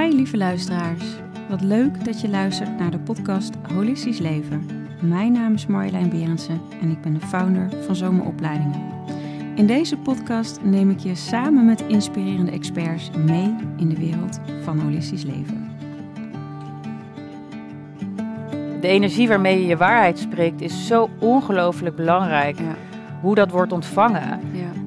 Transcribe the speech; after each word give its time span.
Hi 0.00 0.14
lieve 0.14 0.36
luisteraars. 0.36 1.04
Wat 1.48 1.60
leuk 1.60 2.04
dat 2.04 2.20
je 2.20 2.28
luistert 2.28 2.78
naar 2.78 2.90
de 2.90 2.98
podcast 2.98 3.54
Holistisch 3.74 4.18
Leven. 4.18 4.66
Mijn 5.00 5.32
naam 5.32 5.54
is 5.54 5.66
Marjolein 5.66 6.08
Berendsen 6.08 6.60
en 6.80 6.90
ik 6.90 7.00
ben 7.00 7.14
de 7.14 7.20
founder 7.20 7.70
van 7.84 7.96
Zomeropleidingen. 7.96 8.80
In 9.54 9.66
deze 9.66 9.96
podcast 9.96 10.60
neem 10.62 10.90
ik 10.90 10.98
je 10.98 11.14
samen 11.14 11.64
met 11.64 11.84
inspirerende 11.88 12.50
experts 12.50 13.10
mee 13.10 13.56
in 13.76 13.88
de 13.88 13.96
wereld 13.96 14.40
van 14.62 14.78
holistisch 14.78 15.24
leven. 15.24 15.70
De 18.80 18.88
energie 18.88 19.28
waarmee 19.28 19.60
je 19.60 19.66
je 19.66 19.76
waarheid 19.76 20.18
spreekt 20.18 20.60
is 20.60 20.86
zo 20.86 21.08
ongelooflijk 21.18 21.96
belangrijk. 21.96 22.58
Ja. 22.58 22.74
Hoe 23.20 23.34
dat 23.34 23.50
wordt 23.50 23.72
ontvangen. 23.72 24.40
Ja. 24.52 24.83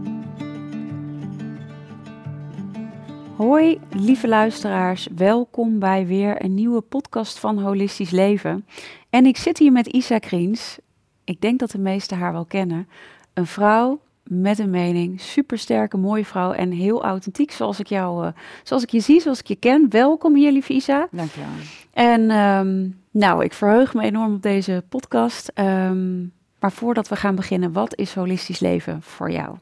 Hoi, 3.38 3.79
lieve 3.89 4.27
luisteraars. 4.27 5.07
Welkom 5.15 5.79
bij 5.79 6.05
weer 6.05 6.43
een 6.43 6.54
nieuwe 6.54 6.82
podcast 6.82 7.39
van 7.39 7.59
Holistisch 7.59 8.09
Leven. 8.09 8.65
En 9.09 9.25
ik 9.25 9.37
zit 9.37 9.57
hier 9.57 9.71
met 9.71 9.87
Isa 9.87 10.19
Kriens. 10.19 10.78
Ik 11.23 11.42
denk 11.42 11.59
dat 11.59 11.71
de 11.71 11.78
meesten 11.78 12.18
haar 12.18 12.31
wel 12.31 12.45
kennen. 12.45 12.87
Een 13.33 13.45
vrouw 13.45 14.00
met 14.23 14.59
een 14.59 14.69
mening, 14.69 15.21
supersterke, 15.21 15.97
mooie 15.97 16.25
vrouw 16.25 16.51
en 16.51 16.71
heel 16.71 17.04
authentiek, 17.04 17.51
zoals 17.51 17.79
ik 17.79 17.87
jou, 17.87 18.25
eh, 18.25 18.31
zoals 18.64 18.83
ik 18.83 18.89
je 18.89 19.00
zie, 19.00 19.21
zoals 19.21 19.39
ik 19.39 19.47
je 19.47 19.56
ken. 19.56 19.89
Welkom 19.89 20.36
hier, 20.36 20.51
lieve 20.51 20.73
Isa. 20.73 21.07
Dankjewel. 21.11 21.50
En 21.93 22.29
ehm, 22.31 22.89
nou, 23.11 23.43
ik 23.43 23.54
verheug 23.54 23.93
me 23.93 24.04
enorm 24.04 24.33
op 24.33 24.42
deze 24.42 24.83
podcast. 24.89 25.51
Ehm, 25.54 26.21
maar 26.59 26.71
voordat 26.71 27.07
we 27.07 27.15
gaan 27.15 27.36
beginnen, 27.36 27.71
wat 27.71 27.97
is 27.97 28.14
holistisch 28.14 28.59
leven 28.59 29.01
voor 29.01 29.31
jou? 29.31 29.56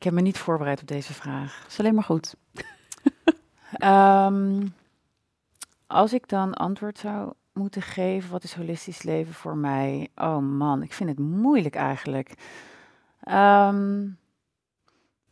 Ik 0.00 0.06
heb 0.06 0.14
me 0.14 0.20
niet 0.20 0.38
voorbereid 0.38 0.80
op 0.80 0.86
deze 0.86 1.14
vraag. 1.14 1.58
Dat 1.60 1.70
is 1.70 1.78
alleen 1.78 1.94
maar 1.94 2.04
goed. 2.04 2.34
Ehm, 3.72 4.66
als 5.86 6.12
ik 6.12 6.28
dan 6.28 6.54
antwoord 6.54 6.98
zou 6.98 7.32
moeten 7.52 7.82
geven, 7.82 8.30
wat 8.30 8.42
is 8.42 8.54
holistisch 8.54 9.02
leven 9.02 9.34
voor 9.34 9.56
mij? 9.56 10.08
Oh 10.14 10.38
man, 10.38 10.82
ik 10.82 10.92
vind 10.92 11.10
het 11.10 11.18
moeilijk 11.18 11.74
eigenlijk. 11.74 12.34
Ehm, 13.20 14.08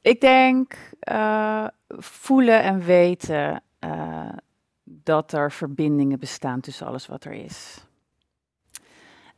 ik 0.01 0.21
denk 0.21 0.77
eh, 1.01 1.67
voelen 1.99 2.63
en 2.63 2.81
weten 2.81 3.63
eh, 3.79 4.33
dat 4.85 5.33
er 5.33 5.53
verbindingen 5.53 6.19
bestaan 6.19 6.61
tussen 6.61 6.87
alles 6.87 7.07
wat 7.07 7.25
er 7.25 7.33
is. 7.33 7.87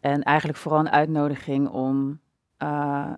En 0.00 0.22
eigenlijk 0.22 0.58
vooral 0.58 0.80
een 0.80 0.90
uitnodiging 0.90 1.68
om 1.68 2.20
eh, 2.56 3.12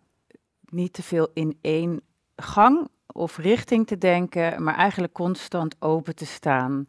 niet 0.73 0.93
te 0.93 1.03
veel 1.03 1.29
in 1.35 1.59
één 1.61 2.01
gang 2.37 2.89
of 3.07 3.37
richting 3.37 3.87
te 3.87 3.99
denken, 3.99 4.63
maar 4.63 4.75
eigenlijk 4.75 5.13
constant 5.13 5.77
open 5.79 6.15
te 6.17 6.27
staan 6.27 6.87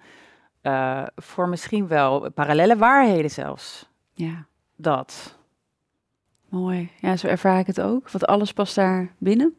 eh, 0.61 1.03
voor 1.15 1.49
misschien 1.49 1.87
wel 1.87 2.31
parallele 2.31 2.77
waarheden 2.77 3.31
zelfs. 3.31 3.89
Ja, 4.13 4.45
Dat. 4.75 5.37
mooi. 6.49 6.89
Ja, 6.99 7.17
zo 7.17 7.27
ervaar 7.27 7.59
ik 7.59 7.67
het 7.67 7.81
ook. 7.81 8.09
Want 8.11 8.25
alles 8.25 8.53
past 8.53 8.75
daar 8.75 9.13
binnen. 9.17 9.55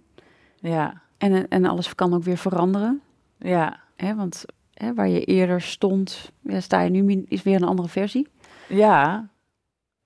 Ja, 0.57 1.03
En, 1.19 1.49
en 1.49 1.65
alles 1.65 1.95
kan 1.95 2.15
ook 2.15 2.23
weer 2.23 2.37
veranderen. 2.37 3.03
ja, 3.39 3.83
Hè? 3.97 4.15
Want 4.15 4.45
hè, 4.75 4.95
waar 4.95 5.09
je 5.09 5.25
eerder 5.25 5.61
stond, 5.61 6.33
ja, 6.41 6.61
sta 6.61 6.81
je 6.81 6.91
nu 6.91 7.25
is 7.29 7.43
weer 7.43 7.55
een 7.57 7.65
andere 7.69 7.89
versie. 7.89 8.29
ja, 8.69 9.29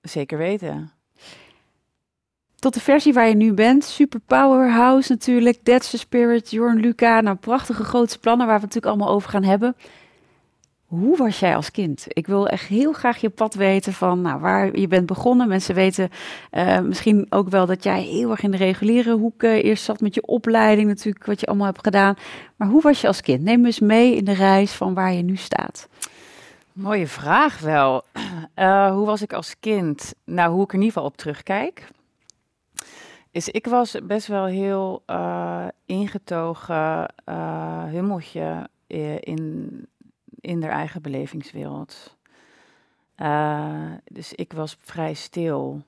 zeker 0.01 0.37
weten. 0.37 0.91
Tot 2.59 2.73
de 2.73 2.79
versie 2.79 3.13
waar 3.13 3.27
je 3.27 3.35
nu 3.35 3.53
bent. 3.53 3.83
Super 3.83 4.19
powerhouse 4.19 5.11
natuurlijk. 5.11 5.57
That's 5.63 5.89
the 5.89 5.97
spirit. 5.97 6.51
Jorn 6.51 6.79
Luca. 6.79 7.21
Nou, 7.21 7.37
prachtige 7.37 7.83
grote 7.83 8.19
plannen 8.19 8.47
waar 8.47 8.59
we 8.59 8.65
het 8.65 8.73
natuurlijk 8.73 8.95
allemaal 8.95 9.15
over 9.15 9.29
gaan 9.29 9.43
hebben. 9.43 9.75
Hoe 10.85 11.17
was 11.17 11.39
jij 11.39 11.55
als 11.55 11.71
kind? 11.71 12.05
Ik 12.07 12.27
wil 12.27 12.47
echt 12.47 12.67
heel 12.67 12.93
graag 12.93 13.17
je 13.17 13.29
pad 13.29 13.53
weten 13.53 13.93
van 13.93 14.21
nou, 14.21 14.39
waar 14.39 14.79
je 14.79 14.87
bent 14.87 15.05
begonnen. 15.05 15.47
Mensen 15.47 15.75
weten 15.75 16.09
eh, 16.49 16.79
misschien 16.79 17.25
ook 17.29 17.49
wel 17.49 17.65
dat 17.65 17.83
jij 17.83 18.01
heel 18.01 18.31
erg 18.31 18.41
in 18.41 18.51
de 18.51 18.57
reguliere 18.57 19.13
hoek 19.13 19.43
eerst 19.43 19.83
zat 19.83 20.01
met 20.01 20.13
je 20.13 20.25
opleiding 20.25 20.87
natuurlijk, 20.87 21.25
wat 21.25 21.39
je 21.39 21.45
allemaal 21.45 21.65
hebt 21.65 21.83
gedaan. 21.83 22.15
Maar 22.55 22.67
hoe 22.67 22.81
was 22.81 23.01
je 23.01 23.07
als 23.07 23.21
kind? 23.21 23.43
Neem 23.43 23.65
eens 23.65 23.79
mee 23.79 24.15
in 24.15 24.25
de 24.25 24.33
reis 24.33 24.71
van 24.71 24.93
waar 24.93 25.13
je 25.13 25.21
nu 25.21 25.35
staat. 25.35 25.87
Mooie 26.73 27.07
vraag 27.07 27.59
wel. 27.59 28.03
Eh, 28.53 28.91
hoe 28.91 29.05
was 29.05 29.21
ik 29.21 29.33
als 29.33 29.55
kind? 29.59 30.13
Nou, 30.25 30.51
hoe 30.51 30.63
ik 30.63 30.67
er 30.67 30.73
in 30.73 30.81
ieder 30.81 30.93
geval 30.93 31.09
op 31.09 31.17
terugkijk. 31.17 31.87
Is 33.31 33.49
ik 33.49 33.65
was 33.65 33.95
best 34.03 34.27
wel 34.27 34.45
heel 34.45 35.03
eh, 35.05 35.67
ingetogen 35.85 37.13
eh, 37.25 37.83
hummeltje 37.83 38.69
eh, 38.87 39.15
in, 39.15 39.87
in 40.39 40.61
haar 40.61 40.71
eigen 40.71 41.01
belevingswereld. 41.01 42.17
Dus 44.03 44.33
ik 44.33 44.53
was 44.53 44.77
vrij 44.79 45.13
stil. 45.13 45.81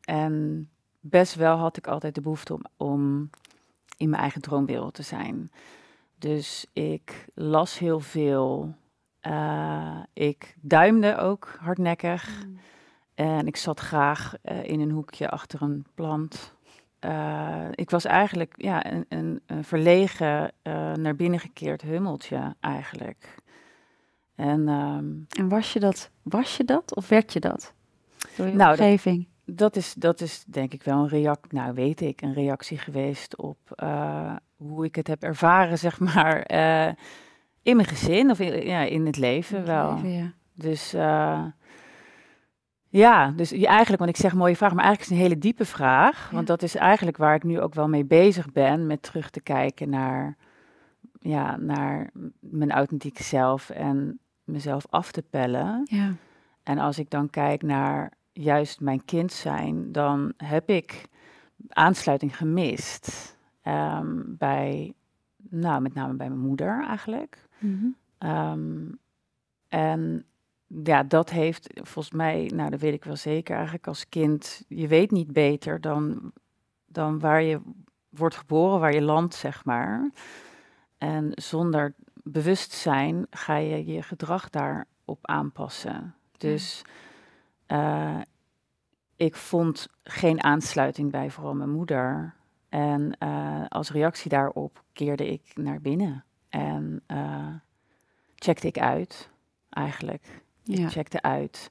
En 0.00 0.70
best 1.00 1.34
wel 1.34 1.56
had 1.56 1.76
ik 1.76 1.86
altijd 1.86 2.14
de 2.14 2.20
behoefte 2.20 2.52
om, 2.54 2.62
om 2.76 3.30
in 3.96 4.08
mijn 4.08 4.22
eigen 4.22 4.40
droomwereld 4.40 4.94
te 4.94 5.02
zijn. 5.02 5.50
Dus 6.18 6.66
ik 6.72 7.26
las 7.34 7.78
heel 7.78 8.00
veel. 8.00 8.74
Ik 10.12 10.56
duimde 10.60 11.16
ook 11.16 11.56
hardnekkig. 11.60 12.46
En 13.14 13.46
ik 13.46 13.56
zat 13.56 13.80
graag 13.80 14.34
eh, 14.42 14.64
in 14.64 14.80
een 14.80 14.90
hoekje 14.90 15.28
achter 15.30 15.62
een 15.62 15.86
plant. 15.94 16.52
Eh, 16.98 17.64
ik 17.70 17.90
was 17.90 18.04
eigenlijk 18.04 18.54
ja, 18.56 18.92
een, 18.92 19.04
een, 19.08 19.40
een 19.46 19.64
verlegen, 19.64 20.52
eh, 20.62 20.92
naar 20.92 21.16
binnen 21.16 21.40
gekeerd 21.40 21.82
hummeltje 21.82 22.54
eigenlijk. 22.60 23.34
En 24.34 24.68
ehm, 24.68 25.04
En 25.40 25.48
was 25.48 25.72
je 25.72 25.80
dat, 25.80 26.10
was 26.22 26.56
je 26.56 26.64
dat 26.64 26.94
of 26.96 27.08
werd 27.08 27.32
je 27.32 27.40
dat? 27.40 27.74
Door 28.36 28.46
je 28.46 28.52
Nou, 28.54 28.70
dat- 28.70 28.78
omgeving? 28.78 29.26
dat, 29.44 29.76
is, 29.76 29.94
dat 29.94 30.20
is 30.20 30.44
denk 30.44 30.72
ik 30.72 30.82
wel 30.82 30.98
een 30.98 31.08
reactie, 31.08 31.58
nou 31.58 31.74
weet 31.74 32.00
ik, 32.00 32.20
een 32.22 32.34
reactie 32.34 32.78
geweest 32.78 33.36
op 33.36 33.58
hoe 34.56 34.84
ik 34.84 34.94
het 34.94 35.06
heb 35.06 35.22
ervaren, 35.22 35.78
zeg 35.88 36.00
maar, 36.00 36.38
in 37.62 37.76
mijn 37.76 37.88
gezin 37.88 38.30
of 38.30 38.40
in, 38.40 38.66
ja, 38.66 38.80
in 38.82 39.06
het 39.06 39.16
leven 39.16 39.66
wel. 39.66 39.96
Ja. 39.96 40.32
Dus 40.54 40.94
ja, 42.96 43.30
dus 43.30 43.50
je 43.50 43.66
eigenlijk, 43.66 43.98
want 43.98 44.10
ik 44.10 44.22
zeg 44.22 44.34
mooie 44.34 44.56
vraag, 44.56 44.74
maar 44.74 44.84
eigenlijk 44.84 45.00
is 45.00 45.16
het 45.16 45.16
een 45.16 45.30
hele 45.30 45.40
diepe 45.40 45.64
vraag. 45.64 46.30
Want 46.30 46.46
dat 46.46 46.62
is 46.62 46.74
eigenlijk 46.74 47.16
waar 47.16 47.34
ik 47.34 47.42
nu 47.42 47.60
ook 47.60 47.74
wel 47.74 47.88
mee 47.88 48.04
bezig 48.04 48.52
ben, 48.52 48.86
met 48.86 49.02
terug 49.02 49.30
te 49.30 49.40
kijken 49.40 49.90
naar, 49.90 50.36
ja, 51.20 51.56
naar 51.56 52.10
mijn 52.40 52.70
authentieke 52.70 53.22
zelf 53.22 53.70
en 53.70 54.18
mezelf 54.44 54.86
af 54.90 55.12
te 55.12 55.22
pellen. 55.22 55.80
ja. 55.84 56.12
En 56.62 56.78
als 56.78 56.98
ik 56.98 57.10
dan 57.10 57.30
kijk 57.30 57.62
naar 57.62 58.12
juist 58.32 58.80
mijn 58.80 59.04
kind 59.04 59.32
zijn, 59.32 59.92
dan 59.92 60.32
heb 60.36 60.68
ik 60.68 61.08
aansluiting 61.68 62.36
gemist 62.36 63.36
ehm, 63.62 64.20
bij, 64.26 64.94
nou, 65.36 65.80
met 65.80 65.94
name 65.94 66.14
bij 66.14 66.28
mijn 66.28 66.40
moeder 66.40 66.84
eigenlijk. 66.86 67.48
Mhm. 67.58 67.86
Ehm, 68.18 68.82
en 69.68 70.24
ja, 70.66 71.02
dat 71.02 71.30
heeft 71.30 71.70
volgens 71.74 72.14
mij, 72.14 72.50
nou 72.54 72.70
dat 72.70 72.80
weet 72.80 72.94
ik 72.94 73.04
wel 73.04 73.16
zeker, 73.16 73.54
eigenlijk 73.54 73.86
als 73.86 74.08
kind, 74.08 74.64
je 74.68 74.86
weet 74.86 75.10
niet 75.10 75.32
beter 75.32 75.80
dan, 75.80 76.32
dan 76.86 77.18
waar 77.18 77.42
je 77.42 77.60
wordt 78.08 78.36
geboren, 78.36 78.80
waar 78.80 78.94
je 78.94 79.02
landt, 79.02 79.34
zeg 79.34 79.64
maar. 79.64 80.10
En 80.98 81.30
zonder 81.34 81.94
bewustzijn 82.22 83.26
ga 83.30 83.56
je 83.56 83.84
je 83.84 84.02
gedrag 84.02 84.50
daarop 84.50 85.18
aanpassen. 85.20 86.14
Dus 86.38 86.82
eh, 87.66 88.20
ik 89.16 89.34
vond 89.34 89.88
geen 90.02 90.42
aansluiting 90.42 91.10
bij 91.10 91.30
vooral 91.30 91.54
mijn 91.54 91.70
moeder. 91.70 92.34
En 92.68 93.16
eh, 93.18 93.64
als 93.68 93.90
reactie 93.90 94.30
daarop 94.30 94.82
keerde 94.92 95.32
ik 95.32 95.52
naar 95.54 95.80
binnen. 95.80 96.24
En 96.48 97.02
eh, 97.06 97.54
checkte 98.34 98.66
ik 98.66 98.78
uit, 98.78 99.30
eigenlijk. 99.70 100.43
Ja. 100.64 100.84
Ik 100.84 100.90
checkte 100.90 101.22
uit. 101.22 101.68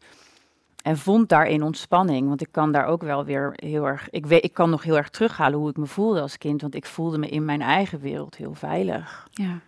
En 0.83 0.97
vond 0.97 1.29
daarin 1.29 1.63
ontspanning. 1.63 2.27
Want 2.27 2.41
ik 2.41 2.51
kan 2.51 2.71
daar 2.71 2.85
ook 2.85 3.01
wel 3.01 3.25
weer 3.25 3.53
heel 3.55 3.87
erg. 3.87 4.09
Ik, 4.09 4.25
weet, 4.25 4.43
ik 4.43 4.53
kan 4.53 4.69
nog 4.69 4.83
heel 4.83 4.97
erg 4.97 5.09
terughalen 5.09 5.59
hoe 5.59 5.69
ik 5.69 5.77
me 5.77 5.85
voelde 5.85 6.21
als 6.21 6.37
kind. 6.37 6.61
Want 6.61 6.75
ik 6.75 6.85
voelde 6.85 7.17
me 7.17 7.29
in 7.29 7.45
mijn 7.45 7.61
eigen 7.61 7.99
wereld 7.99 8.35
heel 8.35 8.53
veilig. 8.53 9.27
ja. 9.31 9.59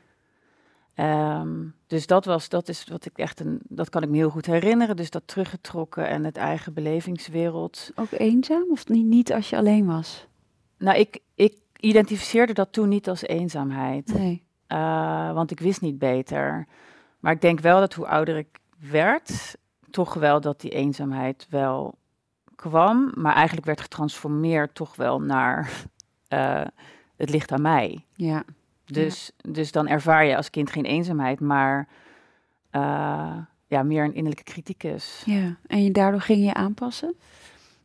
Ehm, 0.95 1.65
dus 1.87 2.07
dat 2.07 2.25
was, 2.25 2.49
dat 2.49 2.67
is 2.67 2.85
wat 2.87 3.05
ik 3.05 3.17
echt 3.17 3.39
een, 3.39 3.59
dat 3.67 3.89
kan 3.89 4.03
ik 4.03 4.09
me 4.09 4.15
heel 4.15 4.29
goed 4.29 4.45
herinneren. 4.45 4.95
Dus 4.95 5.09
dat 5.09 5.23
teruggetrokken 5.25 6.07
en 6.07 6.23
het 6.23 6.37
eigen 6.37 6.73
belevingswereld. 6.73 7.91
Ook 7.95 8.11
eenzaam 8.11 8.65
of 8.69 8.87
niet, 8.87 9.05
niet 9.05 9.33
als 9.33 9.49
je 9.49 9.57
alleen 9.57 9.85
was? 9.85 10.27
Nou, 10.77 10.97
ik, 10.97 11.19
ik 11.35 11.57
identificeerde 11.79 12.53
dat 12.53 12.71
toen 12.71 12.89
niet 12.89 13.09
als 13.09 13.21
eenzaamheid. 13.21 14.13
Nee. 14.13 14.43
Eh, 14.67 15.33
want 15.33 15.51
ik 15.51 15.59
wist 15.59 15.81
niet 15.81 15.99
beter. 15.99 16.67
Maar 17.19 17.33
ik 17.33 17.41
denk 17.41 17.59
wel 17.59 17.79
dat 17.79 17.93
hoe 17.93 18.07
ouder 18.07 18.37
ik 18.37 18.59
werd, 18.91 19.57
toch 19.89 20.13
wel 20.13 20.41
dat 20.41 20.61
die 20.61 20.71
eenzaamheid 20.71 21.47
wel 21.49 21.97
kwam. 22.55 23.11
Maar 23.15 23.33
eigenlijk 23.33 23.65
werd 23.65 23.81
getransformeerd 23.81 24.75
toch 24.75 24.95
wel 24.95 25.21
naar 25.21 25.69
eh, 26.27 26.65
het 27.15 27.29
ligt 27.29 27.51
aan 27.51 27.61
mij. 27.61 28.05
Ja. 28.13 28.43
Dus, 28.85 29.31
dus 29.37 29.71
dan 29.71 29.87
ervaar 29.87 30.25
je 30.25 30.35
als 30.35 30.49
kind 30.49 30.71
geen 30.71 30.85
eenzaamheid, 30.85 31.39
maar 31.39 31.87
eh, 32.69 33.37
ja, 33.67 33.83
meer 33.83 34.03
een 34.03 34.13
innerlijke 34.13 34.51
criticus. 34.51 35.23
Ja, 35.25 35.55
en 35.67 35.83
je, 35.83 35.91
daardoor 35.91 36.21
ging 36.21 36.45
je 36.45 36.53
aanpassen? 36.53 37.15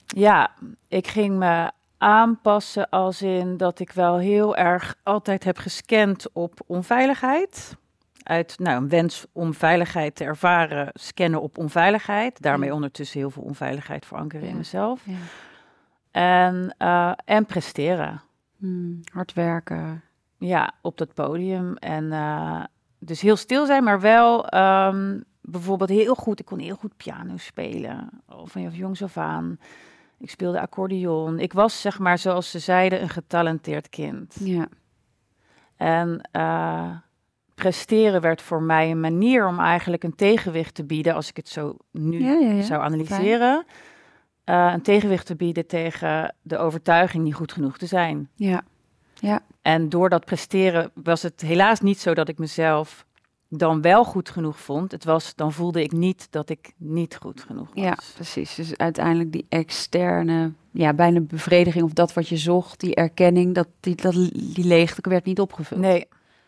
Ja, 0.06 0.54
ik 0.88 1.06
ging 1.06 1.38
me 1.38 1.70
aanpassen 1.98 2.88
als 2.88 3.22
in 3.22 3.56
dat 3.56 3.78
ik 3.78 3.92
wel 3.92 4.18
heel 4.18 4.56
erg 4.56 4.96
altijd 5.02 5.44
heb 5.44 5.58
gescand 5.58 6.32
op 6.32 6.60
onveiligheid. 6.66 7.76
Uit 8.30 8.58
nou, 8.58 8.76
een 8.76 8.88
wens 8.88 9.26
om 9.32 9.54
veiligheid 9.54 10.14
te 10.14 10.24
ervaren, 10.24 10.88
scannen 10.92 11.40
op 11.40 11.58
onveiligheid. 11.58 12.42
Daarmee 12.42 12.74
ondertussen 12.74 13.20
heel 13.20 13.30
veel 13.30 13.42
onveiligheid 13.42 14.06
verankeren 14.06 14.48
in 14.48 14.56
mezelf. 14.56 15.02
Ja. 15.04 15.16
En, 16.10 16.74
eh, 16.78 17.12
en 17.24 17.46
presteren. 17.46 18.22
Hmm, 18.56 19.00
hard 19.12 19.32
werken. 19.32 20.02
Ja, 20.38 20.72
op 20.82 20.98
dat 20.98 21.14
podium. 21.14 21.76
En 21.76 22.12
eh, 22.12 22.64
dus 22.98 23.20
heel 23.20 23.36
stil 23.36 23.66
zijn, 23.66 23.84
maar 23.84 24.00
wel 24.00 24.48
ehm, 24.48 25.20
bijvoorbeeld 25.40 25.90
heel 25.90 26.14
goed. 26.14 26.40
Ik 26.40 26.46
kon 26.46 26.58
heel 26.58 26.76
goed 26.76 26.96
piano 26.96 27.36
spelen. 27.36 28.10
Al 28.26 28.46
van 28.46 28.70
jongs 28.70 29.02
af 29.02 29.16
aan. 29.16 29.58
Ik 30.18 30.30
speelde 30.30 30.60
accordeon. 30.60 31.38
Ik 31.38 31.52
was, 31.52 31.80
zeg 31.80 31.98
maar, 31.98 32.18
zoals 32.18 32.50
ze 32.50 32.58
zeiden, 32.58 33.02
een 33.02 33.08
getalenteerd 33.08 33.88
kind. 33.88 34.36
Ja. 34.40 34.68
En 35.76 36.28
eh, 36.32 36.90
presteren 37.60 38.20
werd 38.20 38.42
voor 38.42 38.62
mij 38.62 38.90
een 38.90 39.00
manier 39.00 39.46
om 39.46 39.58
eigenlijk 39.58 40.04
een 40.04 40.14
tegenwicht 40.14 40.74
te 40.74 40.84
bieden, 40.84 41.14
als 41.14 41.28
ik 41.28 41.36
het 41.36 41.48
zo 41.48 41.76
nu 41.92 42.22
Ja, 42.24 42.32
ja, 42.32 42.52
ja. 42.52 42.62
zou 42.62 42.82
analyseren. 42.82 43.64
eh, 44.44 44.70
een 44.74 44.82
tegenwicht 44.82 45.26
te 45.26 45.36
bieden 45.36 45.66
tegen 45.66 46.34
de 46.42 46.58
overtuiging 46.58 47.24
niet 47.24 47.34
goed 47.34 47.52
genoeg 47.52 47.78
te 47.78 47.86
zijn. 47.86 48.28
Ja. 48.34 48.62
En 49.62 49.88
door 49.88 50.08
dat 50.08 50.24
presteren 50.24 50.90
was 50.94 51.22
het 51.22 51.40
helaas 51.40 51.80
niet 51.80 51.98
zo 52.00 52.14
dat 52.14 52.28
ik 52.28 52.38
mezelf 52.38 53.06
dan 53.48 53.80
wel 53.80 54.04
goed 54.04 54.30
genoeg 54.30 54.60
vond. 54.60 54.92
Het 54.92 55.04
was, 55.04 55.34
dan 55.34 55.52
voelde 55.52 55.82
ik 55.82 55.92
niet 55.92 56.26
dat 56.30 56.48
ik 56.50 56.72
niet 56.76 57.16
goed 57.20 57.40
genoeg 57.42 57.68
was. 57.74 57.84
Ja, 57.84 57.98
precies. 58.14 58.54
Dus 58.54 58.76
uiteindelijk 58.76 59.32
die 59.32 59.46
externe, 59.48 60.52
ja, 60.72 60.92
bijna 60.94 61.20
bevrediging 61.20 61.84
of 61.84 61.92
dat 61.92 62.12
wat 62.12 62.28
je 62.28 62.36
zocht, 62.36 62.80
die 62.80 62.94
erkenning, 62.94 63.54
dat 63.54 63.68
die, 63.80 63.94
dat, 63.94 64.14
die 64.32 64.64
leegte 64.64 65.08
werd 65.10 65.24
niet 65.24 65.40
opgevuld. 65.40 65.80
Nee, 65.80 66.06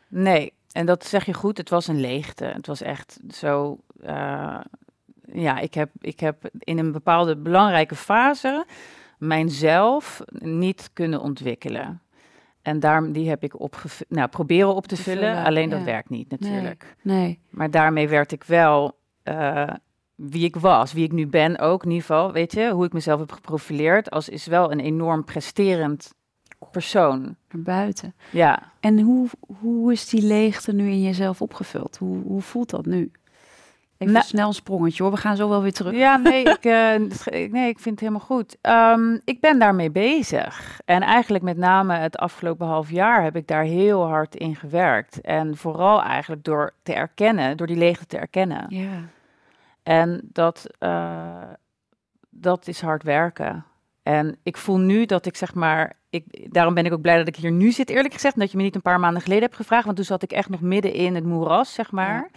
nee. 0.08 0.53
En 0.72 0.86
dat 0.86 1.04
zeg 1.04 1.24
je 1.24 1.34
goed, 1.34 1.58
het 1.58 1.69
was 1.69 1.86
een 1.86 2.00
leegte. 2.00 2.44
Het 2.44 2.66
was 2.66 2.82
echt 2.82 3.19
zo. 3.30 3.78
eh, 4.02 4.60
ja, 5.32 5.58
ik 5.58 5.74
heb, 5.74 5.90
ik 6.00 6.20
heb 6.20 6.50
in 6.58 6.78
een 6.78 6.92
bepaalde 6.92 7.36
belangrijke 7.36 7.94
fase 7.94 8.64
mijzelf 9.19 10.22
niet 10.38 10.90
kunnen 10.92 11.20
ontwikkelen. 11.20 12.00
En 12.62 12.80
daarom 12.80 13.12
die 13.12 13.28
heb 13.28 13.42
ik 13.42 13.60
opgevuld. 13.60 14.10
Nou, 14.10 14.28
proberen 14.28 14.74
op 14.74 14.86
te, 14.86 14.96
Te 14.96 15.02
vullen, 15.02 15.22
vullen, 15.22 15.44
alleen 15.44 15.69
ja. 15.69 15.76
dat 15.76 15.84
werkt 15.84 16.08
niet 16.08 16.30
natuurlijk. 16.30 16.96
Nee. 17.02 17.40
Maar 17.50 17.70
daarmee 17.70 18.08
werd 18.08 18.32
ik 18.32 18.44
wel 18.44 18.98
eh, 19.22 19.69
wie 20.14 20.44
ik 20.44 20.56
was, 20.56 20.92
wie 20.92 21.04
ik 21.04 21.12
nu 21.12 21.26
ben 21.26 21.58
ook 21.58 21.84
in 21.84 21.90
ieder 21.90 22.06
geval. 22.06 22.32
Weet 22.32 22.52
je, 22.52 22.70
hoe 22.70 22.84
ik 22.84 22.92
mezelf 22.92 23.20
heb 23.20 23.32
geprofileerd 23.32 24.10
als 24.10 24.28
is 24.28 24.46
wel 24.46 24.72
een 24.72 24.80
enorm 24.80 25.24
presterend 25.24 26.14
persoon. 26.70 27.23
Naar 27.23 27.62
buiten. 27.62 28.14
Ja. 28.31 28.59
En 28.81 29.00
hoe, 29.00 29.29
hoe 29.61 29.93
is 29.93 30.09
die 30.09 30.23
leegte 30.23 30.73
nu 30.73 30.88
in 30.91 31.03
jezelf 31.03 31.43
opgevuld? 31.43 31.97
Hoe, 31.97 32.23
hoe 32.23 32.41
voelt 32.43 32.70
dat 32.70 32.87
nu? 32.87 33.11
Even 33.99 34.14
Nou- 34.14 34.26
snel 34.26 34.47
een 34.47 34.55
sprongetje 34.55 35.03
hoor, 35.03 35.12
we 35.12 35.19
gaan 35.19 35.37
zo 35.37 35.49
wel 35.49 35.62
weer 35.62 35.73
terug. 35.73 35.94
Ja, 35.94 36.17
nee 36.17 36.44
ik, 36.44 36.64
eh, 36.64 36.94
nee, 37.53 37.69
ik 37.69 37.79
vind 37.79 37.85
het 37.85 38.00
helemaal 38.00 38.20
goed. 38.26 38.56
Ehm, 38.61 39.19
ik 39.25 39.41
ben 39.41 39.59
daarmee 39.59 39.91
bezig. 39.91 40.81
En 40.85 41.03
eigenlijk 41.03 41.44
met 41.44 41.56
name 41.56 41.94
het 41.94 42.17
afgelopen 42.17 42.67
half 42.67 42.91
jaar 42.91 43.23
heb 43.23 43.37
ik 43.37 43.47
daar 43.47 43.65
heel 43.65 44.06
hard 44.06 44.35
in 44.37 44.56
gewerkt. 44.56 45.20
En 45.20 45.56
vooral 45.56 46.03
eigenlijk 46.03 46.44
door 46.44 46.75
te 46.82 46.94
erkennen, 46.94 47.56
door 47.56 47.67
die 47.67 47.76
leegte 47.76 48.06
te 48.06 48.19
erkennen. 48.19 48.65
Ja. 48.69 49.00
En 49.82 50.20
dat, 50.32 50.67
eh, 50.79 51.43
dat 52.31 52.69
is 52.69 52.81
hard 52.81 53.03
werken. 53.03 53.65
En 54.02 54.37
ik 54.43 54.56
voel 54.56 54.78
nu 54.78 55.06
dat 55.06 55.26
ik 55.26 55.37
zeg 55.37 55.54
maar, 55.54 55.99
ik, 56.10 56.52
daarom 56.52 56.75
ben 56.75 56.87
ik 56.87 56.93
ook 56.93 57.00
blij 57.00 57.16
dat 57.16 57.28
ik 57.28 57.37
hier 57.37 57.52
nu 57.52 57.70
zit, 57.70 57.90
eerlijk 57.90 58.14
gezegd. 58.14 58.34
en 58.34 58.40
Dat 58.40 58.50
je 58.50 58.56
me 58.56 58.62
niet 58.62 58.75
een 58.75 58.82
paar 58.82 59.00
maanden 59.00 59.22
geleden 59.22 59.44
hebt 59.44 59.56
gevraagd, 59.56 59.84
want 59.84 59.96
toen 59.96 60.04
zat 60.04 60.22
ik 60.22 60.32
echt 60.32 60.49
nog 60.49 60.60
midden 60.60 60.93
in 60.93 61.14
het 61.14 61.25
moeras, 61.25 61.75
zeg 61.75 61.90
maar. 61.90 62.31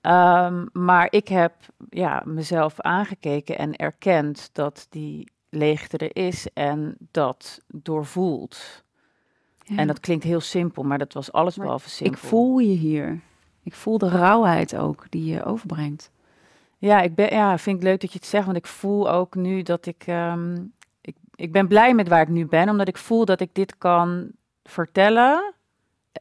Ehm, 0.00 0.66
maar 0.72 1.06
ik 1.10 1.28
heb 1.28 1.52
ja, 1.90 2.22
mezelf 2.24 2.80
aangekeken 2.80 3.58
en 3.58 3.76
erkend 3.76 4.50
dat 4.52 4.86
die 4.90 5.30
leegte 5.48 5.98
er 5.98 6.16
is 6.24 6.52
en 6.52 6.96
dat 7.10 7.60
doorvoelt. 7.66 8.84
Ja. 9.62 9.76
En 9.76 9.86
dat 9.86 10.00
klinkt 10.00 10.24
heel 10.24 10.40
simpel, 10.40 10.82
maar 10.82 10.98
dat 10.98 11.12
was 11.12 11.32
alles 11.32 11.56
Maar 11.56 11.64
behalve 11.64 11.90
simpel. 11.90 12.14
Ik 12.14 12.26
voel 12.28 12.58
je 12.58 12.76
hier. 12.76 13.20
Ik 13.62 13.74
voel 13.74 13.98
de 13.98 14.08
rauwheid 14.08 14.76
ook 14.76 15.06
die 15.10 15.24
je 15.24 15.44
overbrengt. 15.44 16.10
Ja, 16.78 17.00
ik 17.00 17.14
ben, 17.14 17.34
ja, 17.34 17.58
vind 17.58 17.76
ik 17.76 17.82
leuk 17.82 18.00
dat 18.00 18.12
je 18.12 18.18
het 18.18 18.28
zegt, 18.28 18.44
want 18.44 18.56
ik 18.56 18.66
voel 18.66 19.10
ook 19.10 19.34
nu 19.34 19.62
dat 19.62 19.86
ik, 19.86 20.02
ehm, 20.06 20.54
ik, 21.00 21.16
ik 21.34 21.52
ben 21.52 21.68
blij 21.68 21.94
met 21.94 22.08
waar 22.08 22.20
ik 22.20 22.28
nu 22.28 22.46
ben, 22.46 22.68
omdat 22.68 22.88
ik 22.88 22.96
voel 22.96 23.24
dat 23.24 23.40
ik 23.40 23.50
dit 23.52 23.78
kan 23.78 24.30
vertellen, 24.64 25.54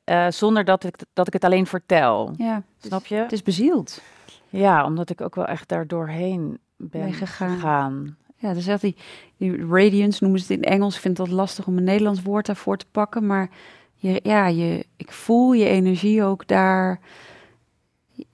eh, 0.03 0.27
zonder 0.29 0.63
dat 0.65 0.83
ik, 0.83 0.95
dat 1.13 1.27
ik 1.27 1.33
het 1.33 1.43
alleen 1.43 1.65
vertel. 1.67 2.33
Ja, 2.37 2.63
Snap 2.77 3.05
je? 3.05 3.15
het 3.15 3.31
is 3.31 3.43
bezield. 3.43 4.01
Ja, 4.49 4.85
omdat 4.85 5.09
ik 5.09 5.21
ook 5.21 5.35
wel 5.35 5.45
echt 5.45 5.67
daar 5.69 5.87
doorheen 5.87 6.59
ben 6.75 7.01
Ben 7.01 7.13
gegaan. 7.13 7.53
gegaan. 7.53 8.17
Ja, 8.35 8.53
dus 8.53 8.65
dat 8.65 8.81
die, 8.81 8.95
die 9.37 9.67
radiance 9.69 10.23
noemen 10.23 10.41
ze 10.41 10.53
het 10.53 10.63
in 10.63 10.71
Engels. 10.71 10.95
Ik 10.95 11.01
vind 11.01 11.17
dat 11.17 11.29
lastig 11.29 11.67
om 11.67 11.77
een 11.77 11.83
Nederlands 11.83 12.21
woord 12.21 12.45
daarvoor 12.45 12.77
te 12.77 12.85
pakken. 12.91 13.25
Maar 13.25 13.49
je, 13.95 14.19
ja, 14.23 14.47
je, 14.47 14.85
ik 14.95 15.11
voel 15.11 15.53
je 15.53 15.65
energie 15.65 16.23
ook 16.23 16.47
daar. 16.47 16.99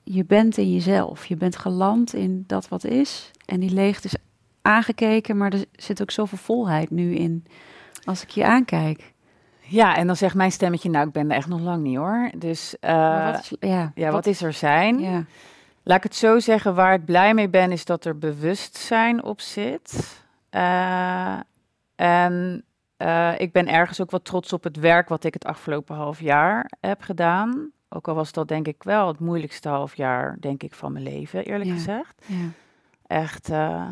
Je 0.03 0.25
bent 0.25 0.57
in 0.57 0.73
jezelf. 0.73 1.25
Je 1.25 1.35
bent 1.35 1.55
geland 1.55 2.13
in 2.13 2.43
dat 2.47 2.67
wat 2.67 2.83
is. 2.83 3.31
En 3.45 3.59
die 3.59 3.73
leegte 3.73 4.07
is 4.07 4.15
aangekeken, 4.61 5.37
maar 5.37 5.53
er 5.53 5.65
zit 5.71 6.01
ook 6.01 6.11
zoveel 6.11 6.37
volheid 6.37 6.89
nu 6.89 7.15
in 7.15 7.45
als 8.03 8.23
ik 8.23 8.29
je 8.29 8.45
aankijk. 8.45 9.13
Ja, 9.61 9.95
en 9.95 10.07
dan 10.07 10.15
zegt 10.15 10.35
mijn 10.35 10.51
stemmetje, 10.51 10.89
nou, 10.89 11.07
ik 11.07 11.13
ben 11.13 11.29
er 11.31 11.37
echt 11.37 11.47
nog 11.47 11.61
lang 11.61 11.83
niet 11.83 11.97
hoor. 11.97 12.31
Dus 12.37 12.75
eh, 12.79 13.31
wat 13.31 13.39
is, 13.39 13.69
ja, 13.69 13.91
ja, 13.95 14.11
wat 14.11 14.25
is 14.25 14.41
er 14.41 14.53
zijn? 14.53 14.99
Ja, 14.99 15.25
Laat 15.83 15.97
ik 15.97 16.03
het 16.03 16.15
zo 16.15 16.39
zeggen, 16.39 16.75
waar 16.75 16.93
ik 16.93 17.05
blij 17.05 17.33
mee 17.33 17.49
ben, 17.49 17.71
is 17.71 17.85
dat 17.85 18.05
er 18.05 18.17
bewustzijn 18.17 19.23
op 19.23 19.41
zit. 19.41 20.21
Eh, 20.49 21.39
en 21.95 22.65
eh, 22.97 23.39
ik 23.39 23.51
ben 23.51 23.67
ergens 23.67 24.01
ook 24.01 24.11
wat 24.11 24.25
trots 24.25 24.53
op 24.53 24.63
het 24.63 24.77
werk 24.77 25.09
wat 25.09 25.23
ik 25.23 25.33
het 25.33 25.45
afgelopen 25.45 25.95
half 25.95 26.19
jaar 26.19 26.71
heb 26.79 27.01
gedaan. 27.01 27.71
Ook 27.95 28.07
al 28.07 28.15
was 28.15 28.31
dat 28.31 28.47
denk 28.47 28.67
ik 28.67 28.83
wel 28.83 29.07
het 29.07 29.19
moeilijkste 29.19 29.69
half 29.69 29.95
jaar, 29.95 30.37
denk 30.39 30.63
ik, 30.63 30.73
van 30.73 30.91
mijn 30.91 31.03
leven, 31.03 31.45
eerlijk 31.45 31.69
Ja. 31.69 31.75
gezegd. 31.75 32.23
ja. 32.25 32.47
Echt, 33.07 33.49
eh, 33.49 33.87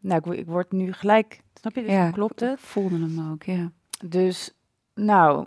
nou, 0.00 0.18
ik, 0.18 0.24
wo- 0.24 0.32
ik 0.32 0.46
word 0.46 0.72
nu 0.72 0.92
gelijk, 0.92 1.40
snap 1.54 1.74
je, 1.74 1.80
dus 1.82 1.90
ja 1.90 2.10
klopt 2.10 2.40
het? 2.40 2.52
Ik 2.58 2.64
voelde 2.64 2.98
hem 2.98 3.30
ook, 3.32 3.42
ja. 3.42 3.70
Dus, 4.04 4.52
nou, 4.94 5.46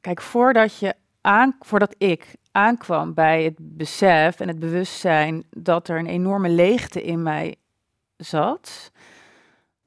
kijk, 0.00 0.20
voordat 0.22 0.78
je 0.78 0.94
aan, 1.20 1.56
voordat 1.60 1.94
ik 1.98 2.34
aankwam 2.52 3.14
bij 3.14 3.44
het 3.44 3.54
besef 3.58 4.40
en 4.40 4.48
het 4.48 4.58
bewustzijn 4.58 5.44
dat 5.50 5.88
er 5.88 5.98
een 5.98 6.06
enorme 6.06 6.48
leegte 6.48 7.02
in 7.02 7.22
mij 7.22 7.56
zat, 8.16 8.90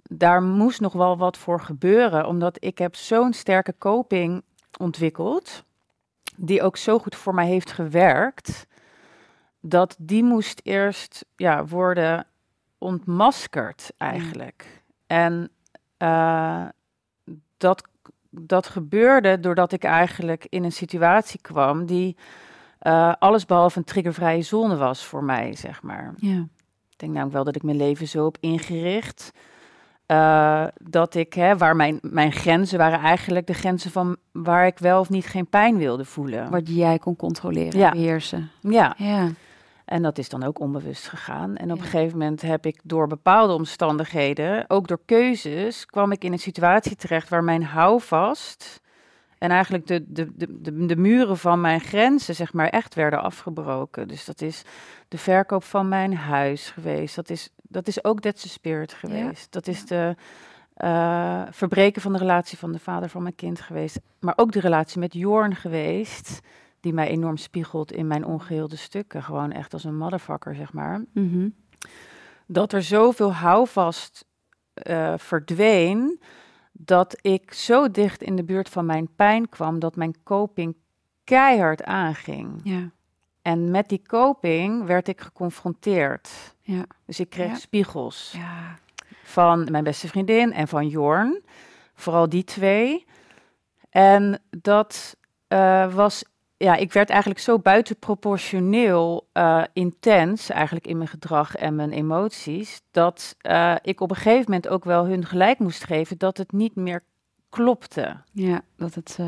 daar 0.03 0.41
moest 0.43 0.79
nog 0.81 0.93
wel 0.93 1.17
wat 1.17 1.37
voor 1.37 1.61
gebeuren, 1.61 2.27
omdat 2.27 2.63
ik 2.63 2.77
heb 2.77 2.95
zo'n 2.95 3.33
sterke 3.33 3.75
coping 3.77 4.43
ontwikkeld, 4.79 5.63
die 6.37 6.61
ook 6.61 6.77
zo 6.77 6.99
goed 6.99 7.15
voor 7.15 7.33
mij 7.33 7.47
heeft 7.47 7.71
gewerkt, 7.71 8.67
dat 9.59 9.95
die 9.99 10.23
moest 10.23 10.61
eerst 10.63 11.25
ja, 11.35 11.65
worden 11.65 12.27
ontmaskerd 12.77 13.91
eigenlijk. 13.97 14.83
En 15.07 15.49
eh, 15.97 16.65
dat, 17.57 17.87
dat 18.29 18.67
gebeurde 18.67 19.39
doordat 19.39 19.71
ik 19.71 19.83
eigenlijk 19.83 20.47
in 20.49 20.63
een 20.63 20.71
situatie 20.71 21.41
kwam 21.41 21.85
die 21.85 22.17
eh 22.77 23.13
alles 23.19 23.45
behalve 23.45 23.77
een 23.77 23.83
triggervrije 23.83 24.41
zone 24.41 24.75
was 24.75 25.05
voor 25.05 25.23
mij, 25.23 25.55
zeg 25.55 25.81
maar. 25.81 26.13
ja. 26.17 26.47
Ik 26.97 27.03
denk 27.03 27.15
namelijk 27.15 27.43
wel 27.43 27.53
dat 27.53 27.55
ik 27.55 27.63
mijn 27.63 27.77
leven 27.77 28.07
zo 28.07 28.25
heb 28.25 28.37
ingericht. 28.39 29.31
Eh, 30.07 30.65
dat 30.83 31.15
ik, 31.15 31.33
hè, 31.33 31.57
waar 31.57 31.75
mijn, 31.75 31.99
mijn 32.01 32.31
grenzen 32.31 32.77
waren 32.77 32.99
eigenlijk 32.99 33.47
de 33.47 33.53
grenzen 33.53 33.91
van 33.91 34.17
waar 34.31 34.65
ik 34.65 34.79
wel 34.79 34.99
of 34.99 35.09
niet 35.09 35.25
geen 35.27 35.47
pijn 35.49 35.77
wilde 35.77 36.05
voelen. 36.05 36.49
Wat 36.49 36.67
jij 36.75 36.99
kon 36.99 37.15
controleren, 37.15 37.79
Ja. 37.79 37.89
beheersen. 37.91 38.51
Ja, 38.61 38.93
Ja, 38.97 39.29
en 39.85 40.01
dat 40.01 40.17
is 40.17 40.29
dan 40.29 40.43
ook 40.43 40.59
onbewust 40.59 41.07
gegaan. 41.07 41.55
En 41.55 41.71
op 41.71 41.77
Ja. 41.77 41.83
een 41.83 41.89
gegeven 41.89 42.17
moment 42.17 42.41
heb 42.41 42.65
ik 42.65 42.79
door 42.83 43.07
bepaalde 43.07 43.53
omstandigheden, 43.53 44.65
ook 44.67 44.87
door 44.87 44.99
keuzes, 45.05 45.85
kwam 45.85 46.11
ik 46.11 46.23
in 46.23 46.31
een 46.31 46.39
situatie 46.39 46.95
terecht 46.95 47.29
waar 47.29 47.43
mijn 47.43 47.63
houvast 47.63 48.81
en 49.37 49.49
eigenlijk 49.49 49.87
de, 49.87 50.03
de, 50.07 50.31
de, 50.35 50.61
de, 50.61 50.85
de 50.85 50.95
muren 50.95 51.37
van 51.37 51.61
mijn 51.61 51.79
grenzen, 51.79 52.35
zeg 52.35 52.53
maar, 52.53 52.67
echt 52.69 52.95
werden 52.95 53.21
afgebroken. 53.23 54.07
Dus 54.07 54.25
dat 54.25 54.41
is 54.41 54.61
de 55.07 55.17
verkoop 55.17 55.63
van 55.63 55.87
mijn 55.89 56.15
huis 56.15 56.69
geweest. 56.69 57.15
Dat 57.15 57.29
is, 57.29 57.49
dat 57.67 57.87
is 57.87 58.03
ook 58.03 58.19
That's 58.19 58.41
the 58.41 58.49
Spirit 58.49 58.93
geweest. 58.93 59.51
Dat 59.51 59.67
is 59.67 59.85
de, 59.85 60.15
eh, 60.73 61.43
verbreken 61.49 62.01
van 62.01 62.13
de 62.13 62.19
relatie 62.19 62.57
van 62.57 62.71
de 62.71 62.79
vader 62.79 63.09
van 63.09 63.21
mijn 63.21 63.35
kind 63.35 63.61
geweest. 63.61 63.99
Maar 64.19 64.33
ook 64.35 64.51
de 64.51 64.59
relatie 64.59 64.99
met 64.99 65.13
Jorn 65.13 65.55
geweest. 65.55 66.39
Die 66.79 66.93
mij 66.93 67.07
enorm 67.07 67.37
spiegelt 67.37 67.91
in 67.91 68.07
mijn 68.07 68.25
ongeheelde 68.25 68.75
stukken. 68.75 69.23
Gewoon 69.23 69.51
echt 69.51 69.73
als 69.73 69.83
een 69.83 69.97
motherfucker, 69.97 70.55
zeg 70.55 70.73
maar. 70.73 71.05
Mhm. 71.13 71.49
Dat 72.47 72.73
er 72.73 72.83
zoveel 72.83 73.33
houvast 73.33 74.25
eh, 74.73 75.13
verdween. 75.17 76.19
Dat 76.71 77.17
ik 77.21 77.53
zo 77.53 77.91
dicht 77.91 78.21
in 78.21 78.35
de 78.35 78.43
buurt 78.43 78.69
van 78.69 78.85
mijn 78.85 79.09
pijn 79.15 79.49
kwam. 79.49 79.79
Dat 79.79 79.95
mijn 79.95 80.15
coping 80.23 80.75
keihard 81.23 81.83
aanging. 81.83 82.59
Ja. 82.63 82.91
En 83.47 83.71
met 83.71 83.89
die 83.89 84.01
coping 84.07 84.85
werd 84.85 85.07
ik 85.07 85.21
geconfronteerd. 85.21 86.29
Ja. 86.61 86.85
Dus 87.05 87.19
ik 87.19 87.29
kreeg 87.29 87.49
Ja. 87.49 87.55
spiegels 87.55 88.33
Ja. 88.37 88.77
van 89.23 89.67
mijn 89.71 89.83
beste 89.83 90.07
vriendin 90.07 90.53
en 90.53 90.67
van 90.67 90.87
Jorn. 90.87 91.43
Vooral 91.93 92.29
die 92.29 92.43
twee. 92.43 93.05
En 93.89 94.41
dat 94.49 95.17
eh, 95.47 95.93
was, 95.93 96.23
ja, 96.57 96.75
ik 96.75 96.93
werd 96.93 97.09
eigenlijk 97.09 97.39
zo 97.39 97.59
buitenproportioneel 97.59 99.27
eh, 99.31 99.63
intens, 99.73 100.49
eigenlijk 100.49 100.87
in 100.87 100.97
mijn 100.97 101.09
gedrag 101.09 101.55
en 101.55 101.75
mijn 101.75 101.91
emoties, 101.91 102.81
dat 102.91 103.35
eh, 103.41 103.75
ik 103.81 104.01
op 104.01 104.09
een 104.09 104.15
gegeven 104.15 104.43
moment 104.45 104.67
ook 104.67 104.83
wel 104.83 105.05
hun 105.05 105.25
gelijk 105.25 105.59
moest 105.59 105.83
geven 105.83 106.17
dat 106.17 106.37
het 106.37 106.51
niet 106.51 106.75
meer 106.75 107.03
klopte. 107.49 108.17
Ja, 108.31 108.61
dat 108.75 108.93
het, 108.93 109.19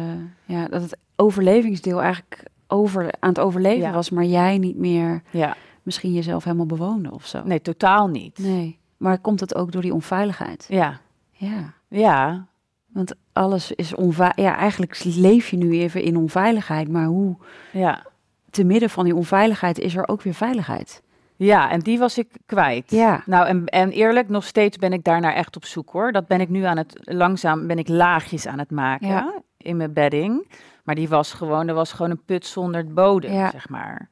ja, 0.45 0.67
dat 0.67 0.81
het 0.81 0.97
overlevingsdeel 1.15 2.01
eigenlijk 2.01 2.43
over, 2.71 3.11
aan 3.19 3.29
het 3.29 3.39
overleven 3.39 3.87
Ja. 3.87 3.91
was, 3.93 4.09
maar 4.09 4.23
jij 4.23 4.57
niet 4.57 4.77
meer 4.77 5.21
Ja, 5.29 5.55
misschien 5.83 6.13
jezelf 6.13 6.43
helemaal 6.43 6.65
bewoonde 6.65 7.11
of 7.13 7.25
zo. 7.25 7.41
nee, 7.43 7.61
totaal 7.61 8.07
niet. 8.07 8.37
Nee. 8.37 8.77
Maar 8.97 9.19
komt 9.19 9.39
het 9.39 9.55
ook 9.55 9.71
door 9.71 9.81
die 9.81 9.93
onveiligheid? 9.93 10.65
Ja, 10.69 10.99
Ja. 11.31 11.73
ja, 11.87 12.45
Want 12.93 13.13
alles 13.33 13.71
is 13.71 13.95
onveilig. 13.95 14.35
Ja, 14.37 14.55
eigenlijk 14.57 15.03
leef 15.03 15.49
je 15.49 15.57
nu 15.57 15.71
even 15.79 16.01
in 16.01 16.17
onveiligheid, 16.17 16.87
maar 16.89 17.05
hoe 17.05 17.35
ja. 17.71 18.05
te 18.49 18.63
midden 18.63 18.89
van 18.89 19.03
die 19.03 19.15
onveiligheid 19.15 19.79
is 19.79 19.95
er 19.95 20.07
ook 20.07 20.21
weer 20.21 20.33
veiligheid? 20.33 21.01
Ja, 21.35 21.69
en 21.71 21.79
die 21.79 21.99
was 21.99 22.17
ik 22.17 22.27
kwijt. 22.45 22.91
Ja. 22.91 23.23
Nou, 23.25 23.47
en, 23.47 23.65
en 23.65 23.89
eerlijk, 23.91 24.29
nog 24.29 24.43
steeds 24.43 24.77
ben 24.77 24.93
ik 24.93 25.03
daarnaar 25.03 25.33
echt 25.33 25.55
op 25.55 25.65
zoek 25.65 25.89
hoor. 25.89 26.11
Dat 26.11 26.27
ben 26.27 26.41
ik 26.41 26.49
nu 26.49 26.63
aan 26.63 26.77
het, 26.77 26.99
langzaam 27.03 27.67
ben 27.67 27.77
ik 27.77 27.87
laagjes 27.87 28.47
aan 28.47 28.59
het 28.59 28.71
maken 28.71 29.07
Ja. 29.07 29.33
in 29.57 29.77
mijn 29.77 29.93
bedding. 29.93 30.47
Maar 30.89 30.97
die 30.97 31.09
was 31.09 31.33
gewoon, 31.33 31.67
er 31.67 31.73
was 31.73 31.91
gewoon 31.91 32.11
een 32.11 32.23
put 32.25 32.45
zonder 32.45 32.93
bodem, 32.93 33.31
Ja. 33.31 33.51
zeg 33.51 33.69
maar. 33.69 34.09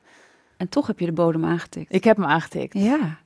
En 0.57 0.69
toch 0.69 0.87
heb 0.87 0.99
je 0.99 1.05
de 1.05 1.11
bodem 1.11 1.45
aangetikt. 1.45 1.93
Ik 1.93 2.03
heb 2.03 2.17
hem 2.17 2.25
aangetikt. 2.25 2.73
Ja. 2.73 3.17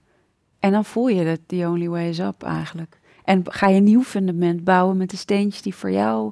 En 0.60 0.72
dan 0.72 0.86
voel 0.86 1.08
je 1.08 1.26
dat 1.26 1.40
the 1.48 1.68
only 1.68 1.90
way 1.90 2.10
is 2.10 2.20
up 2.20 2.44
eigenlijk. 2.44 3.00
En 3.24 3.44
ga 3.46 3.68
je 3.68 3.76
een 3.76 3.84
nieuw 3.84 4.04
fundament 4.04 4.64
bouwen 4.64 4.98
met 4.98 5.10
de 5.10 5.18
steentjes 5.18 5.62
die 5.62 5.76
voor 5.76 5.92
jou 5.92 6.32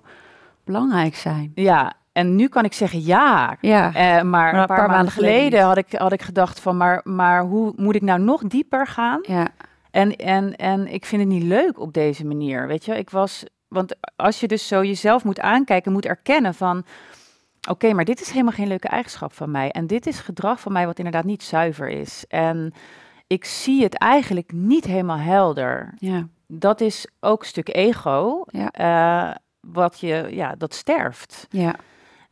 belangrijk 0.63 1.15
zijn. 1.15 1.51
Ja, 1.55 1.93
en 2.11 2.35
nu 2.35 2.47
kan 2.47 2.63
ik 2.63 2.73
zeggen 2.73 3.05
ja. 3.05 3.57
Ja. 3.61 3.93
Eh, 3.93 4.23
maar, 4.23 4.53
een 4.55 4.65
paar, 4.65 4.89
maanden 4.89 5.11
geleden 5.11 5.59
niet. 5.59 5.67
had 5.67 5.77
ik, 5.77 5.93
had 5.93 6.11
ik 6.11 6.21
gedacht 6.21 6.59
van, 6.59 6.77
maar, 6.77 7.01
maar 7.03 7.43
hoe 7.43 7.73
moet 7.75 7.95
ik 7.95 8.01
nou 8.01 8.19
nog 8.19 8.43
dieper 8.43 8.87
gaan? 8.87 9.19
Ja. 9.21 9.47
En, 9.91 10.15
en, 10.15 10.55
en 10.55 10.93
ik 10.93 11.05
vind 11.05 11.21
het 11.21 11.31
niet 11.31 11.43
leuk 11.43 11.79
op 11.79 11.93
deze 11.93 12.25
manier, 12.25 12.67
weet 12.67 12.85
je. 12.85 12.97
Ik 12.97 13.09
was, 13.09 13.45
want 13.69 13.95
als 14.15 14.39
je 14.39 14.47
dus 14.47 14.67
zo 14.67 14.83
jezelf 14.83 15.23
moet 15.23 15.39
aankijken, 15.39 15.91
moet 15.91 16.05
erkennen 16.05 16.53
van... 16.53 16.85
Oké, 17.69 17.93
maar 17.93 18.05
dit 18.05 18.21
is 18.21 18.29
helemaal 18.29 18.53
geen 18.53 18.67
leuke 18.67 18.87
eigenschap 18.87 19.33
van 19.33 19.51
mij. 19.51 19.71
En 19.71 19.87
dit 19.87 20.07
is 20.07 20.19
gedrag 20.19 20.59
van 20.59 20.71
mij 20.71 20.85
wat 20.85 20.97
inderdaad 20.97 21.23
niet 21.23 21.43
zuiver 21.43 21.87
is. 21.89 22.25
En 22.27 22.73
ik 23.27 23.45
zie 23.45 23.83
het 23.83 23.97
eigenlijk 23.97 24.51
niet 24.51 24.85
helemaal 24.85 25.17
helder. 25.17 25.93
Ja. 25.97 26.27
Dat 26.47 26.81
is 26.81 27.07
ook 27.19 27.41
een 27.41 27.47
stuk 27.47 27.75
ego, 27.75 28.43
Ja. 28.45 28.71
eh, 28.71 29.35
wat 29.59 29.99
je, 29.99 30.27
ja, 30.31 30.55
dat 30.57 30.73
sterft. 30.73 31.47
Ja. 31.49 31.75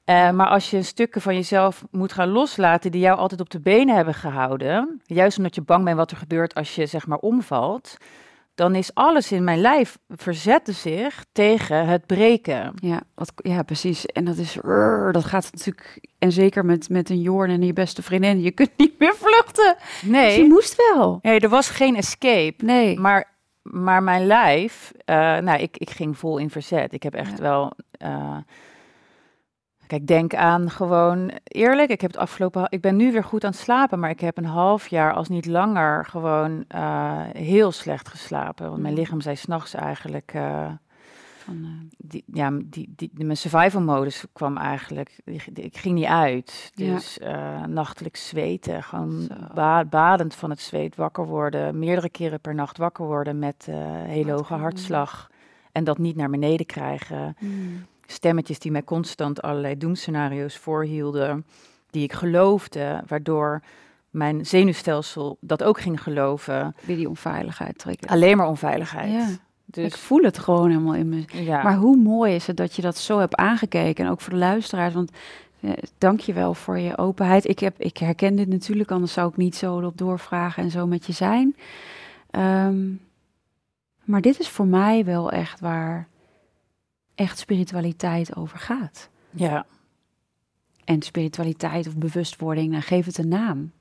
Eh, 0.03 0.31
maar 0.31 0.47
als 0.47 0.69
je 0.69 0.81
stukken 0.83 1.21
van 1.21 1.35
jezelf 1.35 1.83
moet 1.91 2.13
gaan 2.13 2.29
loslaten 2.29 2.91
die 2.91 3.01
jou 3.01 3.17
altijd 3.17 3.41
op 3.41 3.49
de 3.49 3.59
benen 3.59 3.95
hebben 3.95 4.13
gehouden, 4.13 5.01
juist 5.05 5.37
omdat 5.37 5.55
je 5.55 5.61
bang 5.61 5.83
bent 5.83 5.97
wat 5.97 6.11
er 6.11 6.17
gebeurt 6.17 6.53
als 6.53 6.75
je 6.75 6.85
zeg 6.85 7.07
maar 7.07 7.17
omvalt, 7.17 7.97
dan 8.57 8.75
is 8.75 8.93
alles 8.93 9.31
in 9.31 9.43
mijn 9.43 9.61
lijf 9.61 9.97
verzette 10.09 10.71
zich 10.71 11.25
tegen 11.31 11.87
het 11.87 12.05
breken. 12.05 12.73
Ja, 12.81 13.01
wat, 13.15 13.31
ja, 13.35 13.63
precies. 13.63 14.05
En 14.05 14.25
dat 14.25 14.37
is, 14.37 14.55
rrr, 14.55 15.11
dat 15.11 15.25
gaat 15.25 15.49
natuurlijk, 15.53 15.99
en 16.19 16.31
zeker 16.31 16.65
met, 16.65 16.89
met 16.89 17.09
een 17.09 17.21
Jorn 17.21 17.49
en 17.49 17.61
je 17.61 17.73
beste 17.73 18.01
vriendin, 18.03 18.41
je 18.41 18.51
kunt 18.51 18.71
niet 18.77 18.99
meer 18.99 19.15
vluchten. 19.15 19.75
Dus 19.79 20.01
je 20.01 20.09
Nee, 20.09 20.47
moest 20.47 20.75
wel. 20.93 21.19
nee 21.21 21.39
er 21.39 21.49
was 21.49 21.69
geen 21.69 21.95
escape. 21.95 22.65
Nee. 22.65 22.99
Maar, 22.99 23.31
maar 23.61 24.03
mijn 24.03 24.27
lijf, 24.27 24.91
eh, 25.05 25.15
nou, 25.37 25.59
ik, 25.61 25.77
ik 25.77 25.89
ging 25.89 26.17
vol 26.17 26.37
in 26.37 26.49
verzet. 26.49 26.93
Ik 26.93 27.03
heb 27.03 27.13
echt 27.13 27.37
Ja. 27.37 27.43
wel. 27.43 27.71
eh, 27.91 28.37
kijk, 29.87 30.07
denk 30.07 30.35
aan 30.35 30.69
gewoon 30.69 31.31
eerlijk. 31.43 31.89
Ik 31.89 32.01
heb 32.01 32.11
het 32.11 32.19
afgelopen. 32.19 32.65
Ik 32.69 32.81
ben 32.81 32.95
nu 32.95 33.11
weer 33.11 33.23
goed 33.23 33.43
aan 33.43 33.51
het 33.51 33.59
slapen, 33.59 33.99
maar 33.99 34.09
ik 34.09 34.19
heb 34.19 34.37
een 34.37 34.45
half 34.45 34.87
jaar, 34.87 35.13
als 35.13 35.27
niet 35.29 35.45
langer, 35.45 36.05
gewoon 36.05 36.63
eh, 36.67 37.21
heel 37.33 37.71
slecht 37.71 38.07
geslapen. 38.07 38.69
Want 38.69 38.81
mijn 38.81 38.93
Mm. 38.93 38.99
lichaam 38.99 39.21
zei 39.21 39.35
s'nachts 39.35 39.73
eigenlijk. 39.73 40.31
eh, 40.33 40.67
Van, 41.37 41.55
eh, 41.63 41.69
die, 41.97 42.23
ja, 42.33 42.51
die, 42.63 42.93
die, 42.95 43.11
mijn 43.13 43.37
survival 43.37 43.81
modus 43.81 44.25
kwam 44.33 44.57
eigenlijk. 44.57 45.19
Ik 45.53 45.77
ging 45.77 45.95
niet 45.95 46.05
uit. 46.05 46.71
Dus 46.75 47.19
nachtelijk 47.67 48.15
zweten. 48.15 48.83
Gewoon 48.83 49.27
ba- 49.53 49.85
badend 49.85 50.35
van 50.35 50.49
het 50.49 50.59
zweet 50.59 50.95
wakker 50.95 51.25
worden. 51.25 51.79
Meerdere 51.79 52.09
keren 52.09 52.39
per 52.41 52.55
nacht 52.55 52.77
wakker 52.77 53.05
worden 53.05 53.39
met 53.39 53.67
hele 54.05 54.31
Wat 54.31 54.39
hoge 54.39 54.53
hartslag. 54.53 55.29
En 55.71 55.83
dat 55.83 55.97
niet 55.97 56.15
naar 56.15 56.29
beneden 56.29 56.65
krijgen. 56.65 57.35
mm, 57.39 57.85
Stemmetjes 58.07 58.59
die 58.59 58.71
mij 58.71 58.83
constant 58.83 59.41
allerlei 59.41 59.77
doemscenario's 59.77 60.57
voorhielden. 60.57 61.45
Die 61.89 62.03
ik 62.03 62.13
geloofde. 62.13 63.03
Waardoor 63.07 63.61
mijn 64.09 64.45
zenuwstelsel 64.45 65.37
dat 65.39 65.63
ook 65.63 65.79
ging 65.79 66.01
geloven. 66.03 66.75
weer 66.85 66.95
die 66.95 67.09
onveiligheid 67.09 67.77
trekken. 67.77 68.09
Alleen 68.09 68.37
maar 68.37 68.47
onveiligheid. 68.47 69.11
Ja. 69.11 69.27
Dus 69.65 69.85
Ik 69.85 69.97
voel 69.97 70.21
het 70.23 70.39
gewoon 70.39 70.69
helemaal 70.69 70.95
in 70.95 71.09
me. 71.09 71.23
ja. 71.27 71.63
Maar 71.63 71.75
hoe 71.75 71.97
mooi 71.97 72.35
is 72.35 72.47
het 72.47 72.57
dat 72.57 72.75
je 72.75 72.81
dat 72.81 72.97
zo 72.97 73.19
hebt 73.19 73.35
aangekeken. 73.35 74.05
En 74.05 74.11
ook 74.11 74.21
voor 74.21 74.33
de 74.33 74.39
luisteraars. 74.39 74.93
Want 74.93 75.11
eh, 75.59 75.71
dank 75.97 76.19
je 76.19 76.33
wel 76.33 76.53
voor 76.53 76.79
je 76.79 76.97
openheid. 76.97 77.47
Ik, 77.47 77.59
heb, 77.59 77.79
ik 77.79 77.97
herken 77.97 78.35
dit 78.35 78.47
natuurlijk, 78.47 78.91
anders 78.91 79.13
zou 79.13 79.29
ik 79.29 79.37
niet 79.37 79.55
zo 79.55 79.77
erop 79.79 79.97
doorvragen 79.97 80.63
en 80.63 80.71
zo 80.71 80.87
met 80.87 81.05
je 81.05 81.13
zijn. 81.13 81.55
Ehm, 82.31 82.85
maar 84.03 84.21
dit 84.21 84.39
is 84.39 84.49
voor 84.49 84.67
mij 84.67 85.05
wel 85.05 85.31
echt 85.31 85.59
waar 85.59 86.07
echt 87.17 87.37
spiritualiteit 87.37 88.35
over 88.35 88.59
gaat. 88.59 89.09
ja. 89.31 89.65
En 90.83 91.01
spiritualiteit 91.01 91.87
of 91.87 91.97
bewustwording, 91.97 92.71
dan 92.71 92.81
geef 92.81 93.05
het 93.05 93.17
een 93.17 93.27
naam. 93.27 93.71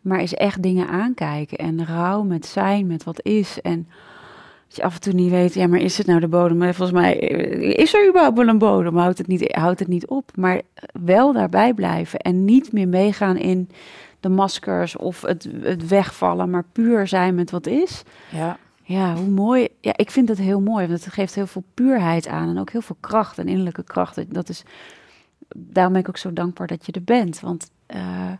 Maar 0.00 0.22
is 0.22 0.34
echt 0.34 0.62
dingen 0.62 0.88
aankijken 0.88 1.58
en 1.58 1.86
rouw 1.86 2.22
met 2.22 2.46
zijn, 2.46 2.86
met 2.86 3.04
wat 3.04 3.22
is. 3.22 3.60
En 3.60 3.88
dat 4.66 4.76
je 4.76 4.82
af 4.82 4.94
en 4.94 5.00
toe 5.00 5.12
niet 5.12 5.30
weet, 5.30 5.54
ja, 5.54 5.66
maar 5.66 5.80
is 5.80 5.98
het 5.98 6.06
nou 6.06 6.20
de 6.20 6.28
bodem? 6.28 6.56
Maar 6.56 6.74
volgens 6.74 6.98
mij 7.00 7.20
eh, 7.20 7.78
is 7.82 7.94
er 7.94 8.08
überhaupt 8.08 8.36
wel 8.36 8.48
een 8.48 8.58
bodem. 8.58 8.96
Houdt 8.96 9.18
het 9.18 9.26
niet, 9.26 9.52
houdt 9.52 9.78
het 9.78 9.88
niet 9.88 10.06
op. 10.06 10.30
Maar 10.36 10.60
wel 10.92 11.32
daarbij 11.32 11.74
blijven 11.74 12.18
en 12.18 12.44
niet 12.44 12.72
meer 12.72 12.88
meegaan 12.88 13.36
in 13.36 13.68
de 14.20 14.28
maskers 14.28 14.96
of 14.96 15.22
het, 15.22 15.48
het 15.60 15.88
wegvallen, 15.88 16.50
maar 16.50 16.64
puur 16.72 17.06
zijn 17.06 17.34
met 17.34 17.50
wat 17.50 17.66
is. 17.66 18.02
ja. 18.30 18.58
Ja, 18.86 19.14
hoe 19.14 19.28
mooi. 19.28 19.68
Ja, 19.80 19.92
ik 19.96 20.10
vind 20.10 20.28
het 20.28 20.38
heel 20.38 20.60
mooi, 20.60 20.86
want 20.86 21.04
het 21.04 21.12
geeft 21.12 21.34
heel 21.34 21.46
veel 21.46 21.64
puurheid 21.74 22.28
aan 22.28 22.48
en 22.48 22.58
ook 22.58 22.70
heel 22.70 22.82
veel 22.82 22.96
kracht 23.00 23.38
en 23.38 23.48
innerlijke 23.48 23.84
kracht. 23.84 24.34
Dat 24.34 24.48
is, 24.48 24.62
daarom 25.56 25.92
ben 25.92 26.02
ik 26.02 26.08
ook 26.08 26.16
zo 26.16 26.32
dankbaar 26.32 26.66
dat 26.66 26.86
je 26.86 26.92
er 26.92 27.04
bent. 27.04 27.40
Want 27.40 27.70
eh, 27.86 28.32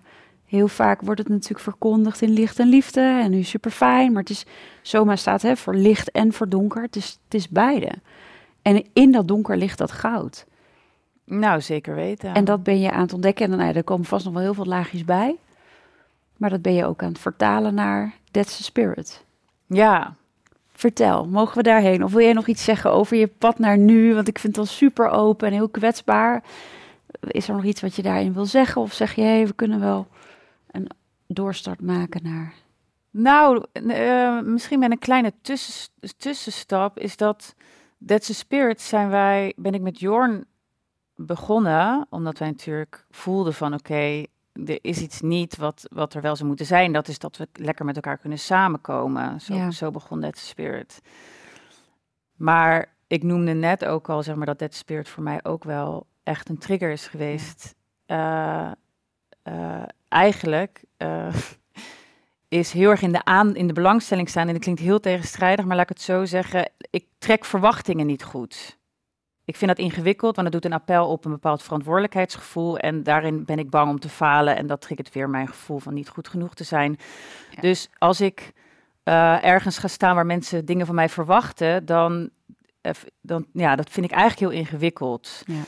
heel 0.44 0.68
vaak 0.68 1.00
wordt 1.00 1.20
het 1.20 1.28
natuurlijk 1.28 1.60
verkondigd 1.60 2.22
in 2.22 2.30
licht 2.30 2.58
en 2.58 2.68
liefde 2.68 3.00
en 3.00 3.30
nu 3.30 3.42
super 3.42 3.70
fijn, 3.70 4.12
maar 4.12 4.20
het 4.20 4.30
is, 4.30 4.46
Soma 4.82 5.16
staat 5.16 5.42
hè, 5.42 5.56
voor 5.56 5.74
licht 5.74 6.10
en 6.10 6.32
voor 6.32 6.48
donker. 6.48 6.82
Het 6.82 6.96
is, 6.96 7.18
het 7.24 7.34
is 7.34 7.48
beide. 7.48 7.92
En 8.62 8.84
in 8.92 9.12
dat 9.12 9.28
donker 9.28 9.56
ligt 9.56 9.78
dat 9.78 9.92
goud. 9.92 10.46
Nou, 11.24 11.60
zeker 11.60 11.94
weten. 11.94 12.34
En 12.34 12.44
dat 12.44 12.62
ben 12.62 12.80
je 12.80 12.90
aan 12.90 13.00
het 13.00 13.12
ontdekken. 13.12 13.44
En 13.44 13.50
dan, 13.50 13.58
nou 13.58 13.70
ja, 13.70 13.76
er 13.76 13.84
komen 13.84 14.04
vast 14.04 14.24
nog 14.24 14.34
wel 14.34 14.42
heel 14.42 14.54
veel 14.54 14.64
laagjes 14.64 15.04
bij. 15.04 15.36
Maar 16.36 16.50
dat 16.50 16.62
ben 16.62 16.74
je 16.74 16.84
ook 16.84 17.02
aan 17.02 17.08
het 17.08 17.18
vertalen 17.18 17.74
naar 17.74 18.14
That's 18.30 18.56
the 18.56 18.62
Spirit. 18.62 19.24
Ja, 19.66 20.14
Vertel, 20.84 21.26
mogen 21.26 21.56
we 21.56 21.62
daarheen? 21.62 22.04
Of 22.04 22.12
wil 22.12 22.22
jij 22.22 22.32
nog 22.32 22.46
iets 22.46 22.64
zeggen 22.64 22.92
over 22.92 23.16
je 23.16 23.26
pad 23.26 23.58
naar 23.58 23.78
nu? 23.78 24.14
Want 24.14 24.28
ik 24.28 24.38
vind 24.38 24.56
het 24.56 24.66
al 24.66 24.72
super 24.72 25.08
open 25.08 25.46
en 25.46 25.52
heel 25.52 25.68
kwetsbaar. 25.68 26.44
Is 27.20 27.48
er 27.48 27.54
nog 27.54 27.64
iets 27.64 27.80
wat 27.80 27.96
je 27.96 28.02
daarin 28.02 28.32
wil 28.32 28.46
zeggen? 28.46 28.82
Of 28.82 28.92
zeg 28.92 29.14
je, 29.14 29.22
hé, 29.22 29.46
we 29.46 29.52
kunnen 29.54 29.80
wel 29.80 30.06
een 30.70 30.90
doorstart 31.26 31.80
maken 31.80 32.22
naar... 32.22 32.54
nou, 33.10 33.64
eh, 33.72 34.40
misschien 34.40 34.78
met 34.78 34.90
een 34.90 34.98
kleine 34.98 35.32
tussen, 35.42 35.90
tussenstap 36.16 36.98
is 36.98 37.16
dat 37.16 37.54
That's 38.06 38.26
the 38.26 38.34
Spirit 38.34 38.80
zijn 38.80 39.08
wij, 39.08 39.52
ben 39.56 39.74
ik 39.74 39.80
met 39.80 40.00
Jorn 40.00 40.44
begonnen, 41.16 42.06
omdat 42.10 42.38
wij 42.38 42.48
natuurlijk 42.48 43.06
voelden 43.10 43.54
van 43.54 43.74
oké, 43.74 44.24
er 44.66 44.78
is 44.80 45.00
iets 45.00 45.20
niet 45.20 45.56
wat, 45.56 45.86
wat 45.90 46.14
er 46.14 46.20
wel 46.20 46.36
zou 46.36 46.48
moeten 46.48 46.66
zijn. 46.66 46.92
Dat 46.92 47.08
is 47.08 47.18
dat 47.18 47.36
we 47.36 47.48
lekker 47.52 47.84
met 47.84 47.96
elkaar 47.96 48.18
kunnen 48.18 48.38
samenkomen. 48.38 49.40
Zo, 49.40 49.54
Ja. 49.54 49.70
zo 49.70 49.90
begon 49.90 50.20
the 50.20 50.30
Spirit. 50.32 51.00
Maar 52.36 52.92
ik 53.06 53.22
noemde 53.22 53.52
net 53.52 53.84
ook 53.84 54.08
al, 54.08 54.22
zeg 54.22 54.34
maar, 54.34 54.46
dat 54.46 54.58
Dead 54.58 54.74
Spirit 54.74 55.08
voor 55.08 55.22
mij 55.22 55.44
ook 55.44 55.64
wel 55.64 56.06
echt 56.22 56.48
een 56.48 56.58
trigger 56.58 56.90
is 56.90 57.06
geweest. 57.06 57.74
Uh, 58.06 58.70
uh, 59.48 59.82
eigenlijk 60.08 60.84
uh, 60.98 61.34
is 62.48 62.72
heel 62.72 62.90
erg 62.90 63.02
in 63.02 63.12
de, 63.12 63.24
aan, 63.24 63.56
in 63.56 63.66
de 63.66 63.72
belangstelling 63.72 64.28
staan. 64.28 64.46
En 64.46 64.52
dat 64.52 64.62
klinkt 64.62 64.80
heel 64.80 65.00
tegenstrijdig, 65.00 65.64
maar 65.64 65.76
laat 65.76 65.90
ik 65.90 65.96
het 65.96 66.04
zo 66.04 66.24
zeggen. 66.24 66.70
Ik 66.90 67.06
trek 67.18 67.44
verwachtingen 67.44 68.06
niet 68.06 68.24
goed. 68.24 68.78
Ik 69.44 69.56
vind 69.56 69.76
dat 69.76 69.86
ingewikkeld, 69.86 70.36
want 70.36 70.52
het 70.52 70.62
doet 70.62 70.72
een 70.72 70.78
appel 70.78 71.08
op 71.08 71.24
een 71.24 71.30
bepaald 71.30 71.62
verantwoordelijkheidsgevoel. 71.62 72.78
En 72.78 73.02
daarin 73.02 73.44
ben 73.44 73.58
ik 73.58 73.70
bang 73.70 73.90
om 73.90 74.00
te 74.00 74.08
falen. 74.08 74.56
En 74.56 74.66
dat 74.66 74.80
triggert 74.80 75.12
weer 75.12 75.30
mijn 75.30 75.48
gevoel 75.48 75.78
van 75.78 75.94
niet 75.94 76.08
goed 76.08 76.28
genoeg 76.28 76.54
te 76.54 76.64
zijn. 76.64 76.98
Ja. 77.50 77.60
Dus 77.60 77.88
als 77.98 78.20
ik 78.20 78.52
uh, 79.04 79.44
ergens 79.44 79.78
ga 79.78 79.88
staan 79.88 80.14
waar 80.14 80.26
mensen 80.26 80.64
dingen 80.64 80.86
van 80.86 80.94
mij 80.94 81.08
verwachten, 81.08 81.86
dan, 81.86 82.30
uh, 82.82 82.92
dan 83.20 83.46
ja, 83.52 83.76
dat 83.76 83.90
vind 83.90 84.06
ik 84.06 84.12
eigenlijk 84.12 84.52
heel 84.52 84.60
ingewikkeld. 84.60 85.42
Ja. 85.46 85.62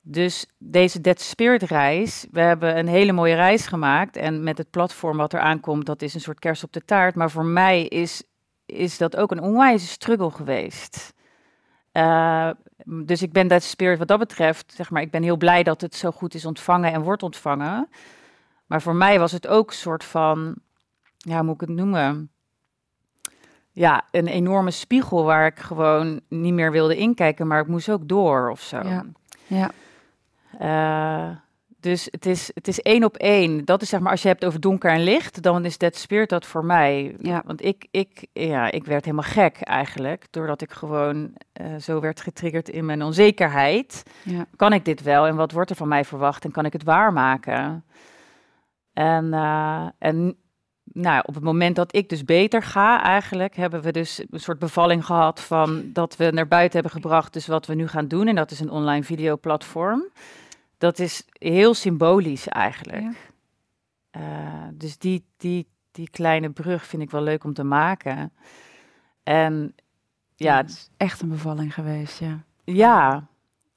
Dus 0.00 0.46
deze 0.58 1.00
Dead 1.00 1.20
Spirit 1.20 1.62
reis, 1.62 2.26
we 2.30 2.40
hebben 2.40 2.78
een 2.78 2.88
hele 2.88 3.12
mooie 3.12 3.34
reis 3.34 3.66
gemaakt. 3.66 4.16
En 4.16 4.42
met 4.42 4.58
het 4.58 4.70
platform 4.70 5.16
wat 5.16 5.32
er 5.32 5.40
aankomt, 5.40 5.86
dat 5.86 6.02
is 6.02 6.14
een 6.14 6.20
soort 6.20 6.38
kers 6.38 6.64
op 6.64 6.72
de 6.72 6.84
taart. 6.84 7.14
Maar 7.14 7.30
voor 7.30 7.44
mij 7.44 7.84
is, 7.84 8.22
is 8.66 8.98
dat 8.98 9.16
ook 9.16 9.30
een 9.30 9.40
onwijze 9.40 9.86
struggle 9.86 10.30
geweest. 10.30 11.12
Uh, 11.92 12.50
dus 12.84 13.22
ik 13.22 13.32
ben 13.32 13.48
Dead 13.48 13.62
Spirit 13.62 13.98
wat 13.98 14.08
dat 14.08 14.18
betreft, 14.18 14.72
zeg 14.76 14.90
maar, 14.90 15.02
ik 15.02 15.10
ben 15.10 15.22
heel 15.22 15.36
blij 15.36 15.62
dat 15.62 15.80
het 15.80 15.94
zo 15.94 16.10
goed 16.10 16.34
is 16.34 16.44
ontvangen 16.44 16.92
en 16.92 17.02
wordt 17.02 17.22
ontvangen. 17.22 17.88
Maar 18.66 18.82
voor 18.82 18.94
mij 18.94 19.18
was 19.18 19.32
het 19.32 19.46
ook 19.46 19.70
een 19.70 19.76
soort 19.76 20.04
van, 20.04 20.54
ja, 21.16 21.36
hoe 21.36 21.44
moet 21.44 21.54
ik 21.54 21.60
het 21.60 21.76
noemen? 21.76 22.30
Ja, 23.72 24.04
een 24.10 24.26
enorme 24.26 24.70
spiegel 24.70 25.24
waar 25.24 25.46
ik 25.46 25.58
gewoon 25.58 26.20
niet 26.28 26.54
meer 26.54 26.70
wilde 26.70 26.96
inkijken, 26.96 27.46
maar 27.46 27.60
ik 27.60 27.66
moest 27.66 27.88
ook 27.88 28.08
door 28.08 28.50
of 28.50 28.60
zo. 28.60 28.80
Ja. 28.80 29.04
ja. 29.46 29.70
Uh, 30.60 31.36
dus 31.82 32.08
het 32.10 32.26
is, 32.26 32.50
het 32.54 32.68
is 32.68 32.80
één 32.80 33.04
op 33.04 33.16
één. 33.16 33.64
Dat 33.64 33.82
is 33.82 33.88
zeg 33.88 34.00
maar, 34.00 34.10
als 34.10 34.22
je 34.22 34.28
hebt 34.28 34.44
over 34.44 34.60
donker 34.60 34.90
en 34.90 35.02
licht, 35.02 35.42
dan 35.42 35.64
is 35.64 35.78
Dead 35.78 35.96
Spirit 35.96 36.28
dat 36.28 36.46
voor 36.46 36.64
mij. 36.64 37.16
Ja. 37.18 37.42
Want 37.46 37.64
ik, 37.64 37.86
ik, 37.90 38.26
ja, 38.32 38.70
ik 38.70 38.84
werd 38.84 39.04
helemaal 39.04 39.30
gek 39.30 39.60
eigenlijk, 39.60 40.26
doordat 40.30 40.60
ik 40.60 40.72
gewoon 40.72 41.32
uh, 41.60 41.76
zo 41.76 42.00
werd 42.00 42.20
getriggerd 42.20 42.68
in 42.68 42.84
mijn 42.84 43.02
onzekerheid. 43.02 44.02
Ja. 44.22 44.46
Kan 44.56 44.72
ik 44.72 44.84
dit 44.84 45.02
wel 45.02 45.26
en 45.26 45.36
wat 45.36 45.52
wordt 45.52 45.70
er 45.70 45.76
van 45.76 45.88
mij 45.88 46.04
verwacht 46.04 46.44
en 46.44 46.50
kan 46.50 46.64
ik 46.64 46.72
het 46.72 46.84
waarmaken? 46.84 47.84
En, 48.92 49.24
uh, 49.32 49.86
en 49.98 50.36
nou, 50.84 51.22
op 51.26 51.34
het 51.34 51.44
moment 51.44 51.76
dat 51.76 51.94
ik 51.94 52.08
dus 52.08 52.24
beter 52.24 52.62
ga, 52.62 53.02
eigenlijk, 53.02 53.56
hebben 53.56 53.82
we 53.82 53.92
dus 53.92 54.24
een 54.30 54.40
soort 54.40 54.58
bevalling 54.58 55.04
gehad 55.04 55.40
van 55.40 55.90
dat 55.92 56.16
we 56.16 56.30
naar 56.30 56.48
buiten 56.48 56.80
hebben 56.80 57.02
gebracht, 57.02 57.32
dus 57.32 57.46
wat 57.46 57.66
we 57.66 57.74
nu 57.74 57.88
gaan 57.88 58.08
doen. 58.08 58.28
En 58.28 58.34
dat 58.34 58.50
is 58.50 58.60
een 58.60 58.70
online 58.70 59.02
videoplatform. 59.02 60.04
Dat 60.82 60.98
is 60.98 61.24
heel 61.32 61.74
symbolisch 61.74 62.48
eigenlijk. 62.48 63.02
Ja. 64.10 64.20
Uh, 64.20 64.68
dus 64.72 64.98
die, 64.98 65.24
die, 65.36 65.68
die 65.90 66.10
kleine 66.10 66.50
brug 66.50 66.86
vind 66.86 67.02
ik 67.02 67.10
wel 67.10 67.22
leuk 67.22 67.44
om 67.44 67.54
te 67.54 67.64
maken. 67.64 68.32
En 69.22 69.74
ja, 70.36 70.56
het 70.56 70.70
is 70.70 70.90
echt 70.96 71.20
een 71.20 71.28
bevalling 71.28 71.74
geweest, 71.74 72.18
ja. 72.18 72.44
Ja, 72.64 73.26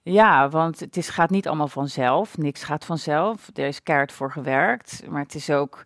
ja, 0.02 0.50
want 0.50 0.80
het 0.80 0.98
is, 0.98 1.10
gaat 1.10 1.30
niet 1.30 1.48
allemaal 1.48 1.68
vanzelf. 1.68 2.38
Niks 2.38 2.64
gaat 2.64 2.86
vanzelf. 2.86 3.50
Er 3.54 3.68
is 3.68 3.84
keihard 3.84 4.12
voor 4.12 4.32
gewerkt. 4.32 5.04
Maar 5.10 5.22
het 5.22 5.36
is 5.36 5.50
ook 5.50 5.82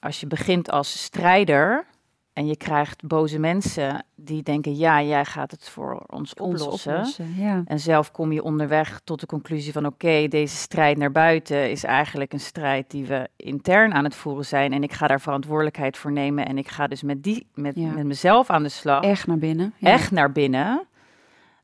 als 0.00 0.20
je 0.20 0.26
begint 0.26 0.70
als 0.70 1.02
strijder 1.02 1.86
en 2.34 2.46
je 2.46 2.56
krijgt 2.56 3.06
boze 3.06 3.38
mensen 3.38 4.04
die 4.14 4.42
denken, 4.42 4.76
ja, 4.76 5.02
jij 5.02 5.24
gaat 5.24 5.50
het 5.50 5.68
voor 5.68 6.04
ons 6.06 6.34
oplossen. 6.34 6.70
Ons 6.70 6.86
oplossen 6.86 7.34
ja. 7.36 7.62
En 7.66 7.80
zelf 7.80 8.10
kom 8.10 8.32
je 8.32 8.42
onderweg 8.42 9.00
tot 9.04 9.20
de 9.20 9.26
conclusie 9.26 9.72
van, 9.72 9.86
oké, 9.86 9.94
okay, 10.06 10.28
deze 10.28 10.56
strijd 10.56 10.96
naar 10.98 11.12
buiten 11.12 11.70
is 11.70 11.84
eigenlijk 11.84 12.32
een 12.32 12.40
strijd 12.40 12.90
die 12.90 13.06
we 13.06 13.28
intern 13.36 13.92
aan 13.94 14.04
het 14.04 14.14
voeren 14.14 14.44
zijn. 14.44 14.72
En 14.72 14.82
ik 14.82 14.92
ga 14.92 15.06
daar 15.06 15.20
verantwoordelijkheid 15.20 15.96
voor 15.96 16.12
nemen 16.12 16.46
en 16.46 16.58
ik 16.58 16.68
ga 16.68 16.86
dus 16.86 17.02
met, 17.02 17.22
die, 17.22 17.46
met, 17.54 17.74
Ja. 17.74 17.90
met 17.90 18.04
mezelf 18.04 18.50
aan 18.50 18.62
de 18.62 18.68
slag. 18.68 19.02
Echt 19.02 19.26
naar 19.26 19.38
binnen. 19.38 19.74
Ja. 19.76 19.90
Echt 19.90 20.10
naar 20.10 20.32
binnen. 20.32 20.86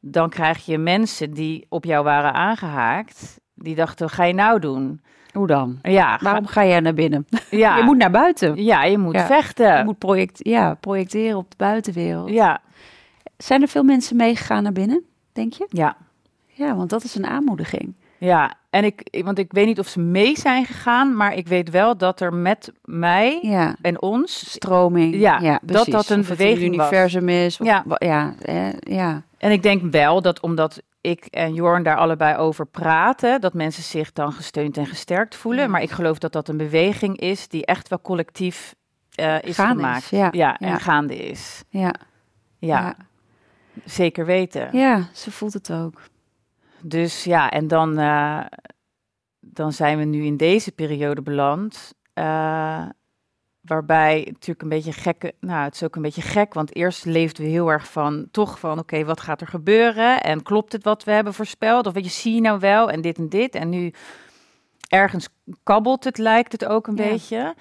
Dan 0.01 0.29
krijg 0.29 0.65
je 0.65 0.79
mensen 0.79 1.31
die 1.31 1.67
op 1.69 1.85
jou 1.85 2.05
waren 2.05 2.33
aangehaakt, 2.33 3.41
die 3.55 3.75
dachten, 3.75 4.07
wat 4.07 4.15
ga 4.15 4.25
je 4.25 4.35
nou 4.35 4.61
doen? 4.61 5.01
Hoe 5.33 5.47
dan? 5.47 5.79
Ja, 5.83 6.19
Waarom 6.23 6.47
ga 6.47 6.67
jij 6.67 6.81
naar 6.81 6.95
binnen? 6.95 7.27
ja, 7.51 7.77
Je 7.79 7.83
moet 7.85 7.97
naar 7.97 8.11
buiten. 8.11 8.65
ja, 8.65 8.85
je 8.85 8.99
moet 8.99 9.15
Ja. 9.15 9.27
vechten. 9.27 9.79
Je 9.79 9.85
moet 9.85 9.99
project, 9.99 10.39
ja, 10.43 10.75
projecteren 10.75 11.37
op 11.39 11.51
de 11.51 11.57
buitenwereld. 11.57 12.31
Ja, 12.31 12.61
Zijn 13.37 13.63
er 13.63 13.69
veel 13.69 13.83
mensen 13.83 14.17
meegegaan 14.17 14.63
naar 14.63 14.73
binnen, 14.73 15.03
denk 15.33 15.53
je? 15.53 15.67
ja. 15.69 15.97
Ja, 16.53 16.77
want 16.77 16.91
dat 16.91 17.05
is 17.05 17.15
een 17.15 17.27
aanmoediging. 17.27 17.95
Ja, 18.19 18.55
en 18.71 18.85
ik, 18.85 19.21
want 19.25 19.39
ik 19.39 19.53
weet 19.53 19.67
niet 19.67 19.79
of 19.79 19.87
ze 19.89 20.01
mee 20.01 20.37
zijn 20.39 20.65
gegaan, 20.65 21.17
maar 21.17 21.35
ik 21.35 21.49
weet 21.49 21.71
wel 21.71 21.97
dat 21.97 22.21
er 22.21 22.35
met 22.35 22.73
mij 22.85 23.39
Ja, 23.43 23.77
en 23.83 24.03
ons. 24.03 24.51
stroming. 24.51 25.15
Ja, 25.15 25.61
dat 25.63 25.87
dat 25.87 26.09
een 26.11 26.19
het 26.19 26.29
beweging 26.29 26.77
was. 26.77 26.87
universum 26.91 27.29
is. 27.29 27.61
Of, 27.61 27.67
Ja. 27.67 27.85
ja, 27.99 28.35
eh, 28.43 28.73
ja. 28.81 29.23
En 29.39 29.51
ik 29.51 29.63
denk 29.63 29.83
wel 29.93 30.23
dat 30.23 30.41
omdat 30.41 30.83
ik 31.01 31.25
en 31.25 31.55
Jorn 31.55 31.83
daar 31.83 31.97
allebei 31.97 32.37
over 32.37 32.67
praten, 32.67 33.41
dat 33.41 33.55
mensen 33.55 33.83
zich 33.83 34.13
dan 34.13 34.33
gesteund 34.33 34.77
en 34.77 34.87
gesterkt 34.87 35.35
voelen. 35.37 35.71
Maar 35.71 35.83
ik 35.83 35.91
geloof 35.91 36.19
dat 36.19 36.33
dat 36.33 36.49
een 36.49 36.57
beweging 36.57 37.17
is 37.19 37.49
die 37.49 37.67
echt 37.67 37.89
wel 37.89 38.01
collectief 38.01 38.75
eh, 39.15 39.43
is 39.43 39.55
Gaande 39.57 39.75
gemaakt. 39.83 40.03
is, 40.03 40.11
ja. 40.11 40.29
ja, 40.33 40.57
Ja. 40.59 40.69
en 40.69 40.81
gaande 40.81 41.17
is. 41.17 41.63
Ja, 41.69 41.95
Ja, 42.59 42.81
ja. 42.81 42.97
zeker 43.85 44.25
weten. 44.27 44.69
ja, 44.73 45.09
ze 45.13 45.31
voelt 45.31 45.53
het 45.53 45.73
ook. 45.73 46.01
Dus 46.83 47.25
ja, 47.25 47.51
en 47.51 47.69
dan, 47.69 47.99
eh, 47.99 48.41
dan 49.41 49.73
zijn 49.73 49.99
we 49.99 50.05
nu 50.05 50.25
in 50.25 50.37
deze 50.37 50.73
periode 50.73 51.23
beland. 51.23 51.95
eh, 52.13 52.85
waarbij 53.61 54.23
natuurlijk 54.27 54.63
een 54.63 54.69
beetje 54.69 54.93
gekke, 54.93 55.35
nou 55.41 55.65
het 55.65 55.75
is 55.75 55.83
ook 55.83 55.97
een 55.97 56.03
beetje 56.03 56.23
gek, 56.23 56.55
want 56.55 56.75
eerst 56.75 57.05
leefden 57.05 57.45
we 57.45 57.51
heel 57.51 57.69
erg 57.71 57.91
van, 57.91 58.29
toch 58.31 58.59
van, 58.59 58.79
oké, 58.79 59.05
wat 59.05 59.21
gaat 59.21 59.41
er 59.41 59.47
gebeuren? 59.47 60.21
En 60.23 60.43
klopt 60.43 60.73
het 60.73 60.85
wat 60.85 61.05
we 61.05 61.11
hebben 61.13 61.35
voorspeld? 61.35 61.87
Of 61.87 61.93
weet 61.93 62.05
je, 62.05 62.11
zie 62.11 62.35
je 62.35 62.41
nou 62.41 62.59
wel 62.59 62.91
en 62.91 63.01
dit 63.01 63.19
en 63.19 63.29
dit? 63.29 63.55
En 63.55 63.69
nu 63.69 63.93
ergens 64.89 65.29
kabbelt 65.63 66.05
het, 66.05 66.19
lijkt 66.19 66.53
het 66.53 66.65
ook 66.65 66.87
een 66.87 66.97
Ja. 66.97 67.03
beetje. 67.09 67.55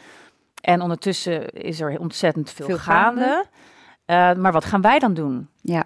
En 0.61 0.81
ondertussen 0.81 1.49
is 1.49 1.79
er 1.79 1.99
ontzettend 1.99 2.51
veel, 2.51 2.65
Veel 2.65 2.77
gaande. 2.77 3.21
gaande. 3.21 3.45
Eh, 4.35 4.41
maar 4.41 4.51
wat 4.51 4.65
gaan 4.65 4.81
wij 4.81 4.99
dan 4.99 5.13
doen? 5.13 5.47
Ja, 5.61 5.83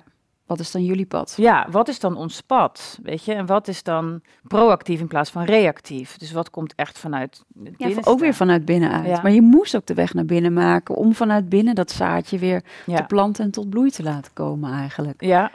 wat 0.58 0.62
is 0.66 0.72
dan 0.72 0.84
jullie 0.86 1.06
pad? 1.06 1.34
Ja, 1.38 1.68
wat 1.72 1.88
is 1.88 2.00
dan 2.00 2.16
ons 2.16 2.42
pad? 2.42 3.00
Weet 3.04 3.26
je, 3.26 3.34
en 3.34 3.46
wat 3.46 3.68
is 3.68 3.84
dan 3.84 4.22
proactief 4.48 5.00
in 5.00 5.08
plaats 5.08 5.30
van 5.30 5.44
reactief? 5.44 6.18
Dus 6.18 6.32
wat 6.32 6.50
komt 6.50 6.74
echt 6.76 7.00
vanuit 7.00 7.44
Ja, 7.78 7.90
ook 8.04 8.20
weer 8.20 8.34
vanuit 8.34 8.66
binnenuit. 8.66 9.06
Ja. 9.06 9.22
Maar 9.22 9.32
je 9.32 9.42
moest 9.42 9.76
ook 9.76 9.86
de 9.86 9.94
weg 9.94 10.14
naar 10.14 10.26
binnen 10.26 10.54
maken 10.54 10.96
om 10.96 11.14
vanuit 11.16 11.50
binnen 11.50 11.76
dat 11.76 11.92
zaadje 11.92 12.38
weer 12.38 12.62
te 12.86 13.04
planten 13.08 13.44
en 13.44 13.52
tot 13.52 13.70
bloei 13.70 13.92
te 13.92 14.04
laten 14.04 14.34
komen 14.34 14.72
eigenlijk. 14.72 15.22
ja, 15.24 15.52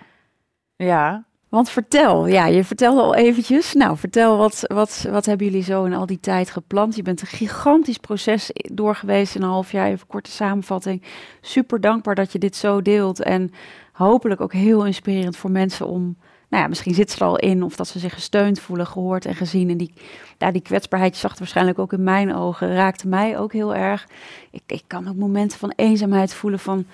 ja. 0.77 1.27
Want 1.49 1.71
vertel, 1.71 2.27
ja, 2.27 2.47
je 2.47 2.65
vertelde 2.65 3.01
al 3.01 3.15
eventjes. 3.15 3.73
Nou, 3.75 3.97
vertel, 3.97 4.37
wat, 4.37 4.63
wat, 4.67 5.07
wat 5.11 5.27
hebben 5.27 5.47
jullie 5.47 5.63
zo 5.63 5.85
in 5.85 5.95
al 5.95 6.07
die 6.07 6.21
tijd 6.21 6.51
geplant? 6.51 6.97
Je 6.97 7.03
bent 7.03 7.21
een 7.21 7.27
gigantisch 7.27 7.97
proces 7.99 8.51
i- 8.51 8.75
doorgeweest 8.75 9.35
in 9.35 9.43
een 9.43 9.49
half 9.49 9.73
jaar. 9.73 9.87
Even 9.89 10.07
korte 10.07 10.31
samenvatting. 10.31 11.03
Super 11.41 11.81
dankbaar 11.81 12.15
dat 12.15 12.33
je 12.33 12.39
dit 12.39 12.57
zo 12.57 12.83
deelt. 12.83 13.23
En 13.23 13.51
hopelijk 13.99 14.41
ook 14.41 14.53
heel 14.53 14.87
inspirerend 14.87 15.37
voor 15.37 15.51
mensen 15.51 15.87
om... 15.87 16.17
Nou 16.49 16.63
ja, 16.63 16.69
misschien 16.69 16.95
zit 16.95 17.11
ze 17.11 17.19
er 17.19 17.27
al 17.27 17.39
in 17.39 17.63
of 17.63 17.77
dat 17.77 17.89
ze 17.89 17.99
zich 17.99 18.15
gesteund 18.15 18.61
voelen, 18.61 18.87
gehoord 18.87 19.27
en 19.27 19.35
gezien. 19.35 19.71
En 19.71 19.77
die, 19.77 19.93
ja, 20.39 20.51
die 20.51 20.63
kwetsbaarheid, 20.63 21.15
je 21.15 21.21
zag 21.21 21.39
waarschijnlijk 21.39 21.79
ook 21.79 21.93
in 21.93 22.03
mijn 22.03 22.35
ogen, 22.35 22.75
raakte 22.75 23.09
mij 23.09 23.39
ook 23.39 23.53
heel 23.53 23.75
erg. 23.75 24.09
Ik, 24.51 24.63
ik 24.67 24.83
kan 24.87 25.09
ook 25.09 25.17
momenten 25.17 25.59
van 25.59 25.73
eenzaamheid 25.77 26.35
voelen 26.35 26.59
van... 26.59 26.85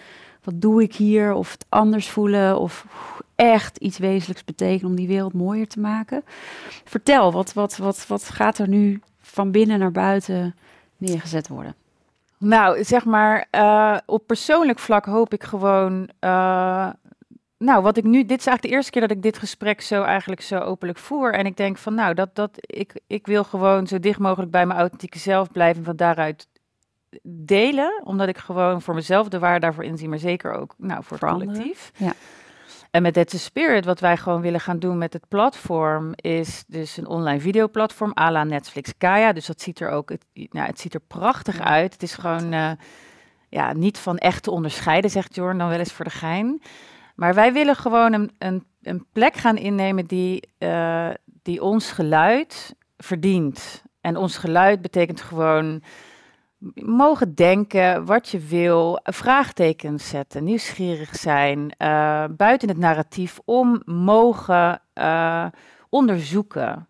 Wat 0.44 0.60
doe 0.60 0.82
ik 0.82 0.94
hier? 0.94 1.32
Of 1.32 1.52
het 1.52 1.66
anders 1.68 2.08
voelen? 2.08 2.58
Of 2.58 2.86
echt 3.34 3.76
iets 3.76 3.98
wezenlijks 3.98 4.44
betekenen 4.44 4.90
om 4.90 4.96
die 4.96 5.08
wereld 5.08 5.32
mooier 5.32 5.68
te 5.68 5.80
maken. 5.80 6.22
Vertel, 6.84 7.32
wat, 7.32 7.52
wat, 7.52 7.76
wat, 7.76 8.06
wat 8.06 8.24
gaat 8.24 8.58
er 8.58 8.68
nu 8.68 9.00
van 9.20 9.50
binnen 9.50 9.78
naar 9.78 9.92
buiten 9.92 10.54
neergezet 10.96 11.48
worden? 11.48 11.74
Nou, 12.44 12.84
zeg 12.84 13.04
maar, 13.04 13.46
eh, 13.50 13.96
op 14.06 14.26
persoonlijk 14.26 14.78
vlak 14.78 15.04
hoop 15.04 15.32
ik 15.32 15.42
gewoon. 15.44 16.08
eh, 16.18 16.88
nou, 17.58 17.82
wat 17.82 17.96
ik 17.96 18.04
nu. 18.04 18.24
Dit 18.24 18.38
is 18.38 18.46
eigenlijk 18.46 18.62
de 18.62 18.68
eerste 18.68 18.90
keer 18.90 19.00
dat 19.00 19.10
ik 19.10 19.22
dit 19.22 19.38
gesprek 19.38 19.80
zo 19.80 20.02
eigenlijk 20.02 20.40
zo 20.40 20.58
openlijk 20.58 20.98
voer. 20.98 21.32
En 21.32 21.46
ik 21.46 21.56
denk 21.56 21.78
van, 21.78 21.94
nou, 21.94 22.14
dat, 22.14 22.34
dat 22.34 22.50
ik, 22.60 23.00
ik 23.06 23.26
wil 23.26 23.44
gewoon 23.44 23.86
zo 23.86 23.98
dicht 23.98 24.18
mogelijk 24.18 24.50
bij 24.50 24.66
mijn 24.66 24.78
authentieke 24.78 25.18
zelf 25.18 25.50
blijven. 25.50 25.78
En 25.78 25.84
van 25.84 25.96
daaruit 25.96 26.48
delen. 27.22 28.00
Omdat 28.04 28.28
ik 28.28 28.38
gewoon 28.38 28.82
voor 28.82 28.94
mezelf 28.94 29.28
de 29.28 29.38
waarde 29.38 29.60
daarvoor 29.60 29.84
inzie. 29.84 30.08
Maar 30.08 30.18
zeker 30.18 30.52
ook 30.52 30.74
nou, 30.78 31.04
voor 31.04 31.18
het 31.18 31.30
collectief. 31.30 31.92
ja. 31.96 32.12
En 32.94 33.02
met 33.02 33.14
That's 33.14 33.32
the 33.32 33.38
Spirit, 33.38 33.84
wat 33.84 34.00
wij 34.00 34.16
gewoon 34.16 34.40
willen 34.40 34.60
gaan 34.60 34.78
doen 34.78 34.98
met 34.98 35.12
het 35.12 35.28
platform, 35.28 36.12
is 36.14 36.64
dus 36.66 36.96
een 36.96 37.06
online 37.06 37.40
videoplatform 37.40 38.12
à 38.18 38.30
la 38.30 38.44
Netflix 38.44 38.92
Kaya. 38.98 39.32
Dus 39.32 39.46
dat 39.46 39.60
ziet 39.60 39.80
er 39.80 39.90
ook, 39.90 40.08
het, 40.08 40.24
nou, 40.32 40.66
het 40.66 40.80
ziet 40.80 40.94
er 40.94 41.00
prachtig 41.00 41.58
Ja. 41.58 41.64
uit. 41.64 41.92
Het 41.92 42.02
is 42.02 42.14
gewoon 42.14 42.52
eh, 42.52 42.70
ja, 43.48 43.72
niet 43.72 43.98
van 43.98 44.18
echt 44.18 44.42
te 44.42 44.50
onderscheiden, 44.50 45.10
zegt 45.10 45.34
Jorn 45.34 45.58
dan 45.58 45.68
wel 45.68 45.78
eens 45.78 45.92
voor 45.92 46.04
de 46.04 46.10
gein. 46.10 46.62
Maar 47.14 47.34
wij 47.34 47.52
willen 47.52 47.76
gewoon 47.76 48.12
een, 48.12 48.30
een, 48.38 48.64
een 48.82 49.06
plek 49.12 49.34
gaan 49.34 49.56
innemen 49.56 50.04
die, 50.04 50.48
uh, 50.58 51.10
die 51.42 51.62
ons 51.62 51.90
geluid 51.90 52.74
verdient. 52.96 53.82
En 54.00 54.16
ons 54.16 54.36
geluid 54.36 54.82
betekent 54.82 55.20
gewoon 55.20 55.82
mogen 56.74 57.34
denken 57.34 58.04
wat 58.04 58.28
je 58.28 58.38
wil, 58.38 59.00
vraagtekens 59.02 60.08
zetten, 60.08 60.44
nieuwsgierig 60.44 61.16
zijn, 61.16 61.74
uh, 61.78 62.24
buiten 62.30 62.68
het 62.68 62.78
narratief 62.78 63.40
om 63.44 63.82
mogen 63.84 64.80
uh, 64.94 65.46
onderzoeken. 65.88 66.88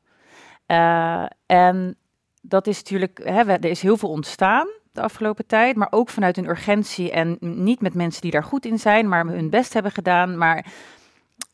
Uh, 0.66 1.24
en 1.46 1.96
dat 2.42 2.66
is 2.66 2.76
natuurlijk, 2.76 3.20
hè, 3.24 3.42
er 3.42 3.64
is 3.64 3.82
heel 3.82 3.96
veel 3.96 4.10
ontstaan 4.10 4.66
de 4.94 5.00
afgelopen 5.00 5.46
tijd, 5.46 5.76
maar 5.76 5.88
ook 5.90 6.08
vanuit 6.08 6.36
een 6.36 6.48
urgentie 6.48 7.10
en 7.10 7.36
niet 7.40 7.80
met 7.80 7.94
mensen 7.94 8.22
die 8.22 8.30
daar 8.30 8.44
goed 8.44 8.66
in 8.66 8.78
zijn, 8.78 9.08
maar 9.08 9.26
hun 9.26 9.50
best 9.50 9.72
hebben 9.72 9.92
gedaan. 9.92 10.38
Maar 10.38 10.66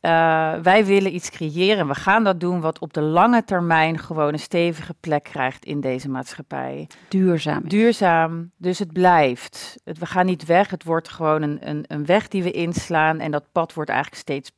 uh, 0.00 0.54
wij 0.54 0.84
willen 0.84 1.14
iets 1.14 1.30
creëren. 1.30 1.86
We 1.86 1.94
gaan 1.94 2.24
dat 2.24 2.40
doen 2.40 2.60
wat 2.60 2.78
op 2.78 2.92
de 2.92 3.00
lange 3.00 3.44
termijn 3.44 3.98
gewoon 3.98 4.32
een 4.32 4.38
stevige 4.38 4.94
plek 5.00 5.22
krijgt 5.22 5.64
in 5.64 5.80
deze 5.80 6.08
maatschappij. 6.08 6.86
Duurzaam. 7.08 7.68
Duurzaam. 7.68 8.50
Dus 8.56 8.78
het 8.78 8.92
blijft. 8.92 9.76
Het, 9.84 9.98
we 9.98 10.06
gaan 10.06 10.26
niet 10.26 10.44
weg. 10.44 10.70
Het 10.70 10.84
wordt 10.84 11.08
gewoon 11.08 11.42
een, 11.42 11.68
een, 11.68 11.84
een 11.86 12.06
weg 12.06 12.28
die 12.28 12.42
we 12.42 12.50
inslaan. 12.50 13.18
En 13.18 13.30
dat 13.30 13.52
pad 13.52 13.74
wordt 13.74 13.90
eigenlijk 13.90 14.20
steeds 14.20 14.50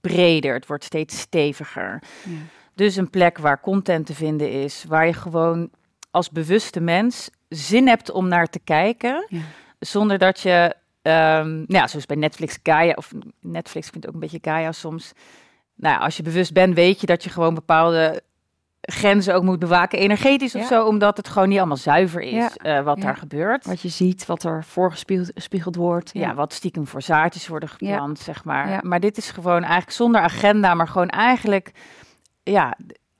breder. 0.00 0.54
Het 0.54 0.66
wordt 0.66 0.84
steeds 0.84 1.18
steviger. 1.18 2.02
Ja. 2.24 2.36
Dus 2.74 2.96
een 2.96 3.10
plek 3.10 3.38
waar 3.38 3.60
content 3.60 4.06
te 4.06 4.14
vinden 4.14 4.50
is. 4.52 4.84
Waar 4.88 5.06
je 5.06 5.12
gewoon 5.12 5.70
als 6.10 6.30
bewuste 6.30 6.80
mens 6.80 7.30
zin 7.48 7.88
hebt 7.88 8.10
om 8.10 8.28
naar 8.28 8.46
te 8.46 8.60
kijken. 8.64 9.26
Ja. 9.28 9.40
Zonder 9.78 10.18
dat 10.18 10.40
je 10.40 10.74
Um, 11.02 11.48
nou 11.48 11.66
ja, 11.66 11.86
zoals 11.86 12.06
bij 12.06 12.16
Netflix 12.16 12.58
Gaia, 12.62 12.92
of 12.94 13.12
Netflix 13.40 13.88
vindt 13.88 14.06
ook 14.06 14.14
een 14.14 14.20
beetje 14.20 14.38
Gaia 14.42 14.72
soms. 14.72 15.12
Nou, 15.74 16.00
als 16.00 16.16
je 16.16 16.22
bewust 16.22 16.52
bent, 16.52 16.74
weet 16.74 17.00
je 17.00 17.06
dat 17.06 17.24
je 17.24 17.30
gewoon 17.30 17.54
bepaalde 17.54 18.22
grenzen 18.80 19.34
ook 19.34 19.42
moet 19.42 19.58
bewaken, 19.58 19.98
energetisch 19.98 20.54
of 20.54 20.66
zo, 20.66 20.84
omdat 20.84 21.16
het 21.16 21.28
gewoon 21.28 21.48
niet 21.48 21.58
allemaal 21.58 21.76
zuiver 21.76 22.20
is 22.20 22.54
ja. 22.54 22.78
uh, 22.78 22.84
wat 22.84 22.96
ja. 22.96 23.02
daar 23.02 23.16
gebeurt. 23.16 23.66
Wat 23.66 23.80
je 23.80 23.88
ziet, 23.88 24.26
wat 24.26 24.42
er 24.42 24.64
voorgespiegeld 24.64 25.76
wordt. 25.76 26.10
Ja. 26.12 26.34
wat 26.34 26.52
stiekem 26.52 26.86
voor 26.86 27.02
zaadjes 27.02 27.48
worden 27.48 27.68
geplant, 27.68 28.18
zeg 28.18 28.44
maar. 28.44 28.86
Maar 28.86 29.00
dit 29.00 29.16
is 29.16 29.30
gewoon 29.30 29.62
eigenlijk 29.62 29.92
zonder 29.92 30.20
agenda, 30.20 30.74
maar 30.74 30.88
gewoon 30.88 31.08
eigenlijk, 31.08 31.70
ja, 32.42 32.76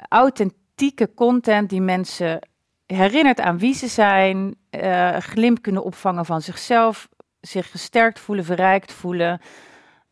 authentieke 0.09 1.15
content 1.15 1.69
die 1.71 1.81
mensen 1.81 2.49
herinnert 2.87 3.41
aan 3.41 3.59
wie 3.59 3.75
ze 3.75 3.87
zijn, 3.87 4.55
uh, 4.71 5.17
glimp 5.17 5.63
kunnen 5.63 5.85
opvangen 5.85 6.25
van 6.25 6.41
zichzelf, 6.41 7.09
zich 7.41 7.71
gesterkt 7.71 8.21
voelen, 8.21 8.45
verrijkt 8.45 8.93
voelen, 8.93 9.41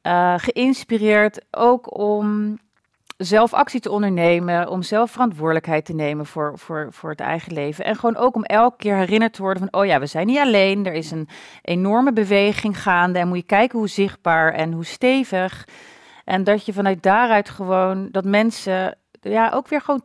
uh, 0.03 0.35
geïnspireerd 0.37 1.45
ook 1.51 1.99
om 1.99 2.59
zelf 3.17 3.55
actie 3.55 3.81
te 3.81 3.91
ondernemen, 3.91 4.69
om 4.69 4.83
zelf 4.83 5.11
verantwoordelijkheid 5.11 5.85
te 5.85 5.95
nemen 5.95 6.27
voor, 6.27 6.59
voor, 6.59 6.88
voor 6.91 7.11
het 7.11 7.21
eigen 7.21 7.53
leven. 7.53 7.85
En 7.85 7.97
gewoon 7.97 8.17
ook 8.17 8.35
om 8.35 8.45
elke 8.45 8.77
keer 8.77 8.97
herinnerd 8.97 9.33
te 9.33 9.43
worden 9.43 9.69
van, 9.71 9.81
oh 9.81 9.87
ja, 9.87 10.01
we 10.01 10.07
zijn 10.07 10.27
niet 10.27 10.38
alleen, 10.38 10.87
er 10.87 10.93
is 10.93 11.11
een 11.11 11.29
enorme 11.62 12.12
beweging 12.12 12.83
gaande 12.83 13.19
en 13.19 13.29
moet 13.29 13.37
je 13.37 13.43
kijken 13.43 13.79
hoe 13.79 13.88
zichtbaar 13.88 14.53
en 14.53 14.73
hoe 14.73 14.85
stevig. 14.85 15.69
En 16.25 16.45
dat 16.45 16.67
je 16.67 16.73
vanuit 16.73 17.03
daaruit 17.03 17.51
gewoon, 17.51 18.09
dat 18.11 18.25
mensen 18.25 18.99
ja, 19.21 19.51
ook 19.51 19.69
weer 19.69 19.81
gewoon 19.81 20.03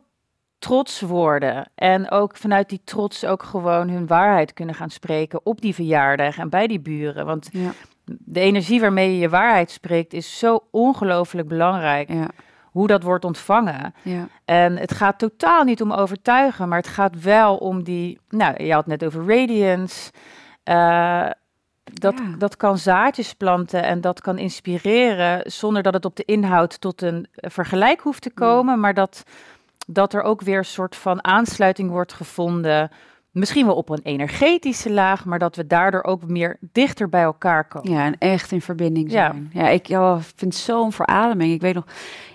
trots 0.58 1.00
worden. 1.00 1.70
En 1.74 2.10
ook 2.10 2.36
vanuit 2.36 2.68
die 2.68 2.80
trots 2.84 3.24
ook 3.24 3.42
gewoon 3.42 3.88
hun 3.88 4.06
waarheid 4.06 4.52
kunnen 4.52 4.74
gaan 4.74 4.90
spreken 4.90 5.40
op 5.46 5.60
die 5.60 5.74
verjaardag 5.74 6.38
en 6.38 6.48
bij 6.48 6.66
die 6.66 6.80
buren. 6.80 7.26
Want 7.26 7.48
ja. 7.52 7.70
de 8.04 8.40
energie 8.40 8.80
waarmee 8.80 9.12
je 9.12 9.18
je 9.18 9.28
waarheid 9.28 9.70
spreekt 9.70 10.12
is 10.12 10.38
zo 10.38 10.66
ongelooflijk 10.70 11.48
belangrijk. 11.48 12.08
Ja. 12.08 12.28
Hoe 12.62 12.86
dat 12.86 13.02
wordt 13.02 13.24
ontvangen. 13.24 13.94
Ja. 14.02 14.28
En 14.44 14.76
het 14.76 14.92
gaat 14.92 15.18
totaal 15.18 15.64
niet 15.64 15.82
om 15.82 15.92
overtuigen, 15.92 16.68
maar 16.68 16.78
het 16.78 16.88
gaat 16.88 17.22
wel 17.22 17.56
om 17.56 17.82
die. 17.82 18.20
Nou, 18.28 18.64
je 18.64 18.72
had 18.72 18.86
het 18.86 19.00
net 19.00 19.04
over 19.04 19.36
radiance. 19.36 20.12
Uh, 20.64 21.30
dat, 21.84 22.14
dat 22.38 22.56
kan 22.56 22.78
zaadjes 22.78 23.34
planten 23.34 23.82
en 23.82 24.00
dat 24.00 24.20
kan 24.20 24.38
inspireren 24.38 25.50
zonder 25.50 25.82
dat 25.82 25.94
het 25.94 26.04
op 26.04 26.16
de 26.16 26.24
inhoud 26.24 26.80
tot 26.80 27.02
een 27.02 27.26
vergelijk 27.34 28.00
hoeft 28.00 28.22
te 28.22 28.32
komen, 28.32 28.80
maar 28.80 28.94
dat 28.94 29.22
dat 29.86 30.14
er 30.14 30.22
ook 30.22 30.40
weer 30.40 30.58
een 30.58 30.64
soort 30.64 30.96
van 30.96 31.24
aansluiting 31.24 31.90
wordt 31.90 32.12
gevonden. 32.12 32.90
Misschien 33.30 33.66
wel 33.66 33.74
op 33.74 33.88
een 33.88 34.00
energetische 34.02 34.90
laag, 34.90 35.24
maar 35.24 35.38
dat 35.38 35.56
we 35.56 35.66
daardoor 35.66 36.04
ook 36.04 36.28
meer 36.28 36.58
dichter 36.60 37.08
bij 37.08 37.22
elkaar 37.22 37.68
komen. 37.68 37.90
Ja, 37.90 38.04
en 38.04 38.18
echt 38.18 38.52
in 38.52 38.60
verbinding 38.60 39.10
zijn. 39.10 39.50
Ja, 39.52 39.62
ja 39.62 39.68
ik 39.68 39.86
ja, 39.86 40.20
vind 40.36 40.54
zo'n 40.54 40.92
verademing. 40.92 41.52
Ik 41.52 41.60
weet 41.60 41.74
nog, 41.74 41.84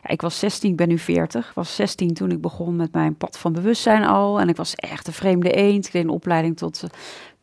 ja, 0.03 0.09
ik 0.09 0.21
was 0.21 0.39
16, 0.39 0.69
ik 0.69 0.75
ben 0.75 0.87
nu 0.87 0.97
40. 0.97 1.47
Ik 1.47 1.55
was 1.55 1.75
16 1.75 2.13
toen 2.13 2.31
ik 2.31 2.41
begon 2.41 2.75
met 2.75 2.93
mijn 2.93 3.15
pad 3.15 3.37
van 3.37 3.53
bewustzijn 3.53 4.03
al. 4.03 4.39
En 4.39 4.49
ik 4.49 4.55
was 4.55 4.75
echt 4.75 5.07
een 5.07 5.13
vreemde 5.13 5.51
eend. 5.51 5.85
Ik 5.85 5.91
deed 5.91 6.03
een 6.03 6.09
opleiding 6.09 6.57
tot 6.57 6.83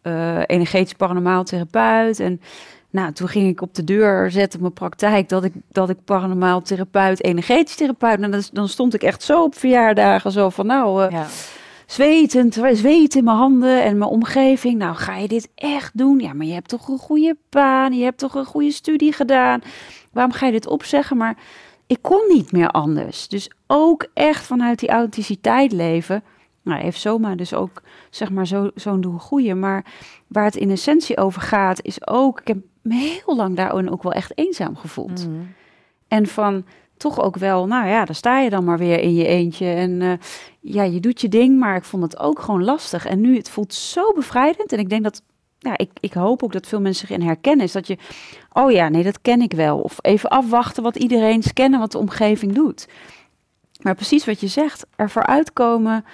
uh, 0.03 0.41
energetisch 0.47 0.93
paranormaal 0.93 1.45
therapeut. 1.45 2.21
En 2.21 2.41
nou, 2.91 3.13
toen 3.13 3.29
ging 3.29 3.49
ik 3.49 3.63
op 3.63 3.75
de 3.75 3.85
deur 3.85 4.31
zetten 4.31 4.61
mijn 4.61 4.73
praktijk 4.73 5.29
dat 5.29 5.45
ik, 5.45 5.53
dat 5.69 5.89
ik 5.89 6.05
paranormaal 6.05 6.63
therapeut, 6.63 7.25
energetisch 7.25 7.75
therapeut. 7.75 8.21
En 8.21 8.31
dan, 8.31 8.43
dan 8.53 8.69
stond 8.69 8.95
ik 8.95 9.03
echt 9.03 9.23
zo 9.23 9.43
op 9.43 9.55
verjaardagen 9.55 10.33
zo 10.33 10.51
van 10.51 10.67
nou, 10.67 11.05
uh, 11.05 11.11
ja. 11.11 11.27
zwetend, 11.87 12.59
zweet 12.73 13.15
in 13.15 13.25
mijn 13.25 13.37
handen 13.37 13.83
en 13.83 13.99
mijn 13.99 14.11
omgeving. 14.11 14.79
Nou, 14.79 14.95
ga 14.95 15.17
je 15.17 15.29
dit 15.29 15.49
echt 15.55 15.99
doen? 15.99 16.19
Ja, 16.19 16.33
maar 16.33 16.47
je 16.47 16.53
hebt 16.53 16.69
toch 16.69 16.89
een 16.89 16.99
goede 16.99 17.37
baan, 17.51 17.93
je 17.93 18.05
hebt 18.05 18.19
toch 18.19 18.35
een 18.35 18.45
goede 18.45 18.71
studie 18.71 19.13
gedaan. 19.13 19.61
Waarom 20.13 20.33
ga 20.33 20.47
je 20.47 20.53
dit 20.53 20.67
opzeggen? 20.67 21.17
Maar 21.17 21.37
ik 21.87 21.99
kon 22.01 22.25
niet 22.29 22.53
meer 22.53 22.69
anders. 22.69 23.29
Dus 23.29 23.51
ook 23.67 24.07
echt 24.15 24.47
vanuit 24.47 24.79
die 24.79 24.89
authenticiteit 24.89 25.73
leven. 25.73 26.23
Nou, 26.63 26.81
heeft 26.81 27.01
Soma 27.01 27.35
dus 27.35 27.55
ook, 27.55 27.83
zeg 28.11 28.31
maar, 28.31 28.47
zo'n 28.47 28.71
zo 28.77 29.01
doen 29.01 29.21
goede. 29.21 29.55
Maar 29.55 29.85
waar 30.27 30.45
het 30.45 30.57
in 30.57 30.71
essentie 30.71 31.17
over 31.17 31.43
gaat, 31.43 31.83
is 31.83 32.07
ook... 32.07 32.41
Ik 32.41 32.47
heb 32.47 32.59
me 32.87 32.95
heel 32.95 33.37
lang 33.37 33.57
daarin 33.57 33.91
ook 33.91 34.03
wel 34.03 34.13
echt 34.13 34.33
eenzaam 34.35 34.77
gevoeld. 34.77 35.29
Mhm. 35.29 35.41
En 36.09 36.27
van 36.27 36.65
toch 36.97 37.21
ook 37.21 37.37
wel, 37.37 37.67
nou 37.67 37.89
ja, 37.89 38.05
dan 38.05 38.15
sta 38.15 38.41
je 38.41 38.51
dan 38.51 38.65
maar 38.65 38.79
weer 38.79 39.01
in 39.01 39.15
je 39.15 39.27
eentje. 39.27 39.67
En 39.67 40.01
uh, 40.01 40.13
ja, 40.61 40.83
je 40.83 41.01
doet 41.01 41.21
je 41.21 41.29
ding, 41.29 41.59
maar 41.59 41.77
ik 41.77 41.85
vond 41.85 42.03
het 42.03 42.19
ook 42.19 42.39
gewoon 42.39 42.65
lastig. 42.65 43.07
En 43.07 43.21
nu, 43.21 43.37
het 43.37 43.51
voelt 43.51 43.75
zo 43.75 44.13
bevrijdend. 44.13 44.73
En 44.73 44.79
ik 44.79 44.89
denk 44.89 45.03
dat, 45.03 45.23
ja, 45.59 45.79
ik, 45.79 45.91
ik 46.01 46.13
hoop 46.13 46.43
ook 46.43 46.53
dat 46.53 46.67
veel 46.67 46.81
mensen 46.81 47.07
zich 47.07 47.17
in 47.17 47.25
herkennen. 47.25 47.65
Is 47.65 47.73
dat 47.73 47.87
je, 47.87 47.99
oh 48.53 48.71
ja, 48.71 48.89
nee, 48.89 49.03
dat 49.03 49.21
ken 49.21 49.41
ik 49.41 49.53
wel. 49.53 49.79
Of 49.79 49.99
even 50.01 50.31
afwachten 50.31 50.83
wat 50.83 50.97
iedereen 50.97 51.43
scannen, 51.43 51.81
wat 51.81 51.93
de 51.93 51.99
omgeving 51.99 52.53
doet. 52.53 52.89
Maar 53.83 53.95
precies 53.95 54.25
wat 54.25 54.41
je 54.41 54.49
zegt, 54.49 54.87
ervoor 54.97 55.27
uitkomen 55.27 56.05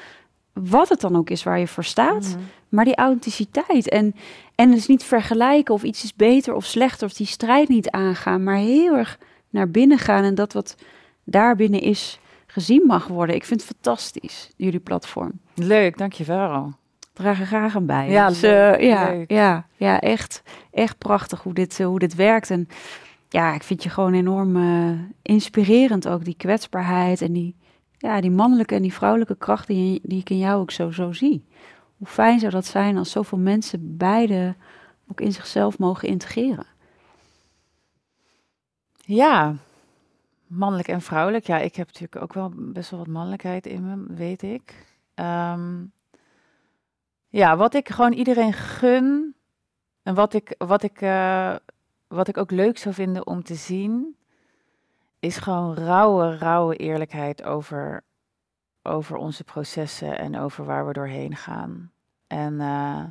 wat 0.52 0.88
het 0.88 1.00
dan 1.00 1.16
ook 1.16 1.30
is 1.30 1.42
waar 1.42 1.58
je 1.58 1.68
voor 1.68 1.84
staat, 1.84 2.28
mhm. 2.28 2.38
Maar 2.72 2.84
die 2.84 2.96
authenticiteit. 2.96 3.88
En, 3.88 4.14
en 4.54 4.70
dus 4.70 4.86
niet 4.86 5.04
vergelijken 5.04 5.74
of 5.74 5.82
iets 5.82 6.04
is 6.04 6.14
beter 6.14 6.54
of 6.54 6.64
slechter, 6.64 7.06
of 7.06 7.12
die 7.12 7.26
strijd 7.26 7.68
niet 7.68 7.90
aangaan, 7.90 8.42
maar 8.42 8.56
heel 8.56 8.96
erg 8.96 9.18
naar 9.50 9.70
binnen 9.70 9.98
gaan 9.98 10.24
en 10.24 10.34
dat 10.34 10.52
wat 10.52 10.76
daar 11.24 11.56
binnen 11.56 11.80
is 11.80 12.20
gezien 12.46 12.86
mag 12.86 13.06
worden. 13.06 13.34
Ik 13.34 13.44
vind 13.44 13.60
het 13.60 13.70
fantastisch, 13.74 14.50
jullie 14.56 14.80
platform. 14.80 15.32
Leuk, 15.54 15.98
dankjewel. 15.98 16.72
Draag 17.12 17.40
er 17.40 17.46
graag 17.46 17.76
aan 17.76 17.86
bij. 17.86 18.10
Ja, 18.10 18.28
dus, 18.28 18.44
uh, 18.44 18.80
ja, 18.80 19.24
ja, 19.26 19.66
ja, 19.76 20.00
echt, 20.00 20.42
echt 20.70 20.98
prachtig 20.98 21.42
hoe 21.42 21.54
dit, 21.54 21.78
uh, 21.78 21.86
hoe 21.86 21.98
dit 21.98 22.14
werkt. 22.14 22.50
En 22.50 22.68
ja, 23.28 23.54
ik 23.54 23.62
vind 23.62 23.82
je 23.82 23.88
gewoon 23.88 24.14
enorm 24.14 24.56
uh, 24.56 24.98
inspirerend 25.22 26.08
ook, 26.08 26.24
die 26.24 26.36
kwetsbaarheid 26.36 27.20
en 27.20 27.32
die, 27.32 27.54
ja, 27.98 28.20
die 28.20 28.30
mannelijke 28.30 28.74
en 28.74 28.82
die 28.82 28.92
vrouwelijke 28.92 29.36
kracht 29.36 29.66
die, 29.66 30.00
die 30.02 30.20
ik 30.20 30.30
in 30.30 30.38
jou 30.38 30.60
ook 30.60 30.70
zo, 30.70 30.90
zo 30.90 31.12
zie. 31.12 31.44
Hoe 32.02 32.10
fijn 32.10 32.38
zou 32.38 32.52
dat 32.52 32.66
zijn 32.66 32.96
als 32.96 33.10
zoveel 33.10 33.38
mensen 33.38 33.96
beide 33.96 34.56
ook 35.10 35.20
in 35.20 35.32
zichzelf 35.32 35.78
mogen 35.78 36.08
integreren? 36.08 36.66
Ja, 38.96 39.54
mannelijk 40.46 40.88
en 40.88 41.00
vrouwelijk. 41.00 41.46
Ja, 41.46 41.58
ik 41.58 41.76
heb 41.76 41.86
natuurlijk 41.86 42.22
ook 42.22 42.32
wel 42.32 42.52
best 42.54 42.90
wel 42.90 42.98
wat 42.98 43.08
mannelijkheid 43.08 43.66
in 43.66 43.84
me, 43.84 44.14
weet 44.14 44.42
ik. 44.42 44.86
Um, 45.14 45.92
ja, 47.28 47.56
wat 47.56 47.74
ik 47.74 47.88
gewoon 47.88 48.12
iedereen 48.12 48.52
gun 48.52 49.34
en 50.02 50.14
wat 50.14 50.34
ik, 50.34 50.54
wat 50.58 50.82
ik, 50.82 51.00
uh, 51.00 51.56
wat 52.08 52.28
ik 52.28 52.36
ook 52.36 52.50
leuk 52.50 52.78
zou 52.78 52.94
vinden 52.94 53.26
om 53.26 53.42
te 53.42 53.54
zien, 53.54 54.16
is 55.18 55.36
gewoon 55.36 55.74
rauwe, 55.74 56.36
rauwe 56.36 56.76
eerlijkheid 56.76 57.42
over, 57.42 58.04
over 58.82 59.16
onze 59.16 59.44
processen 59.44 60.18
en 60.18 60.38
over 60.38 60.64
waar 60.64 60.86
we 60.86 60.92
doorheen 60.92 61.36
gaan. 61.36 61.91
En 62.32 62.52
uh, 62.52 63.02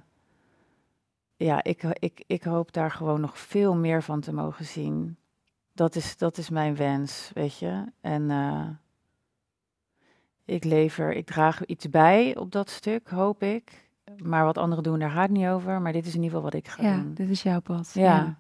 ja, 1.36 1.64
ik, 1.64 1.84
ik, 1.84 2.24
ik 2.28 2.44
hoop 2.44 2.72
daar 2.72 2.92
gewoon 2.92 3.22
nog 3.22 3.40
veel 3.40 3.76
meer 3.76 4.04
van 4.04 4.20
te 4.20 4.34
mogen 4.34 4.66
zien. 4.66 5.18
Dat 5.74 5.96
is, 5.96 6.18
dat 6.18 6.38
is 6.38 6.50
mijn 6.50 6.76
wens, 6.76 7.32
weet 7.34 7.58
je. 7.58 7.84
En 8.02 8.22
uh, 8.30 8.68
ik 10.46 10.64
lever, 10.64 11.14
ik 11.14 11.26
draag 11.26 11.66
iets 11.66 11.90
bij 11.90 12.36
op 12.38 12.52
dat 12.52 12.70
stuk, 12.70 13.10
hoop 13.10 13.44
ik. 13.44 13.90
Maar 14.24 14.46
wat 14.46 14.58
anderen 14.58 14.84
doen, 14.84 15.00
daar 15.00 15.10
gaat 15.10 15.30
het 15.30 15.38
niet 15.38 15.48
over. 15.48 15.82
Maar 15.82 15.94
dit 15.94 16.06
is 16.06 16.16
in 16.16 16.24
ieder 16.24 16.38
geval 16.38 16.52
wat 16.52 16.54
ik 16.54 16.68
ga 16.68 16.84
ja, 16.84 16.96
doen. 16.96 17.14
dit 17.14 17.30
is 17.30 17.44
jouw 17.44 17.60
pad. 17.60 17.92
Ja. 17.94 18.04
ja. 18.04 18.40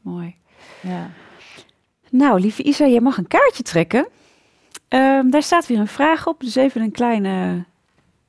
Mooi. 0.00 0.36
Ja. 0.82 1.10
Nou, 2.10 2.40
lieve 2.40 2.62
Isa, 2.62 2.84
je 2.84 3.00
mag 3.00 3.18
een 3.18 3.28
kaartje 3.28 3.62
trekken. 3.62 4.08
Ehm, 4.88 5.30
daar 5.30 5.42
staat 5.42 5.66
weer 5.66 5.78
een 5.78 5.86
vraag 5.86 6.26
op, 6.26 6.40
dus 6.40 6.54
even 6.54 6.80
een 6.80 6.92
kleine 6.92 7.64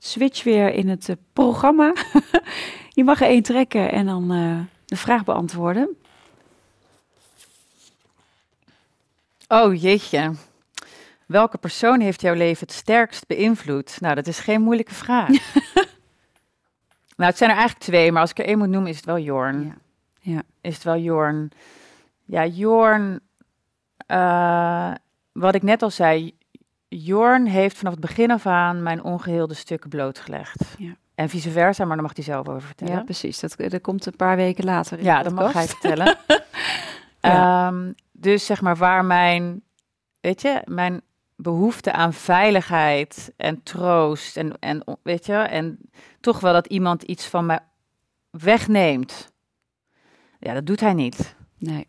switch 0.06 0.44
weer 0.44 0.74
in 0.74 0.90
het 0.90 1.10
eh, 1.10 1.16
programma. 1.34 1.94
je 2.98 3.04
mag 3.04 3.22
er 3.22 3.28
één 3.28 3.44
trekken 3.44 3.92
en 3.92 4.06
dan 4.06 4.32
eh, 4.32 4.60
de 4.86 4.96
vraag 4.96 5.24
beantwoorden. 5.24 5.98
Oh 9.48 9.82
jeetje. 9.82 10.34
Welke 11.26 11.58
persoon 11.58 12.00
heeft 12.00 12.22
jouw 12.22 12.34
leven 12.34 12.68
het 12.68 12.76
sterkst 12.76 13.28
beïnvloed? 13.28 13.98
Nou, 14.00 14.16
dat 14.16 14.28
is 14.28 14.40
geen 14.40 14.62
moeilijke 14.62 14.94
vraag. 14.94 15.30
nou, 17.18 17.30
het 17.30 17.38
zijn 17.38 17.50
er 17.50 17.56
eigenlijk 17.56 17.86
twee, 17.86 18.12
maar 18.12 18.22
als 18.22 18.32
ik 18.32 18.40
er 18.40 18.46
één 18.46 18.58
moet 18.58 18.70
noemen, 18.70 18.90
is 18.90 18.96
het 18.96 19.06
wel 19.06 19.20
Jorn. 19.20 19.64
Ja. 19.64 19.76
Ja. 20.20 20.44
Is 20.62 20.74
het 20.74 20.84
wel 20.84 20.98
Jorn. 20.98 21.52
Ja, 22.26 22.46
Jorn, 22.46 23.20
eh, 23.98 24.92
wat 25.32 25.56
ik 25.56 25.64
net 25.64 25.82
al 25.82 25.90
zei, 25.90 26.36
Jorn 26.96 27.46
heeft 27.46 27.78
vanaf 27.78 27.92
het 27.92 28.02
begin 28.02 28.32
af 28.32 28.46
aan 28.46 28.84
mijn 28.84 29.04
ongeheelde 29.04 29.54
stukken 29.54 29.90
blootgelegd. 29.90 30.76
Ja. 30.78 30.96
En 31.16 31.30
vice 31.30 31.52
versa, 31.52 31.86
maar 31.86 31.96
daar 31.96 32.06
mag 32.06 32.16
hij 32.16 32.24
zelf 32.24 32.48
over 32.48 32.62
vertellen. 32.62 32.94
Ja, 32.94 33.04
precies. 33.04 33.40
Dat, 33.40 33.56
dat 33.58 33.82
komt 33.82 34.06
een 34.06 34.16
paar 34.16 34.36
weken 34.36 34.64
later. 34.64 34.98
in 34.98 35.04
Ja, 35.04 35.24
dat 35.24 35.34
mag 35.34 35.54
hij 35.54 35.68
vertellen. 35.68 36.18
Ja. 37.20 37.68
Ehm, 37.68 37.92
dus 38.12 38.46
zeg 38.46 38.62
maar 38.62 38.76
waar 38.76 39.06
mijn, 39.06 39.62
weet 40.22 40.42
je, 40.42 40.62
mijn 40.66 41.02
behoefte 41.36 41.92
aan 41.92 42.14
veiligheid 42.14 43.34
en 43.38 43.64
troost 43.64 44.38
en, 44.38 44.60
en 44.60 44.84
weet 45.04 45.26
je, 45.26 45.34
en 45.34 45.80
toch 46.20 46.40
wel 46.40 46.54
dat 46.54 46.68
iemand 46.68 47.04
iets 47.04 47.28
van 47.28 47.46
me 47.46 47.60
wegneemt. 48.30 49.32
Ja, 50.40 50.54
dat 50.54 50.66
doet 50.66 50.80
hij 50.80 50.94
niet. 50.94 51.36
Nee, 51.58 51.88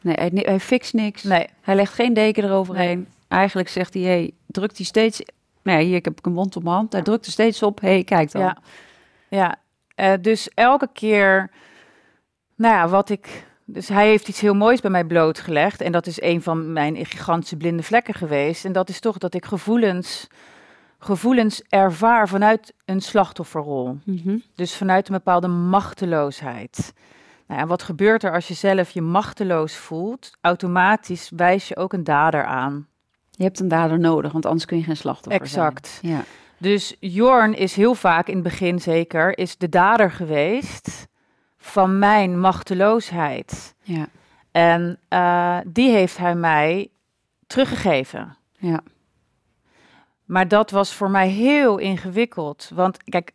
nee 0.00 0.14
hij, 0.14 0.30
hij 0.34 0.60
fixt 0.60 0.92
niks. 0.92 1.22
Nee, 1.22 1.46
Hij 1.60 1.74
legt 1.74 1.92
geen 1.92 2.14
deken 2.14 2.44
eroverheen. 2.44 3.08
Eigenlijk 3.28 3.68
zegt 3.68 3.94
hij, 3.94 4.02
hey, 4.02 4.32
drukt 4.56 4.76
hij 4.76 4.86
steeds... 4.86 5.22
Nou 5.62 5.78
ja, 5.78 5.84
hier, 5.84 5.96
ik 5.96 6.04
heb 6.04 6.26
een 6.26 6.34
wond 6.34 6.56
op 6.56 6.62
mijn 6.62 6.74
hand. 6.74 6.92
Hij 6.92 7.02
drukt 7.02 7.26
er 7.26 7.32
steeds 7.32 7.62
op. 7.62 7.80
hey, 7.80 8.04
kijk 8.04 8.32
dan. 8.32 8.42
ja. 8.42 8.56
Ja, 9.28 9.56
Eh, 9.94 10.12
dus 10.20 10.48
elke 10.54 10.88
keer, 10.92 11.50
nou 12.54 12.74
ja, 12.74 12.88
wat 12.88 13.08
ik... 13.10 13.46
Dus 13.64 13.88
hij 13.88 14.06
heeft 14.08 14.28
iets 14.28 14.40
heel 14.40 14.54
moois 14.54 14.80
bij 14.80 14.90
mij 14.90 15.04
blootgelegd. 15.04 15.80
En 15.80 15.92
dat 15.92 16.06
is 16.06 16.20
een 16.22 16.42
van 16.42 16.72
mijn 16.72 17.06
gigantische 17.06 17.56
blinde 17.56 17.82
vlekken 17.82 18.14
geweest. 18.14 18.64
En 18.64 18.72
dat 18.72 18.88
is 18.88 19.00
toch 19.00 19.18
dat 19.18 19.34
ik 19.34 19.44
gevoelens, 19.44 20.26
gevoelens 20.98 21.62
ervaar 21.68 22.28
vanuit 22.28 22.74
een 22.84 23.00
slachtofferrol. 23.00 23.98
Mhm. 24.04 24.38
Dus 24.54 24.76
vanuit 24.76 25.08
een 25.08 25.14
bepaalde 25.14 25.48
machteloosheid. 25.48 26.92
Nou, 27.46 27.60
en 27.60 27.68
wat 27.68 27.82
gebeurt 27.82 28.22
er 28.22 28.32
als 28.32 28.48
je 28.48 28.54
zelf 28.54 28.90
je 28.90 29.02
machteloos 29.02 29.76
voelt? 29.76 30.30
Automatisch 30.40 31.30
wijs 31.36 31.68
je 31.68 31.76
ook 31.76 31.92
een 31.92 32.04
dader 32.04 32.44
aan. 32.44 32.86
Je 33.36 33.42
hebt 33.44 33.60
een 33.60 33.68
dader 33.68 33.98
nodig, 33.98 34.32
want 34.32 34.46
anders 34.46 34.64
kun 34.64 34.76
je 34.76 34.82
geen 34.82 34.96
slachtoffer 34.96 35.42
Exact. 35.42 35.86
zijn. 36.00 36.12
Ja. 36.12 36.24
Dus 36.58 36.96
Jorn 37.00 37.54
is 37.54 37.76
heel 37.76 37.94
vaak 37.94 38.28
in 38.28 38.34
het 38.34 38.42
begin 38.42 38.80
zeker 38.80 39.38
is 39.38 39.56
de 39.56 39.68
dader 39.68 40.10
geweest 40.10 41.06
van 41.58 41.98
mijn 41.98 42.40
machteloosheid. 42.40 43.74
Ja. 43.82 44.06
En 44.50 44.98
eh, 45.08 45.58
die 45.66 45.90
heeft 45.90 46.16
hij 46.16 46.34
mij 46.34 46.90
teruggegeven. 47.46 48.36
Ja. 48.58 48.80
Maar 50.24 50.48
dat 50.48 50.70
was 50.70 50.94
voor 50.94 51.10
mij 51.10 51.28
heel 51.28 51.78
ingewikkeld. 51.78 52.70
Want 52.74 53.04
kijk, 53.04 53.32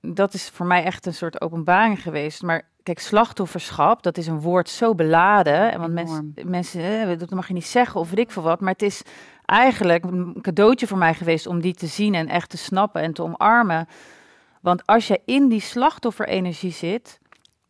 dat 0.00 0.34
is 0.34 0.48
voor 0.48 0.66
mij 0.66 0.84
echt 0.84 1.06
een 1.06 1.14
soort 1.14 1.40
openbaring 1.40 2.02
geweest. 2.02 2.42
Maar 2.42 2.68
kijk, 2.82 2.98
slachtofferschap, 2.98 4.02
dat 4.02 4.18
is 4.18 4.26
een 4.26 4.40
woord 4.40 4.68
zo 4.68 4.94
beladen. 4.94 5.72
En 5.72 5.80
Want 5.80 5.92
mensen, 5.92 6.32
Enorm. 6.34 6.50
mensen, 6.50 7.10
eh, 7.10 7.18
dat 7.18 7.30
mag 7.30 7.48
je 7.48 7.54
niet 7.54 7.66
zeggen 7.66 8.00
of 8.00 8.10
weet 8.10 8.18
ik 8.18 8.30
veel 8.30 8.42
wat. 8.42 8.60
Maar 8.60 8.72
het 8.72 8.82
is 8.82 9.02
eigenlijk 9.48 10.04
een 10.04 10.36
cadeautje 10.40 10.86
voor 10.86 10.98
mij 10.98 11.14
geweest 11.14 11.46
om 11.46 11.60
die 11.60 11.74
te 11.74 11.86
zien 11.86 12.14
en 12.14 12.28
echt 12.28 12.50
te 12.50 12.56
snappen 12.56 13.02
en 13.02 13.12
te 13.12 13.22
omarmen. 13.22 13.88
Want 14.60 14.86
als 14.86 15.06
je 15.06 15.20
in 15.24 15.48
die 15.48 15.60
slachtofferenergie 15.60 16.72
zit, 16.72 17.18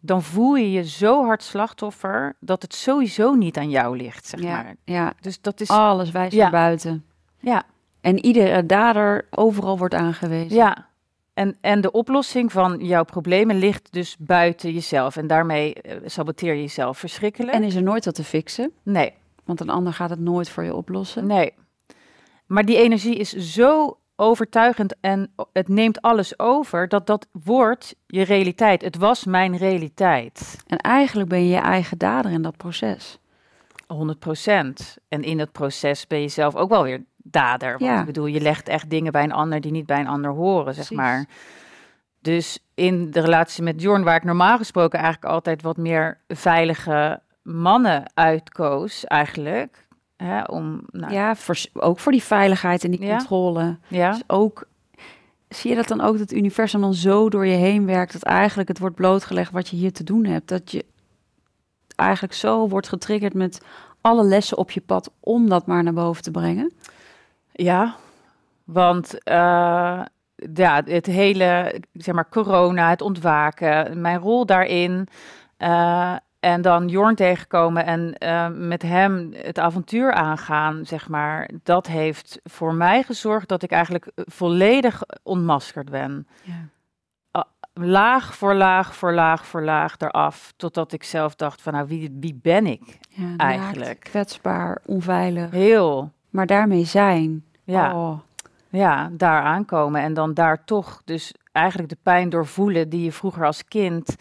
dan 0.00 0.22
voel 0.22 0.54
je 0.54 0.70
je 0.72 0.84
zo 0.84 1.24
hard 1.24 1.42
slachtoffer 1.42 2.36
dat 2.40 2.62
het 2.62 2.74
sowieso 2.74 3.34
niet 3.34 3.56
aan 3.56 3.70
jou 3.70 3.96
ligt, 3.96 4.26
zeg 4.26 4.40
Ja. 4.40 4.48
maar. 4.52 4.74
ja, 4.84 5.12
Dus 5.20 5.40
dat 5.40 5.60
is, 5.60 5.68
alles 5.68 6.10
wijst 6.10 6.34
Ja. 6.34 6.42
naar 6.42 6.50
buiten. 6.50 7.04
ja, 7.40 7.62
En 8.00 8.24
iedere 8.24 8.66
dader 8.66 9.26
overal 9.30 9.78
wordt 9.78 9.94
aangewezen. 9.94 10.56
Ja, 10.56 10.86
en, 11.34 11.56
en 11.60 11.80
de 11.80 11.90
oplossing 11.90 12.52
van 12.52 12.78
jouw 12.80 13.04
problemen 13.04 13.56
ligt 13.58 13.92
dus 13.92 14.16
buiten 14.18 14.72
jezelf. 14.72 15.16
En 15.16 15.26
daarmee 15.26 15.74
eh, 15.74 15.96
saboteer 16.04 16.54
je 16.54 16.60
jezelf 16.60 16.98
verschrikkelijk. 16.98 17.52
En 17.52 17.62
is 17.62 17.74
er 17.74 17.82
nooit 17.82 18.04
wat 18.04 18.14
te 18.14 18.24
fixen, 18.24 18.72
nee, 18.82 19.12
want 19.44 19.60
een 19.60 19.70
ander 19.70 19.92
gaat 19.92 20.10
het 20.10 20.20
nooit 20.20 20.48
voor 20.50 20.64
je 20.64 20.74
oplossen. 20.74 21.26
nee. 21.26 21.52
Maar 22.48 22.64
die 22.64 22.76
energie 22.76 23.14
is 23.16 23.32
zo 23.32 23.98
overtuigend 24.16 24.94
en 25.00 25.32
het 25.52 25.68
neemt 25.68 26.02
alles 26.02 26.38
over, 26.38 26.88
dat 26.88 27.06
dat 27.06 27.26
wordt 27.32 27.94
je 28.06 28.22
realiteit. 28.22 28.82
Het 28.82 28.96
was 28.96 29.24
mijn 29.24 29.56
realiteit. 29.56 30.58
En 30.66 30.78
eigenlijk 30.78 31.28
ben 31.28 31.42
je 31.42 31.48
je 31.48 31.60
eigen 31.60 31.98
dader 31.98 32.30
in 32.30 32.42
dat 32.42 32.56
proces. 32.56 33.18
100 33.86 34.18
procent. 34.18 34.96
En 35.08 35.22
in 35.22 35.38
dat 35.38 35.52
proces 35.52 36.06
ben 36.06 36.20
je 36.20 36.28
zelf 36.28 36.56
ook 36.56 36.68
wel 36.68 36.82
weer 36.82 37.04
dader. 37.16 37.68
Want 37.70 37.82
Ja. 37.82 38.00
ik 38.00 38.06
bedoel, 38.06 38.26
je 38.26 38.40
legt 38.40 38.68
echt 38.68 38.90
dingen 38.90 39.12
bij 39.12 39.22
een 39.22 39.32
ander 39.32 39.60
die 39.60 39.72
niet 39.72 39.86
bij 39.86 40.00
een 40.00 40.06
ander 40.08 40.30
horen, 40.30 40.74
zeg 40.74 40.90
maar. 40.90 41.26
Dus 42.20 42.58
in 42.74 43.10
de 43.10 43.20
relatie 43.20 43.62
met 43.62 43.82
Jorn, 43.82 44.02
waar 44.04 44.16
ik 44.16 44.24
normaal 44.24 44.56
gesproken 44.56 44.98
eigenlijk 44.98 45.32
altijd 45.32 45.62
wat 45.62 45.76
meer 45.76 46.20
veilige 46.28 47.20
mannen 47.42 48.10
uitkoos, 48.14 49.04
eigenlijk. 49.04 49.86
Hè, 50.18 50.42
om, 50.42 50.80
nou, 50.90 51.12
Ja, 51.12 51.36
voor, 51.36 51.56
ook 51.72 51.98
voor 51.98 52.12
die 52.12 52.22
veiligheid 52.22 52.84
en 52.84 52.90
die 52.90 53.02
Ja. 53.04 53.16
controle. 53.16 53.78
ja, 53.88 54.10
Dus 54.10 54.22
ook, 54.26 54.68
zie 55.48 55.70
je 55.70 55.76
dat 55.76 55.88
dan 55.88 56.00
ook, 56.00 56.12
dat 56.12 56.20
het 56.20 56.32
universum 56.32 56.80
dan 56.80 56.94
zo 56.94 57.28
door 57.28 57.46
je 57.46 57.56
heen 57.56 57.86
werkt, 57.86 58.12
dat 58.12 58.22
eigenlijk 58.22 58.68
het 58.68 58.78
wordt 58.78 58.94
blootgelegd 58.96 59.52
wat 59.52 59.68
je 59.68 59.76
hier 59.76 59.92
te 59.92 60.04
doen 60.04 60.24
hebt. 60.24 60.48
Dat 60.48 60.70
je 60.70 60.84
eigenlijk 61.96 62.34
zo 62.34 62.68
wordt 62.68 62.88
getriggerd 62.88 63.34
met 63.34 63.60
alle 64.00 64.24
lessen 64.24 64.58
op 64.58 64.70
je 64.70 64.80
pad 64.80 65.10
om 65.20 65.48
dat 65.48 65.66
maar 65.66 65.82
naar 65.82 65.92
boven 65.92 66.22
te 66.22 66.30
brengen. 66.30 66.72
ja. 67.52 67.94
Want 68.64 69.22
eh, 69.22 70.00
ja, 70.54 70.82
het 70.84 71.06
hele, 71.06 71.80
zeg 71.92 72.14
maar, 72.14 72.28
corona, 72.28 72.90
het 72.90 73.00
ontwaken, 73.02 74.00
mijn 74.00 74.18
rol 74.18 74.46
daarin. 74.46 75.08
eh, 75.56 76.16
en 76.40 76.62
dan 76.62 76.88
Jorn 76.88 77.14
tegenkomen 77.14 77.84
en 77.84 78.14
eh, 78.14 78.48
met 78.48 78.82
hem 78.82 79.30
het 79.32 79.58
avontuur 79.58 80.12
aangaan, 80.12 80.86
zeg 80.86 81.08
maar. 81.08 81.50
Dat 81.62 81.86
heeft 81.86 82.40
voor 82.44 82.74
mij 82.74 83.02
gezorgd 83.02 83.48
dat 83.48 83.62
ik 83.62 83.70
eigenlijk 83.70 84.06
eh, 84.06 84.24
volledig 84.28 85.02
ontmaskerd 85.22 85.90
ben. 85.90 86.26
Ja. 86.42 86.54
Laag 87.80 88.34
voor 88.36 88.54
laag 88.54 88.94
voor 88.96 89.12
laag 89.12 89.46
voor 89.46 89.62
laag 89.62 89.98
eraf. 89.98 90.52
Totdat 90.56 90.92
ik 90.92 91.02
zelf 91.02 91.34
dacht 91.34 91.62
van, 91.62 91.72
nou, 91.72 91.86
wie, 91.88 92.16
wie 92.20 92.38
ben 92.42 92.66
ik? 92.66 92.98
Ja, 93.08 93.36
Eigenlijk. 93.36 94.00
kwetsbaar, 94.00 94.78
onveilig. 94.86 95.50
Heel, 95.50 96.12
Maar 96.30 96.46
daarmee 96.46 96.84
zijn. 96.84 97.44
ja. 97.64 97.94
Oh, 97.94 98.18
Ja, 98.68 99.08
daar 99.12 99.42
aankomen 99.42 100.00
en 100.02 100.14
dan 100.14 100.34
daar 100.34 100.64
toch 100.64 101.02
dus 101.04 101.34
eigenlijk 101.52 101.88
de 101.88 101.98
pijn 102.02 102.28
doorvoelen 102.28 102.88
die 102.88 103.02
je 103.04 103.12
vroeger 103.12 103.46
als 103.46 103.64
kind 103.64 104.16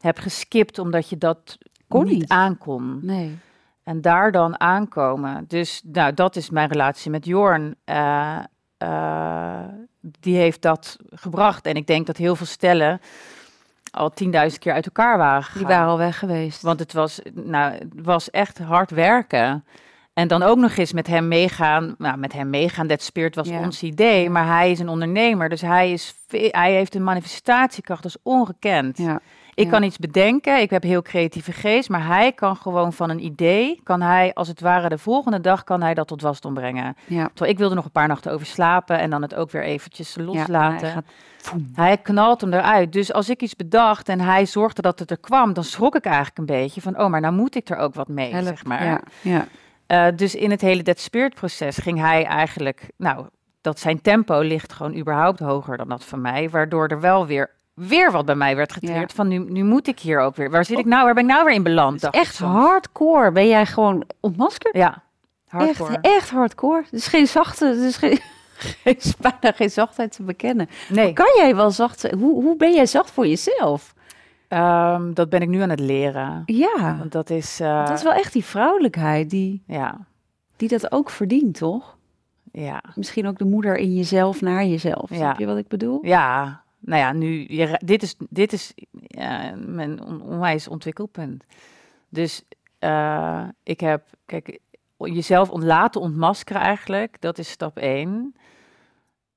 hebt 0.00 0.20
geskipt 0.20 0.78
omdat 0.78 1.08
je 1.08 1.18
dat 1.18 1.58
Kon 1.88 2.04
niet, 2.04 2.12
niet. 2.18 2.28
aankon. 2.28 2.98
nee. 3.02 3.38
En 3.84 4.00
daar 4.00 4.32
dan 4.32 4.60
aankomen. 4.60 5.44
Dus 5.48 5.82
nou, 5.84 6.14
dat 6.14 6.36
is 6.36 6.50
mijn 6.50 6.68
relatie 6.68 7.10
met 7.10 7.24
Jorn. 7.26 7.74
Eh, 7.84 8.38
eh, 8.78 9.64
die 10.00 10.36
heeft 10.36 10.62
dat 10.62 10.96
gebracht. 11.10 11.66
En 11.66 11.74
ik 11.74 11.86
denk 11.86 12.06
dat 12.06 12.16
heel 12.16 12.36
veel 12.36 12.46
stellen 12.46 13.00
al 13.90 14.12
10.000 14.24 14.58
keer 14.58 14.72
uit 14.72 14.86
elkaar 14.86 15.18
waren 15.18 15.42
gegaan. 15.42 15.58
Die 15.58 15.68
waren 15.68 15.88
al 15.88 15.98
weg 15.98 16.18
geweest. 16.18 16.62
Want 16.62 16.80
het 16.80 16.92
was, 16.92 17.20
nou, 17.34 17.72
het 17.72 17.88
was 17.94 18.30
echt 18.30 18.58
hard 18.58 18.90
werken. 18.90 19.64
En 20.12 20.28
dan 20.28 20.42
ook 20.42 20.58
nog 20.58 20.76
eens 20.76 20.92
met 20.92 21.06
hem 21.06 21.28
meegaan. 21.28 21.94
Nou, 21.98 22.16
met 22.18 22.32
hem 22.32 22.50
meegaan, 22.50 22.86
dat 22.86 23.02
spirit 23.02 23.34
was 23.34 23.48
Ja. 23.48 23.58
ons 23.60 23.82
idee. 23.82 24.30
Maar 24.30 24.46
hij 24.46 24.70
is 24.70 24.78
een 24.78 24.88
ondernemer. 24.88 25.48
Dus 25.48 25.60
hij, 25.60 25.92
is, 25.92 26.14
hij 26.30 26.72
heeft 26.72 26.94
een 26.94 27.04
manifestatiekracht, 27.04 28.04
is 28.04 28.16
ongekend. 28.22 28.98
ja. 28.98 29.20
Ik 29.58 29.64
Ja. 29.64 29.70
kan 29.70 29.82
iets 29.82 29.98
bedenken, 29.98 30.60
ik 30.60 30.70
heb 30.70 30.82
heel 30.82 31.02
creatieve 31.02 31.52
geest. 31.52 31.88
Maar 31.88 32.06
hij 32.06 32.32
kan 32.32 32.56
gewoon 32.56 32.92
van 32.92 33.10
een 33.10 33.24
idee, 33.24 33.80
kan 33.84 34.00
hij 34.00 34.34
als 34.34 34.48
het 34.48 34.60
ware 34.60 34.88
de 34.88 34.98
volgende 34.98 35.40
dag, 35.40 35.64
kan 35.64 35.82
hij 35.82 35.94
dat 35.94 36.06
tot 36.08 36.22
wasdom 36.22 36.54
brengen. 36.54 36.96
Ja. 37.06 37.26
Terwijl 37.26 37.50
ik 37.50 37.58
wilde 37.58 37.74
nog 37.74 37.84
een 37.84 37.90
paar 37.90 38.08
nachten 38.08 38.32
over 38.32 38.46
slapen 38.46 38.98
en 38.98 39.10
dan 39.10 39.22
het 39.22 39.34
ook 39.34 39.50
weer 39.50 39.62
eventjes 39.62 40.16
loslaten. 40.20 40.86
hij 40.86 40.90
gaat-. 40.92 41.56
Hij 41.74 41.96
knalt 41.96 42.40
hem 42.40 42.52
eruit. 42.52 42.92
Dus 42.92 43.12
als 43.12 43.28
ik 43.30 43.42
iets 43.42 43.56
bedacht 43.56 44.08
en 44.08 44.20
hij 44.20 44.46
zorgde 44.46 44.82
dat 44.82 44.98
het 44.98 45.10
er 45.10 45.18
kwam, 45.18 45.52
dan 45.52 45.64
schrok 45.64 45.94
ik 45.96 46.04
eigenlijk 46.04 46.38
een 46.38 46.46
beetje 46.46 46.80
van, 46.80 46.98
oh, 47.00 47.08
maar 47.10 47.20
nou 47.20 47.34
moet 47.34 47.54
ik 47.54 47.68
er 47.68 47.76
ook 47.76 47.94
wat 47.94 48.08
mee, 48.08 48.32
Help. 48.32 48.44
zeg 48.46 48.64
maar. 48.64 48.84
Ja, 48.84 49.00
ja. 49.20 49.46
Eh, 49.86 50.16
dus 50.16 50.34
in 50.34 50.50
het 50.50 50.60
hele 50.60 50.82
Dead 50.82 50.98
Spirit 50.98 51.34
proces 51.34 51.76
ging 51.78 51.98
hij 52.00 52.24
eigenlijk, 52.24 52.90
nou, 52.96 53.26
dat 53.60 53.78
zijn 53.80 54.00
tempo 54.00 54.40
ligt 54.40 54.72
gewoon 54.72 54.96
überhaupt 54.96 55.38
hoger 55.38 55.76
dan 55.76 55.88
dat 55.88 56.04
van 56.04 56.20
mij, 56.20 56.50
waardoor 56.50 56.88
er 56.88 57.00
wel 57.00 57.26
weer, 57.26 57.50
weer 57.78 58.10
wat 58.12 58.24
bij 58.24 58.34
mij 58.34 58.56
werd 58.56 58.72
getriggerd 58.72 59.12
van 59.12 59.28
nu, 59.28 59.38
nu 59.38 59.64
moet 59.64 59.86
ik 59.86 59.98
hier 60.00 60.20
ook 60.20 60.36
weer. 60.36 60.50
Waar 60.50 60.64
zit 60.64 60.78
ik 60.78 60.84
nou? 60.84 61.04
Waar 61.04 61.14
ben 61.14 61.24
ik 61.24 61.30
nou 61.30 61.44
weer 61.44 61.54
in 61.54 61.62
beland? 61.62 62.10
Echt 62.10 62.34
soms. 62.34 62.52
hardcore. 62.54 63.32
Ben 63.32 63.48
jij 63.48 63.66
gewoon 63.66 64.04
ontmaskerd? 64.20 64.74
Ja, 64.76 65.02
Hardcore. 65.48 65.98
Echt, 66.00 66.14
echt 66.14 66.30
hardcore. 66.30 66.84
Is 66.90 67.06
geen 67.06 67.26
zachte, 67.26 67.66
is 67.86 67.96
geen, 67.96 68.18
geen, 68.82 68.98
bijna 69.20 69.56
geen 69.56 69.70
zachtheid 69.70 70.12
te 70.12 70.22
bekennen. 70.22 70.68
Nee, 70.88 71.12
Kan 71.12 71.32
jij 71.36 71.56
wel 71.56 71.70
zacht 71.70 72.00
zijn? 72.00 72.18
Hoe, 72.18 72.42
hoe 72.42 72.56
ben 72.56 72.74
jij 72.74 72.86
zacht 72.86 73.10
voor 73.10 73.26
jezelf? 73.26 73.94
ehm, 74.48 75.12
dat 75.12 75.28
ben 75.28 75.40
ik 75.42 75.48
nu 75.48 75.60
aan 75.60 75.70
het 75.70 75.80
leren. 75.80 76.42
Ja, 76.46 76.96
Want 76.98 77.12
dat 77.12 77.30
is, 77.30 77.60
eh, 77.60 77.86
dat 77.86 77.96
is 77.96 78.02
wel 78.02 78.12
echt 78.12 78.32
die 78.32 78.44
vrouwelijkheid 78.44 79.30
die, 79.30 79.62
ja, 79.66 79.98
die 80.56 80.68
dat 80.68 80.92
ook 80.92 81.10
verdient, 81.10 81.58
toch? 81.58 81.96
ja, 82.52 82.82
Misschien 82.94 83.26
ook 83.26 83.38
de 83.38 83.44
moeder 83.44 83.76
in 83.76 83.94
jezelf 83.94 84.40
naar 84.40 84.64
jezelf. 84.64 85.10
Ja. 85.10 85.16
Snap 85.16 85.38
je 85.38 85.46
wat 85.46 85.56
ik 85.56 85.68
bedoel? 85.68 85.98
ja. 86.02 86.62
Nou 86.80 87.00
ja, 87.00 87.12
nu, 87.12 87.46
je, 87.48 87.80
dit 87.84 88.02
is, 88.02 88.16
dit 88.30 88.52
is 88.52 88.72
ja, 88.92 89.54
mijn 89.56 90.02
on- 90.04 90.22
onwijs 90.22 90.68
ontwikkelpunt. 90.68 91.44
Dus 92.08 92.44
eh, 92.78 93.48
ik 93.62 93.80
heb, 93.80 94.06
kijk, 94.26 94.58
jezelf 94.96 95.50
ont- 95.50 95.62
laten 95.62 96.00
ontmaskeren 96.00 96.62
eigenlijk, 96.62 97.20
dat 97.20 97.38
is 97.38 97.50
stap 97.50 97.78
één. 97.78 98.34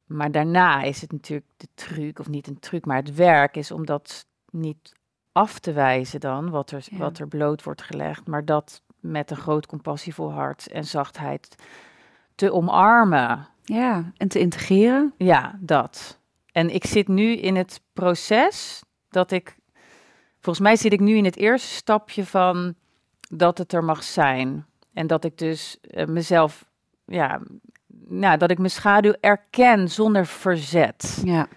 Maar 0.06 0.32
daarna 0.32 0.82
is 0.82 1.02
het 1.02 1.12
natuurlijk 1.12 1.48
de 1.58 1.68
truc, 1.74 2.20
of 2.20 2.28
niet 2.30 2.48
een 2.48 2.60
truc, 2.60 2.86
maar 2.86 2.98
het 2.98 3.16
werk 3.16 3.58
is 3.58 3.72
om 3.72 3.86
dat 3.86 4.26
niet 4.50 4.96
af 5.32 5.60
te 5.60 5.72
wijzen 5.74 6.20
dan, 6.20 6.50
wat 6.50 6.72
er, 6.72 6.86
Ja. 6.90 6.98
wat 6.98 7.20
er 7.20 7.28
bloot 7.28 7.64
wordt 7.64 7.82
gelegd, 7.82 8.28
maar 8.28 8.46
dat 8.46 8.82
met 9.00 9.32
een 9.32 9.38
groot 9.38 9.66
compassievol 9.66 10.32
hart 10.32 10.68
en 10.68 10.84
zachtheid 10.86 11.56
te 12.36 12.52
omarmen. 12.54 13.48
Ja, 13.64 14.12
en 14.18 14.28
te 14.28 14.40
integreren. 14.40 15.14
Ja, 15.18 15.58
dat. 15.60 16.20
En 16.52 16.74
ik 16.74 16.86
zit 16.86 17.08
nu 17.08 17.36
in 17.36 17.56
het 17.56 17.82
proces 17.94 18.84
dat 19.10 19.32
ik, 19.32 19.56
volgens 20.40 20.66
mij 20.66 20.76
zit 20.76 20.94
ik 20.94 21.00
nu 21.00 21.16
in 21.16 21.26
het 21.26 21.38
eerste 21.38 21.68
stapje 21.74 22.26
van 22.26 22.76
dat 23.30 23.58
het 23.58 23.74
er 23.74 23.84
mag 23.84 24.04
zijn. 24.04 24.66
En 24.94 25.08
dat 25.08 25.24
ik 25.24 25.38
dus 25.38 25.80
eh, 25.82 26.06
mezelf, 26.08 26.70
ja, 27.06 27.42
nou, 28.08 28.38
dat 28.38 28.52
ik 28.52 28.58
mijn 28.58 28.70
schaduw 28.72 29.14
erken 29.20 29.90
zonder 29.90 30.26
verzet. 30.26 31.22
Ja, 31.26 31.48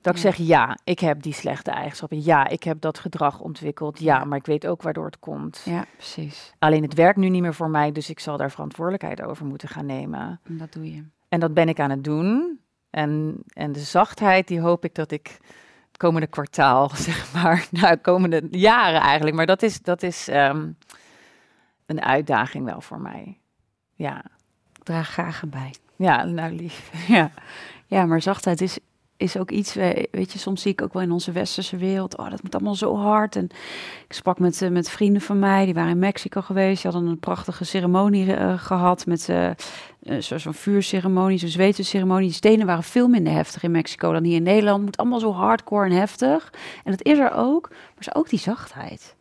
Dat 0.00 0.14
ik 0.14 0.20
zeg, 0.20 0.36
ja, 0.36 0.78
ik 0.84 0.98
heb 0.98 1.22
die 1.22 1.32
slechte 1.32 1.70
eigenschappen. 1.70 2.22
Ja, 2.22 2.48
ik 2.48 2.62
heb 2.62 2.80
dat 2.80 2.98
gedrag 2.98 3.40
ontwikkeld. 3.40 3.98
Ja, 3.98 4.18
Ja. 4.18 4.24
maar 4.24 4.38
ik 4.38 4.46
weet 4.46 4.66
ook 4.66 4.82
waardoor 4.82 5.04
het 5.06 5.18
komt. 5.18 5.62
ja, 5.64 5.84
precies. 5.96 6.52
Alleen 6.58 6.82
het 6.82 6.94
werkt 6.94 7.18
nu 7.18 7.28
niet 7.28 7.42
meer 7.42 7.54
voor 7.54 7.70
mij, 7.70 7.92
dus 7.92 8.10
ik 8.10 8.20
zal 8.20 8.36
daar 8.36 8.50
verantwoordelijkheid 8.50 9.22
over 9.22 9.46
moeten 9.46 9.68
gaan 9.68 9.86
nemen. 9.86 10.40
En 10.44 10.56
dat 10.56 10.72
doe 10.72 10.94
je. 10.94 11.04
En 11.28 11.40
dat 11.40 11.54
ben 11.54 11.68
ik 11.68 11.80
aan 11.80 11.90
het 11.90 12.04
doen. 12.04 12.60
En, 12.96 13.36
en 13.52 13.72
de 13.72 13.80
zachtheid, 13.80 14.48
die 14.48 14.60
hoop 14.60 14.84
ik 14.84 14.94
dat 14.94 15.10
ik 15.10 15.38
het 15.86 15.96
komende 15.96 16.26
kwartaal, 16.26 16.90
zeg 17.08 17.32
maar, 17.32 17.66
nou, 17.80 17.96
komende 17.96 18.48
jaren 18.50 19.00
eigenlijk. 19.00 19.36
Maar 19.36 19.46
dat 19.46 19.62
is, 19.62 19.80
dat 19.80 20.02
is 20.02 20.28
ehm, 20.28 20.70
een 21.86 22.02
uitdaging 22.02 22.64
wel 22.64 22.80
voor 22.80 23.00
mij. 23.00 23.38
Ja, 23.94 24.24
Ik 24.76 24.84
draag 24.84 25.08
graag 25.08 25.40
erbij. 25.40 25.74
ja 25.96 26.24
nou 26.24 26.52
lief. 26.52 26.90
Ja, 27.16 27.30
ja 27.86 28.06
maar 28.06 28.22
zachtheid 28.22 28.60
is, 28.60 28.78
is 29.16 29.36
ook 29.36 29.50
iets, 29.50 29.74
we- 29.74 30.08
weet 30.10 30.32
je, 30.32 30.38
soms 30.38 30.62
zie 30.62 30.72
ik 30.72 30.82
ook 30.82 30.92
wel 30.92 31.02
in 31.02 31.10
onze 31.12 31.32
westerse 31.32 31.76
wereld, 31.76 32.16
oh, 32.16 32.30
dat 32.30 32.42
moet 32.42 32.54
allemaal 32.54 32.74
zo 32.74 32.96
hard. 32.96 33.36
En 33.36 33.44
ik 34.08 34.12
sprak 34.12 34.38
met, 34.38 34.62
eh, 34.62 34.68
met 34.70 34.90
vrienden 34.90 35.22
van 35.22 35.38
mij, 35.38 35.64
die 35.64 35.74
waren 35.74 35.90
in 35.90 35.98
Mexico 35.98 36.40
geweest, 36.40 36.82
die 36.82 36.90
hadden 36.90 37.10
een 37.10 37.18
prachtige 37.18 37.64
ceremonie 37.64 38.34
eh, 38.34 38.58
gehad 38.58 39.06
met 39.06 39.28
eh, 39.28 39.46
eh, 39.48 39.54
zo- 40.20 40.38
zo'n 40.38 40.54
vuurceremonie, 40.54 41.38
zo'n 41.38 41.48
zwetenceremonie. 41.48 42.26
Die 42.26 42.36
stenen 42.36 42.66
waren 42.66 42.82
veel 42.82 43.08
minder 43.08 43.32
heftig 43.32 43.62
in 43.62 43.70
Mexico 43.70 44.12
dan 44.12 44.24
hier 44.24 44.36
in 44.36 44.42
Nederland. 44.42 44.76
Het 44.76 44.84
moet 44.84 44.96
allemaal 44.96 45.20
zo 45.20 45.32
hardcore 45.32 45.86
en 45.90 45.96
heftig. 45.96 46.52
En 46.84 46.90
dat 46.90 47.04
is 47.04 47.18
er 47.18 47.32
ook, 47.34 47.68
maar 47.70 47.78
is 47.98 48.14
ook 48.14 48.28
die 48.28 48.38
zachtheid. 48.38 49.14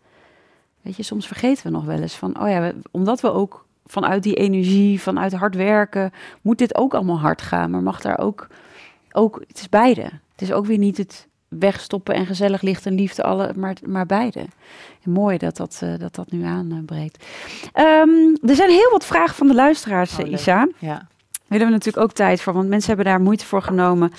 Weet 0.82 0.96
je, 0.96 1.04
soms 1.04 1.28
vergeten 1.28 1.64
we 1.66 1.70
nog 1.72 1.86
wel 1.86 2.00
eens 2.02 2.16
van, 2.16 2.42
oh 2.42 2.50
ja, 2.50 2.72
omdat 2.92 3.22
we 3.22 3.32
ook 3.32 3.66
vanuit 3.86 4.24
die 4.24 4.36
energie, 4.36 5.02
vanuit 5.02 5.34
hard 5.34 5.56
werken, 5.56 6.12
moet 6.42 6.58
dit 6.58 6.76
ook 6.76 6.94
allemaal 6.94 7.20
hard 7.20 7.42
gaan, 7.42 7.70
maar 7.72 7.82
mag 7.84 8.02
daar 8.02 8.20
ook, 8.20 8.48
ook 9.16 9.44
het 9.48 9.60
is 9.60 9.70
beide. 9.70 10.02
Het 10.02 10.42
is 10.42 10.52
ook 10.52 10.66
weer 10.66 10.78
niet 10.78 10.98
het 10.98 11.28
wegstoppen 11.48 12.16
en 12.16 12.26
gezellig 12.26 12.62
licht 12.62 12.86
en 12.86 12.94
liefde, 12.94 13.24
alle, 13.24 13.52
maar, 13.56 13.76
maar 13.86 14.06
beide. 14.06 14.40
En 15.04 15.12
mooi 15.12 15.38
dat 15.38 15.58
dat, 15.58 15.80
eh, 15.84 15.98
dat, 15.98 16.16
dat 16.16 16.32
nu 16.32 16.44
aanbreekt. 16.44 17.26
Ehm, 17.74 18.36
er 18.42 18.56
zijn 18.56 18.70
heel 18.70 18.92
wat 18.92 19.06
vragen 19.06 19.36
van 19.36 19.48
de 19.48 19.54
luisteraars, 19.54 20.20
Oh. 20.20 20.32
Isa. 20.32 20.68
Ja, 20.80 20.96
Daar 20.98 21.08
willen 21.48 21.66
we 21.68 21.74
natuurlijk 21.74 22.04
ook 22.04 22.12
tijd 22.14 22.42
voor, 22.42 22.54
want 22.54 22.68
mensen 22.68 22.88
hebben 22.88 23.06
daar 23.06 23.22
moeite 23.22 23.46
voor 23.46 23.62
genomen. 23.62 24.12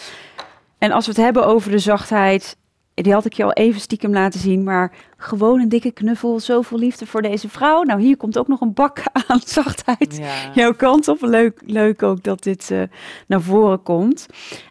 En 0.79 0.91
als 0.93 1.07
we 1.07 1.13
het 1.13 1.21
hebben 1.21 1.47
over 1.47 1.71
de 1.71 1.79
zachtheid, 1.79 2.57
die 3.03 3.13
had 3.13 3.25
ik 3.25 3.33
je 3.33 3.45
al 3.45 3.53
even 3.53 3.81
stiekem 3.81 4.13
laten 4.13 4.41
zien, 4.41 4.63
maar 4.63 4.93
gewoon 5.17 5.61
een 5.61 5.69
dikke 5.69 5.91
knuffel, 5.91 6.41
zoveel 6.41 6.79
liefde 6.79 7.07
voor 7.07 7.23
deze 7.23 7.49
vrouw. 7.49 7.83
Nou, 7.83 8.01
hier 8.01 8.17
komt 8.17 8.39
ook 8.39 8.49
nog 8.49 8.61
een 8.61 8.73
bak 8.73 9.03
aan 9.29 9.41
zachtheid 9.45 10.17
ja. 10.17 10.53
jouw 10.55 10.75
kant 10.75 11.09
op. 11.09 11.21
Leuk, 11.21 11.61
leuk 11.65 12.03
ook 12.03 12.23
dat 12.23 12.43
dit 12.43 12.71
eh, 12.71 12.83
naar 13.27 13.41
voren 13.41 13.83
komt. 13.83 14.27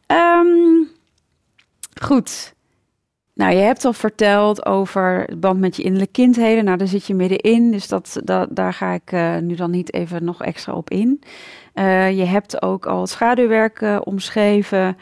Ehm, 0.05 0.83
goed. 2.01 2.53
Nou, 3.33 3.53
je 3.53 3.61
hebt 3.61 3.85
al 3.85 3.93
verteld 3.93 4.65
over 4.65 5.23
het 5.25 5.39
band 5.39 5.59
met 5.59 5.75
je 5.75 5.83
innerlijke 5.83 6.13
kindheden. 6.13 6.65
Nou, 6.65 6.77
daar 6.77 6.87
zit 6.87 7.05
je 7.05 7.13
middenin, 7.13 7.71
dus 7.71 7.87
dat, 7.87 8.19
dat, 8.23 8.47
daar 8.51 8.73
ga 8.73 8.91
ik 8.91 9.11
eh, 9.11 9.37
nu 9.37 9.55
dan 9.55 9.71
niet 9.71 9.93
even 9.93 10.23
nog 10.23 10.43
extra 10.43 10.73
op 10.73 10.89
in. 10.89 11.21
Eh, 11.73 12.17
je 12.17 12.23
hebt 12.23 12.61
ook 12.61 12.85
al 12.85 13.01
het 13.01 13.09
schaduwwerk 13.09 13.85
omschreven. 14.03 14.97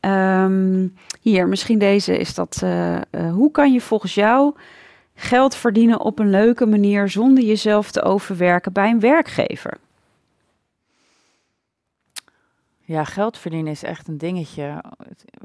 Ehm, 0.00 0.88
hier, 1.20 1.48
misschien 1.48 1.78
deze 1.78 2.18
is 2.18 2.34
dat. 2.34 2.60
eh, 2.62 2.96
eh, 2.96 3.32
hoe 3.32 3.50
kan 3.50 3.72
je 3.72 3.80
volgens 3.80 4.14
jou 4.14 4.54
geld 5.14 5.54
verdienen 5.54 6.00
op 6.00 6.18
een 6.18 6.30
leuke 6.30 6.66
manier 6.66 7.08
zonder 7.08 7.44
jezelf 7.44 7.90
te 7.90 8.02
overwerken 8.02 8.72
bij 8.72 8.90
een 8.90 9.00
werkgever? 9.00 9.78
ja, 12.80 13.04
geld 13.04 13.38
verdienen 13.38 13.72
is 13.72 13.82
echt 13.82 14.08
een 14.08 14.18
dingetje. 14.18 14.82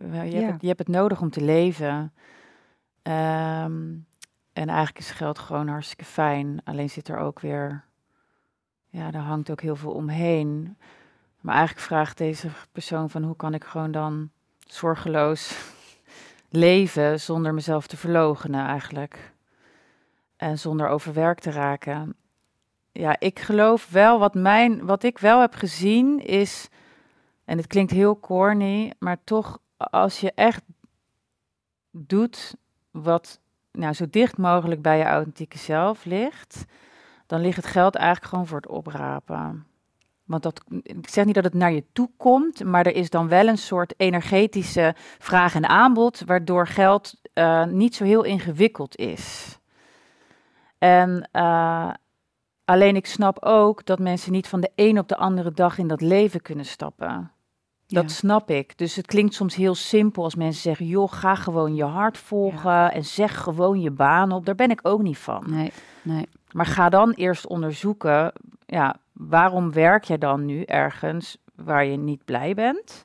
Je 0.02 0.08
hebt, 0.12 0.32
Ja. 0.32 0.52
het, 0.52 0.62
je 0.62 0.68
hebt 0.68 0.80
het 0.80 0.88
nodig 0.88 1.22
om 1.22 1.30
te 1.30 1.42
leven. 1.42 2.14
Ehm, 3.02 3.82
en 4.54 4.68
eigenlijk 4.68 5.00
is 5.00 5.12
geld 5.12 5.40
gewoon 5.40 5.68
hartstikke 5.68 6.06
fijn. 6.06 6.62
Alleen 6.64 6.90
zit 6.90 7.08
er 7.08 7.18
ook 7.18 7.40
weer, 7.40 7.84
ja, 8.90 9.12
daar 9.12 9.22
hangt 9.22 9.52
ook 9.52 9.62
heel 9.62 9.76
veel 9.76 9.92
omheen. 9.92 10.78
Maar 11.42 11.56
eigenlijk 11.56 11.86
vraagt 11.86 12.18
deze 12.18 12.48
persoon 12.72 13.10
van 13.10 13.24
hoe 13.24 13.36
kan 13.36 13.54
ik 13.54 13.64
gewoon 13.64 13.92
dan 13.92 14.30
zorgeloos 14.74 15.72
leven 16.50 17.20
zonder 17.20 17.54
mezelf 17.54 17.88
te 17.88 17.98
verloochenen 17.98 18.66
eigenlijk. 18.66 19.32
En 20.38 20.60
zonder 20.60 20.88
overwerkt 20.88 21.42
te 21.42 21.52
raken. 21.52 22.16
Ja, 22.92 23.16
ik 23.20 23.40
geloof 23.40 23.90
wel, 23.90 24.20
wat, 24.20 24.34
mijn, 24.34 24.86
wat 24.86 25.04
ik 25.04 25.18
wel 25.18 25.42
heb 25.42 25.54
gezien 25.54 26.20
is, 26.20 26.70
en 27.46 27.58
het 27.58 27.68
klinkt 27.68 27.92
heel 27.92 28.20
corny, 28.20 28.94
maar 29.00 29.18
toch 29.24 29.60
als 29.78 30.20
je 30.20 30.32
echt 30.36 30.64
doet 31.92 32.56
wat 32.92 33.40
nou, 33.72 33.94
zo 33.94 34.06
dicht 34.10 34.38
mogelijk 34.38 34.82
bij 34.82 34.98
je 34.98 35.04
authentieke 35.04 35.58
zelf 35.58 36.06
ligt, 36.06 36.66
dan 37.26 37.42
ligt 37.42 37.56
het 37.56 37.66
geld 37.66 37.96
eigenlijk 37.96 38.28
gewoon 38.28 38.48
voor 38.48 38.58
het 38.58 38.68
oprapen. 38.68 39.68
Want 40.24 40.44
dat, 40.44 40.64
ik 40.84 41.10
zeg 41.10 41.26
niet 41.26 41.36
dat 41.36 41.44
het 41.44 41.54
naar 41.54 41.72
je 41.72 41.84
toe 41.94 42.10
komt, 42.18 42.64
maar 42.64 42.86
er 42.86 42.96
is 42.96 43.10
dan 43.10 43.28
wel 43.28 43.48
een 43.48 43.58
soort 43.58 43.94
energetische 43.98 44.94
vraag 45.20 45.56
en 45.56 45.70
aanbod, 45.70 46.22
waardoor 46.26 46.68
geld 46.68 47.14
eh, 47.34 47.66
niet 47.66 47.96
zo 47.96 48.04
heel 48.04 48.24
ingewikkeld 48.24 48.96
is. 48.98 49.58
En 50.78 51.30
eh, 51.32 51.90
alleen 52.66 52.96
ik 52.96 53.06
snap 53.06 53.44
ook 53.44 53.86
dat 53.86 54.00
mensen 54.00 54.32
niet 54.32 54.48
van 54.48 54.62
de 54.62 54.72
een 54.76 55.00
op 55.00 55.08
de 55.08 55.18
andere 55.18 55.52
dag 55.52 55.78
in 55.78 55.88
dat 55.88 56.02
leven 56.02 56.42
kunnen 56.42 56.66
stappen. 56.66 57.32
Dat 57.88 58.04
Ja. 58.04 58.10
snap 58.10 58.50
ik. 58.50 58.78
Dus 58.78 58.96
het 58.96 59.06
klinkt 59.06 59.34
soms 59.34 59.56
heel 59.56 59.76
simpel 59.76 60.24
als 60.24 60.36
mensen 60.36 60.62
zeggen: 60.62 60.86
joh, 60.86 61.12
ga 61.12 61.36
gewoon 61.36 61.76
je 61.76 61.84
hart 61.84 62.18
volgen 62.18 62.92
en 62.92 63.06
zeg 63.06 63.38
gewoon 63.42 63.82
je 63.82 63.92
baan 63.92 64.32
op. 64.32 64.46
Daar 64.46 64.56
ben 64.56 64.70
ik 64.72 64.80
ook 64.84 65.02
niet 65.02 65.18
van. 65.18 65.44
Nee, 65.48 65.72
nee. 66.02 66.28
Maar 66.52 66.66
ga 66.66 66.90
dan 66.90 67.12
eerst 67.12 67.48
onderzoeken, 67.48 68.34
ja, 68.66 68.96
waarom 69.14 69.72
werk 69.72 70.04
jij 70.04 70.18
dan 70.18 70.46
nu 70.46 70.64
ergens 70.64 71.38
waar 71.56 71.86
je 71.86 71.98
niet 71.98 72.26
blij 72.26 72.54
bent? 72.54 73.04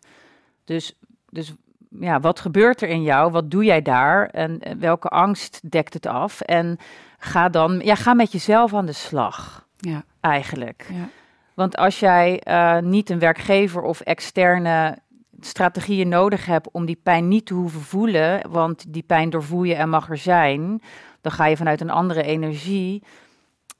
Dus, 0.65 0.99
dus 1.29 1.55
ja, 1.91 2.21
wat 2.21 2.41
gebeurt 2.41 2.83
er 2.83 2.89
in 2.89 3.03
jou? 3.03 3.31
Wat 3.31 3.51
doe 3.51 3.65
jij 3.65 3.83
daar? 3.83 4.27
En 4.27 4.61
welke 4.79 5.09
angst 5.09 5.71
dekt 5.71 5.95
het 5.95 6.07
af? 6.07 6.41
En 6.41 6.79
ga 7.19 7.49
dan, 7.49 7.81
ja, 7.85 7.95
ga 7.95 8.15
met 8.15 8.33
jezelf 8.33 8.75
aan 8.75 8.87
de 8.87 8.93
slag, 8.93 9.67
Ja, 9.77 10.05
eigenlijk. 10.21 10.87
ja. 10.93 11.09
Want 11.55 11.77
als 11.77 12.01
jij 12.01 12.41
eh, 12.41 12.79
niet 12.79 13.11
een 13.11 13.19
werkgever 13.19 13.83
of 13.83 14.01
externe 14.01 14.99
strategieën 15.41 16.09
nodig 16.09 16.47
hebt 16.47 16.71
om 16.71 16.87
die 16.87 17.01
pijn 17.03 17.29
niet 17.29 17.47
te 17.47 17.55
hoeven 17.55 17.81
voelen, 17.81 18.51
want 18.51 18.93
die 18.93 19.03
pijn 19.03 19.31
doorvoel 19.31 19.63
je 19.63 19.75
en 19.75 19.89
mag 19.89 20.11
er 20.11 20.17
zijn, 20.17 20.83
dan 21.21 21.33
ga 21.33 21.47
je 21.47 21.57
vanuit 21.57 21.81
een 21.81 21.91
andere 21.91 22.23
energie 22.23 23.03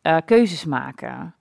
eh, 0.03 0.17
keuzes 0.25 0.65
maken. 0.65 1.35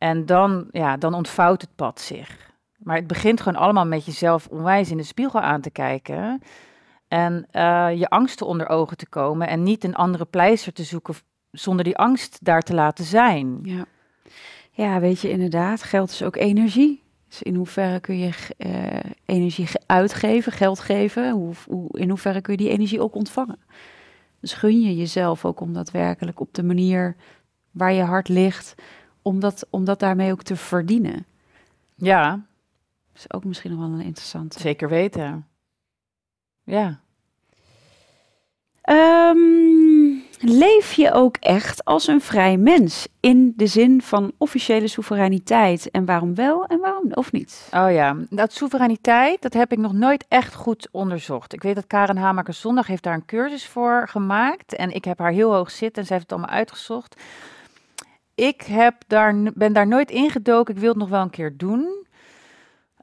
En 0.00 0.26
dan, 0.26 0.68
ja, 0.70 0.96
dan 0.96 1.14
ontvouwt 1.14 1.60
het 1.60 1.74
pad 1.76 2.00
zich. 2.00 2.52
Maar 2.76 2.96
het 2.96 3.06
begint 3.06 3.40
gewoon 3.40 3.60
allemaal 3.60 3.86
met 3.86 4.04
jezelf 4.04 4.46
onwijs 4.46 4.90
in 4.90 4.96
de 4.96 5.02
spiegel 5.02 5.40
aan 5.40 5.60
te 5.60 5.70
kijken. 5.70 6.42
En 7.08 7.46
eh, 7.50 7.88
je 7.94 8.08
angsten 8.08 8.46
onder 8.46 8.68
ogen 8.68 8.96
te 8.96 9.08
komen 9.08 9.48
en 9.48 9.62
niet 9.62 9.84
een 9.84 9.94
andere 9.94 10.24
pleister 10.24 10.72
te 10.72 10.82
zoeken 10.82 11.14
zonder 11.50 11.84
die 11.84 11.96
angst 11.96 12.38
daar 12.42 12.62
te 12.62 12.74
laten 12.74 13.04
zijn. 13.04 13.58
ja. 13.62 13.84
Ja, 14.70 15.00
weet 15.00 15.20
je, 15.20 15.30
inderdaad, 15.30 15.82
geld 15.82 16.10
is 16.10 16.22
ook 16.22 16.36
energie. 16.36 17.02
Dus 17.28 17.42
in 17.42 17.54
hoeverre 17.54 18.00
kun 18.00 18.18
je 18.18 18.32
eh, 18.56 19.10
energie 19.24 19.68
uitgeven, 19.86 20.52
geld 20.52 20.80
geven? 20.80 21.30
Hoe, 21.30 21.54
hoe, 21.66 21.98
in 21.98 22.08
hoeverre 22.08 22.40
kun 22.40 22.52
je 22.52 22.58
die 22.58 22.70
energie 22.70 23.00
ook 23.00 23.14
ontvangen? 23.14 23.58
Dus 24.40 24.52
gun 24.52 24.80
je 24.80 24.96
jezelf 24.96 25.44
ook 25.44 25.60
om 25.60 25.72
daadwerkelijk 25.72 26.40
op 26.40 26.54
de 26.54 26.62
manier 26.62 27.16
waar 27.70 27.92
je 27.92 28.02
hart 28.02 28.28
ligt, 28.28 28.74
om 29.22 29.40
dat, 29.40 29.66
om 29.70 29.84
dat 29.84 29.98
daarmee 29.98 30.32
ook 30.32 30.42
te 30.42 30.56
verdienen. 30.56 31.26
Ja. 31.94 32.30
Dat 33.12 33.22
is 33.22 33.32
ook 33.32 33.44
misschien 33.44 33.70
nog 33.70 33.80
wel 33.80 33.98
een 33.98 34.04
interessante. 34.04 34.60
Zeker 34.60 34.88
weten. 34.88 35.46
Ja. 36.64 37.00
Um, 38.90 40.22
leef 40.40 40.92
je 40.92 41.12
ook 41.12 41.36
echt 41.36 41.84
als 41.84 42.06
een 42.06 42.20
vrij 42.20 42.56
mens 42.56 43.08
in 43.20 43.52
de 43.56 43.66
zin 43.66 44.02
van 44.02 44.32
officiële 44.38 44.88
soevereiniteit? 44.88 45.90
En 45.90 46.04
waarom 46.04 46.34
wel 46.34 46.66
en 46.66 46.78
waarom 46.78 47.12
of 47.12 47.32
niet? 47.32 47.68
Oh 47.74 47.92
ja, 47.92 48.16
dat 48.30 48.52
soevereiniteit, 48.52 49.42
dat 49.42 49.52
heb 49.52 49.72
ik 49.72 49.78
nog 49.78 49.92
nooit 49.92 50.24
echt 50.28 50.54
goed 50.54 50.88
onderzocht. 50.90 51.52
Ik 51.52 51.62
weet 51.62 51.74
dat 51.74 51.86
Karen 51.86 52.16
Hamaker 52.16 52.54
zondag 52.54 52.86
heeft 52.86 53.02
daar 53.02 53.14
een 53.14 53.24
cursus 53.24 53.66
voor 53.66 54.08
gemaakt 54.08 54.74
en 54.74 54.90
ik 54.90 55.04
heb 55.04 55.18
haar 55.18 55.32
heel 55.32 55.52
hoog 55.52 55.70
zitten 55.70 56.02
en 56.02 56.06
ze 56.06 56.12
heeft 56.12 56.24
het 56.24 56.38
allemaal 56.38 56.56
uitgezocht. 56.56 57.22
Ik 58.40 58.62
heb 58.62 58.94
daar, 59.06 59.34
ben 59.54 59.72
daar 59.72 59.86
nooit 59.86 60.10
ingedoken. 60.10 60.74
Ik 60.74 60.80
wil 60.80 60.88
het 60.88 60.98
nog 60.98 61.08
wel 61.08 61.22
een 61.22 61.30
keer 61.30 61.56
doen. 61.56 62.06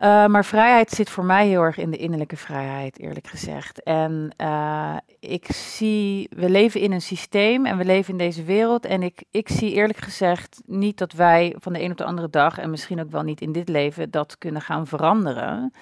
Uh, 0.01 0.25
maar 0.25 0.45
vrijheid 0.45 0.89
zit 0.89 1.09
voor 1.09 1.25
mij 1.25 1.47
heel 1.47 1.61
erg 1.61 1.77
in 1.77 1.91
de 1.91 1.97
innerlijke 1.97 2.37
vrijheid, 2.37 2.99
eerlijk 2.99 3.27
gezegd. 3.27 3.83
En 3.83 4.33
uh, 4.41 4.97
ik 5.19 5.51
zie, 5.51 6.29
we 6.35 6.49
leven 6.49 6.81
in 6.81 6.91
een 6.91 7.01
systeem 7.01 7.65
en 7.65 7.77
we 7.77 7.85
leven 7.85 8.11
in 8.11 8.17
deze 8.17 8.43
wereld. 8.43 8.85
En 8.85 9.03
ik, 9.03 9.23
ik 9.31 9.49
zie 9.49 9.73
eerlijk 9.73 9.99
gezegd 9.99 10.61
niet 10.65 10.97
dat 10.97 11.13
wij 11.13 11.55
van 11.59 11.73
de 11.73 11.81
een 11.81 11.91
op 11.91 11.97
de 11.97 12.03
andere 12.03 12.29
dag, 12.29 12.57
en 12.57 12.69
misschien 12.69 13.01
ook 13.01 13.11
wel 13.11 13.23
niet 13.23 13.41
in 13.41 13.51
dit 13.51 13.69
leven, 13.69 14.11
dat 14.11 14.37
kunnen 14.37 14.61
gaan 14.61 14.87
veranderen. 14.87 15.73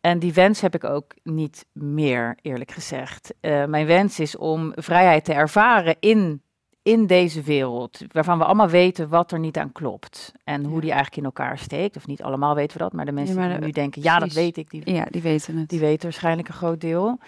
En 0.00 0.18
die 0.18 0.32
wens 0.32 0.60
heb 0.60 0.74
ik 0.74 0.84
ook 0.84 1.14
niet 1.22 1.66
meer, 1.72 2.38
eerlijk 2.42 2.70
gezegd. 2.70 3.34
Uh, 3.40 3.64
mijn 3.64 3.86
wens 3.86 4.20
is 4.20 4.36
om 4.36 4.72
vrijheid 4.74 5.24
te 5.24 5.32
ervaren 5.32 5.96
in 6.00 6.42
in 6.84 7.06
deze 7.06 7.42
wereld, 7.42 8.00
waarvan 8.12 8.38
we 8.38 8.44
allemaal 8.44 8.68
weten 8.68 9.08
wat 9.08 9.32
er 9.32 9.38
niet 9.38 9.56
aan 9.56 9.72
klopt 9.72 10.32
en 10.44 10.64
hoe 10.64 10.80
die 10.80 10.90
eigenlijk 10.90 11.16
in 11.16 11.24
elkaar 11.24 11.58
steekt. 11.58 11.96
Of 11.96 12.06
niet 12.06 12.22
allemaal 12.22 12.54
weten 12.54 12.76
we 12.76 12.82
dat, 12.82 12.92
maar 12.92 13.04
de 13.04 13.12
mensen 13.12 13.48
die 13.48 13.58
nu 13.58 13.70
denken, 13.70 14.02
ja, 14.02 14.18
dat 14.18 14.32
weet 14.32 14.56
ik, 14.56 14.70
die, 14.70 14.92
ja, 14.92 15.06
die 15.10 15.22
weten 15.22 15.56
het. 15.56 15.68
Die 15.68 15.80
weten 15.80 16.02
waarschijnlijk 16.02 16.48
een 16.48 16.54
groot 16.54 16.80
deel. 16.80 17.18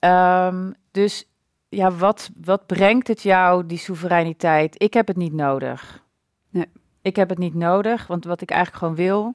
Um, 0.00 0.74
dus 0.90 1.28
ja, 1.68 1.90
wat, 1.90 2.30
wat 2.44 2.66
brengt 2.66 3.08
het 3.08 3.22
jou, 3.22 3.66
die 3.66 3.78
soevereiniteit? 3.78 4.82
Ik 4.82 4.94
heb 4.94 5.06
het 5.06 5.16
niet 5.16 5.32
nodig. 5.32 6.02
Nee. 6.50 6.66
Ik 7.02 7.16
heb 7.16 7.28
het 7.28 7.38
niet 7.38 7.54
nodig, 7.54 8.06
want 8.06 8.24
wat 8.24 8.40
ik 8.40 8.50
eigenlijk 8.50 8.82
gewoon 8.82 8.96
wil, 9.06 9.34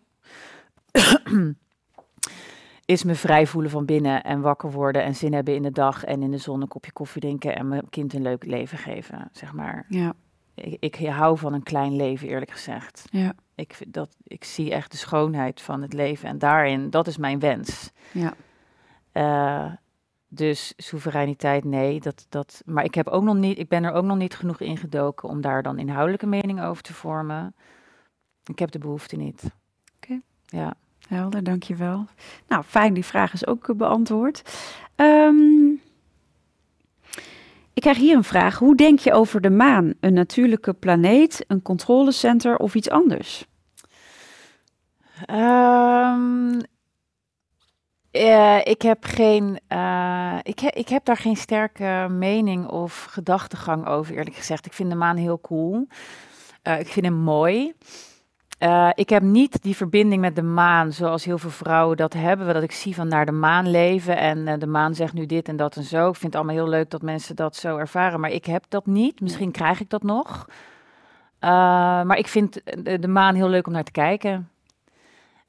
is 2.91 3.03
me 3.03 3.15
vrij 3.15 3.47
voelen 3.47 3.71
van 3.71 3.85
binnen 3.85 4.23
en 4.23 4.41
wakker 4.41 4.71
worden 4.71 5.03
en 5.03 5.15
zin 5.15 5.33
hebben 5.33 5.55
in 5.55 5.61
de 5.61 5.71
dag 5.71 6.03
en 6.03 6.21
in 6.21 6.31
de 6.31 6.37
zon 6.37 6.61
een 6.61 6.67
kopje 6.67 6.91
koffie 6.91 7.21
drinken 7.21 7.55
en 7.55 7.67
mijn 7.67 7.89
kind 7.89 8.13
een 8.13 8.21
leuk 8.21 8.45
leven 8.45 8.77
geven, 8.77 9.29
zeg 9.31 9.53
maar. 9.53 9.85
Ja. 9.89 10.13
Ik, 10.53 10.77
ik 10.79 11.07
hou 11.07 11.37
van 11.37 11.53
een 11.53 11.63
klein 11.63 11.95
leven, 11.95 12.27
eerlijk 12.27 12.51
gezegd. 12.51 13.07
Ja. 13.11 13.33
Ik, 13.55 13.77
dat, 13.87 14.15
ik 14.23 14.43
zie 14.43 14.71
echt 14.71 14.91
de 14.91 14.97
schoonheid 14.97 15.61
van 15.61 15.81
het 15.81 15.93
leven 15.93 16.29
en 16.29 16.37
daarin, 16.37 16.89
dat 16.89 17.07
is 17.07 17.17
mijn 17.17 17.39
wens. 17.39 17.91
Ja. 18.11 18.33
Uh, 19.13 19.73
dus 20.27 20.73
soevereiniteit, 20.77 21.63
nee. 21.63 21.99
Dat, 21.99 22.25
dat, 22.29 22.61
maar 22.65 22.83
ik, 22.83 22.95
heb 22.95 23.07
ook 23.07 23.23
nog 23.23 23.35
niet, 23.35 23.57
ik 23.57 23.69
ben 23.69 23.83
er 23.83 23.91
ook 23.91 24.05
nog 24.05 24.17
niet 24.17 24.35
genoeg 24.35 24.59
in 24.59 24.77
gedoken 24.77 25.29
om 25.29 25.41
daar 25.41 25.63
dan 25.63 25.79
inhoudelijke 25.79 26.27
mening 26.27 26.61
over 26.61 26.83
te 26.83 26.93
vormen. 26.93 27.55
Ik 28.45 28.59
heb 28.59 28.71
de 28.71 28.79
behoefte 28.79 29.15
niet. 29.15 29.43
Oké. 29.95 30.21
Ja. 30.45 30.73
Helder, 31.11 31.43
dankjewel. 31.43 32.05
Nou, 32.47 32.63
fijn, 32.63 32.93
die 32.93 33.05
vraag 33.05 33.33
is 33.33 33.47
ook 33.47 33.77
beantwoord. 33.77 34.41
Um, 34.95 35.81
ik 37.73 37.81
krijg 37.81 37.97
hier 37.97 38.15
een 38.15 38.23
vraag. 38.23 38.57
Hoe 38.57 38.75
denk 38.75 38.99
je 38.99 39.13
over 39.13 39.41
de 39.41 39.49
maan? 39.49 39.93
Een 39.99 40.13
natuurlijke 40.13 40.73
planeet, 40.73 41.45
een 41.47 41.61
controlecenter 41.61 42.57
of 42.57 42.75
iets 42.75 42.89
anders? 42.89 43.45
Um, 45.29 46.59
uh, 48.11 48.65
ik 48.65 48.81
heb 48.81 49.03
geen. 49.03 49.59
Uh, 49.69 50.37
ik, 50.41 50.61
ik 50.61 50.89
heb 50.89 51.05
daar 51.05 51.17
geen 51.17 51.37
sterke 51.37 52.07
mening 52.09 52.67
of 52.67 53.03
gedachtegang 53.03 53.87
over, 53.87 54.15
eerlijk 54.15 54.35
gezegd. 54.35 54.65
Ik 54.65 54.73
vind 54.73 54.89
de 54.89 54.95
maan 54.95 55.17
heel 55.17 55.41
cool. 55.41 55.87
Ik 56.63 56.87
vind 56.87 57.05
hem 57.05 57.15
mooi. 57.15 57.73
Uh, 58.61 58.89
ik 58.93 59.09
heb 59.09 59.21
niet 59.23 59.63
die 59.63 59.75
verbinding 59.75 60.21
met 60.21 60.35
de 60.35 60.41
maan 60.41 60.91
zoals 60.91 61.25
heel 61.25 61.37
veel 61.37 61.49
vrouwen 61.49 61.97
dat 61.97 62.13
hebben. 62.13 62.53
Dat 62.53 62.63
ik 62.63 62.71
zie 62.71 62.95
van 62.95 63.07
naar 63.07 63.25
de 63.25 63.31
maan 63.31 63.69
leven 63.69 64.17
en 64.17 64.37
uh, 64.37 64.53
de 64.57 64.67
maan 64.67 64.95
zegt 64.95 65.13
nu 65.13 65.25
dit 65.25 65.47
en 65.47 65.55
dat 65.55 65.75
en 65.75 65.83
zo. 65.83 66.07
Ik 66.07 66.15
vind 66.15 66.33
het 66.33 66.35
allemaal 66.35 66.55
heel 66.55 66.69
leuk 66.69 66.89
dat 66.89 67.01
mensen 67.01 67.35
dat 67.35 67.55
zo 67.55 67.77
ervaren, 67.77 68.19
maar 68.19 68.29
ik 68.29 68.45
heb 68.45 68.63
dat 68.69 68.85
niet. 68.85 69.21
Misschien 69.21 69.51
krijg 69.51 69.79
ik 69.79 69.89
dat 69.89 70.03
nog. 70.03 70.45
Uh, 70.49 71.49
maar 72.03 72.17
ik 72.17 72.27
vind 72.27 72.61
de, 72.83 73.07
maan 73.07 73.35
heel 73.35 73.49
leuk 73.49 73.67
om 73.67 73.73
naar 73.73 73.83
te 73.83 73.91
kijken. 73.91 74.49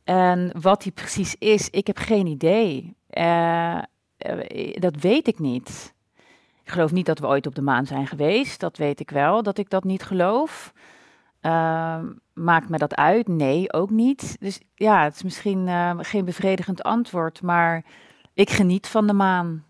En 0.05 0.53
wat 0.61 0.83
die 0.83 0.93
precies 0.93 1.37
is, 1.39 1.71
ik 1.71 1.87
heb 1.87 1.99
geen 1.99 2.27
idee. 2.27 2.97
dat 4.75 4.97
weet 5.01 5.29
ik 5.29 5.39
niet. 5.39 5.95
Ik 6.65 6.71
geloof 6.71 6.93
niet 6.93 7.07
dat 7.07 7.19
we 7.19 7.27
ooit 7.27 7.47
op 7.47 7.55
de 7.55 7.63
maan 7.63 7.87
zijn 7.87 8.07
geweest. 8.07 8.61
Dat 8.61 8.77
weet 8.77 9.01
ik 9.01 9.11
wel, 9.11 9.43
dat 9.43 9.59
ik 9.59 9.71
dat 9.71 9.85
niet 9.85 10.03
geloof. 10.03 10.73
Uh, 11.43 11.99
maakt 12.35 12.69
me 12.69 12.79
dat 12.79 12.95
uit? 12.95 13.29
Nee, 13.29 13.73
ook 13.73 13.91
niet. 13.91 14.37
Dus 14.41 14.61
ja, 14.75 15.05
het 15.05 15.15
is 15.15 15.23
misschien 15.23 15.67
uh, 15.67 15.91
geen 15.99 16.25
bevredigend 16.25 16.83
antwoord, 16.83 17.43
maar 17.43 17.85
ik 18.35 18.51
geniet 18.51 18.87
van 18.87 19.07
de 19.07 19.13
maan. 19.13 19.65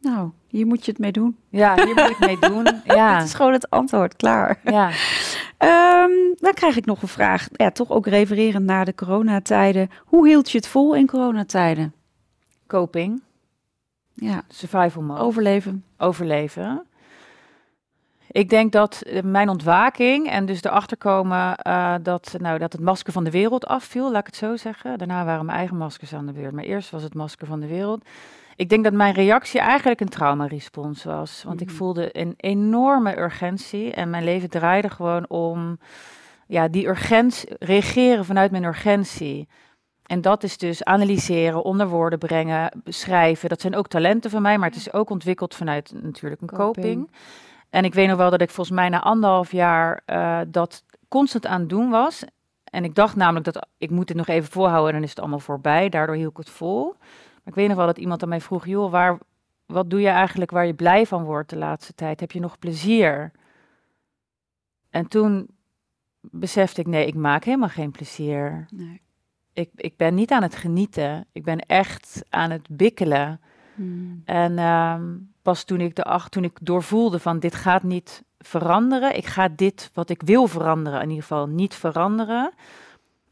Nou, 0.00 0.30
hier 0.48 0.66
moet 0.66 0.84
je 0.84 0.90
het 0.90 1.00
mee 1.00 1.12
doen. 1.12 1.36
Ja, 1.48 1.74
hier 1.74 1.94
moet 1.94 2.10
ik 2.10 2.18
mee 2.18 2.38
doen. 2.50 2.66
Ja. 2.84 3.14
Het 3.14 3.26
is 3.26 3.34
gewoon 3.34 3.52
het 3.52 3.70
antwoord, 3.70 4.16
klaar. 4.16 4.60
Ja. 4.64 4.86
Um, 6.04 6.34
dan 6.46 6.54
krijg 6.54 6.76
ik 6.76 6.84
nog 6.84 7.02
een 7.02 7.08
vraag. 7.08 7.48
Ja, 7.52 7.70
toch 7.70 7.90
ook 7.90 8.06
refererend 8.06 8.64
naar 8.64 8.84
de 8.84 8.94
coronatijden. 8.94 9.90
Hoe 10.04 10.28
hield 10.28 10.50
je 10.50 10.58
het 10.58 10.66
vol 10.66 10.94
in 10.94 11.06
coronatijden? 11.06 11.94
Coping. 12.66 13.22
Ja. 14.14 14.42
Survival 14.48 15.02
mode. 15.02 15.20
Overleven. 15.20 15.84
Overleven. 15.98 16.86
Ik 18.32 18.48
denk 18.48 18.72
dat 18.72 19.02
mijn 19.24 19.48
ontwaking 19.48 20.30
en 20.30 20.46
dus 20.46 20.62
erachter 20.62 20.96
komen 20.96 21.58
uh, 21.66 21.94
dat, 22.02 22.34
nou, 22.38 22.58
dat 22.58 22.72
het 22.72 22.80
masker 22.80 23.12
van 23.12 23.24
de 23.24 23.30
wereld 23.30 23.66
afviel, 23.66 24.10
laat 24.10 24.20
ik 24.20 24.26
het 24.26 24.36
zo 24.36 24.56
zeggen. 24.56 24.98
Daarna 24.98 25.24
waren 25.24 25.44
mijn 25.46 25.58
eigen 25.58 25.76
maskers 25.76 26.14
aan 26.14 26.26
de 26.26 26.32
beurt, 26.32 26.52
maar 26.52 26.64
eerst 26.64 26.90
was 26.90 27.02
het 27.02 27.14
masker 27.14 27.46
van 27.46 27.60
de 27.60 27.66
wereld. 27.66 28.04
Ik 28.56 28.68
denk 28.68 28.84
dat 28.84 28.92
mijn 28.92 29.14
reactie 29.14 29.60
eigenlijk 29.60 30.00
een 30.00 30.08
traumarespons 30.08 31.04
was, 31.04 31.42
want 31.46 31.60
ik 31.60 31.66
mhm. 31.66 31.76
voelde 31.76 32.18
een 32.18 32.34
enorme 32.36 33.18
urgentie 33.18 33.92
en 33.92 34.10
mijn 34.10 34.24
leven 34.24 34.50
draaide 34.50 34.90
gewoon 34.90 35.28
om 35.28 35.78
ja, 36.46 36.68
die 36.68 36.86
urgentie, 36.86 37.56
reageren 37.58 38.24
vanuit 38.24 38.50
mijn 38.50 38.64
urgentie. 38.64 39.48
En 40.02 40.20
dat 40.20 40.42
is 40.42 40.58
dus 40.58 40.84
analyseren, 40.84 41.62
onder 41.62 41.88
woorden 41.88 42.18
brengen, 42.18 42.80
beschrijven. 42.84 43.48
Dat 43.48 43.60
zijn 43.60 43.76
ook 43.76 43.88
talenten 43.88 44.30
van 44.30 44.42
mij, 44.42 44.58
maar 44.58 44.68
het 44.68 44.78
is 44.78 44.92
ook 44.92 45.10
ontwikkeld 45.10 45.54
vanuit 45.54 45.92
natuurlijk 46.02 46.42
een 46.42 46.48
coping. 46.48 47.10
En 47.72 47.84
ik 47.84 47.94
weet 47.94 48.08
nog 48.08 48.16
wel 48.16 48.30
dat 48.30 48.40
ik 48.40 48.50
volgens 48.50 48.76
mij 48.76 48.88
na 48.88 49.00
anderhalf 49.00 49.52
jaar 49.52 50.02
uh, 50.06 50.40
dat 50.48 50.84
constant 51.08 51.46
aan 51.46 51.60
het 51.60 51.68
doen 51.68 51.90
was. 51.90 52.24
En 52.64 52.84
ik 52.84 52.94
dacht 52.94 53.16
namelijk 53.16 53.44
dat 53.44 53.66
ik 53.78 53.90
moet 53.90 54.08
het 54.08 54.16
nog 54.16 54.26
even 54.26 54.50
voorhouden 54.50 54.88
en 54.88 54.94
dan 54.94 55.02
is 55.02 55.10
het 55.10 55.18
allemaal 55.18 55.38
voorbij. 55.38 55.88
Daardoor 55.88 56.16
hield 56.16 56.30
ik 56.30 56.36
het 56.36 56.50
vol. 56.50 56.94
Maar 56.98 57.40
ik 57.44 57.54
weet 57.54 57.68
nog 57.68 57.76
wel 57.76 57.86
dat 57.86 57.98
iemand 57.98 58.22
aan 58.22 58.28
mij 58.28 58.40
vroeg, 58.40 58.66
joh, 58.66 58.90
waar, 58.90 59.18
wat 59.66 59.90
doe 59.90 60.00
je 60.00 60.08
eigenlijk 60.08 60.50
waar 60.50 60.66
je 60.66 60.74
blij 60.74 61.06
van 61.06 61.24
wordt 61.24 61.50
de 61.50 61.56
laatste 61.56 61.94
tijd? 61.94 62.20
Heb 62.20 62.32
je 62.32 62.40
nog 62.40 62.58
plezier? 62.58 63.32
En 64.90 65.08
toen 65.08 65.48
besefte 66.20 66.80
ik, 66.80 66.86
nee, 66.86 67.06
ik 67.06 67.14
maak 67.14 67.44
helemaal 67.44 67.68
geen 67.68 67.90
plezier. 67.90 68.66
Nee. 68.70 69.00
Ik, 69.52 69.70
ik 69.74 69.96
ben 69.96 70.14
niet 70.14 70.30
aan 70.30 70.42
het 70.42 70.56
genieten. 70.56 71.26
Ik 71.32 71.44
ben 71.44 71.58
echt 71.58 72.24
aan 72.28 72.50
het 72.50 72.68
bikkelen. 72.70 73.40
Hmm. 73.74 74.22
En 74.24 74.58
um, 74.58 75.31
pas 75.42 75.64
toen 75.64 75.80
ik, 75.80 75.96
de 75.96 76.04
acht, 76.04 76.32
toen 76.32 76.44
ik 76.44 76.58
doorvoelde 76.60 77.18
van 77.18 77.38
dit 77.38 77.54
gaat 77.54 77.82
niet 77.82 78.22
veranderen, 78.38 79.16
ik 79.16 79.26
ga 79.26 79.48
dit 79.48 79.90
wat 79.94 80.10
ik 80.10 80.22
wil 80.22 80.46
veranderen 80.46 81.00
in 81.00 81.08
ieder 81.08 81.22
geval 81.22 81.46
niet 81.46 81.74
veranderen. 81.74 82.52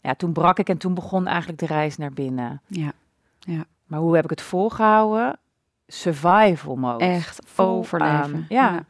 Ja, 0.01 0.15
toen 0.15 0.33
brak 0.33 0.59
ik 0.59 0.69
en 0.69 0.79
toen 0.79 0.95
begon 0.95 1.27
eigenlijk 1.27 1.59
de 1.59 1.67
reis 1.67 1.97
naar 1.97 2.13
binnen. 2.13 2.63
Ja, 2.67 2.93
ja. 3.39 3.65
Maar 3.87 4.01
hoe 4.01 4.15
heb 4.15 4.25
ik 4.25 4.31
het 4.31 4.43
volgehouden? 4.43 5.39
Survival 5.87 6.77
mode. 6.77 7.05
Echt 7.05 7.41
overleven. 7.57 8.47
Ja. 8.49 8.73
ja. 8.73 8.85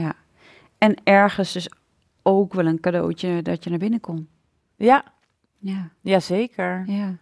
ja. 0.00 0.14
En 0.78 0.96
ergens 1.04 1.52
dus 1.52 1.68
ook 2.22 2.54
wel 2.54 2.66
een 2.66 2.80
cadeautje 2.80 3.42
dat 3.42 3.64
je 3.64 3.70
naar 3.70 3.78
binnen 3.78 4.00
kon. 4.00 4.28
Ja. 4.76 5.04
Ja. 5.58 5.88
Jazeker. 6.00 6.84
Ja. 6.86 7.16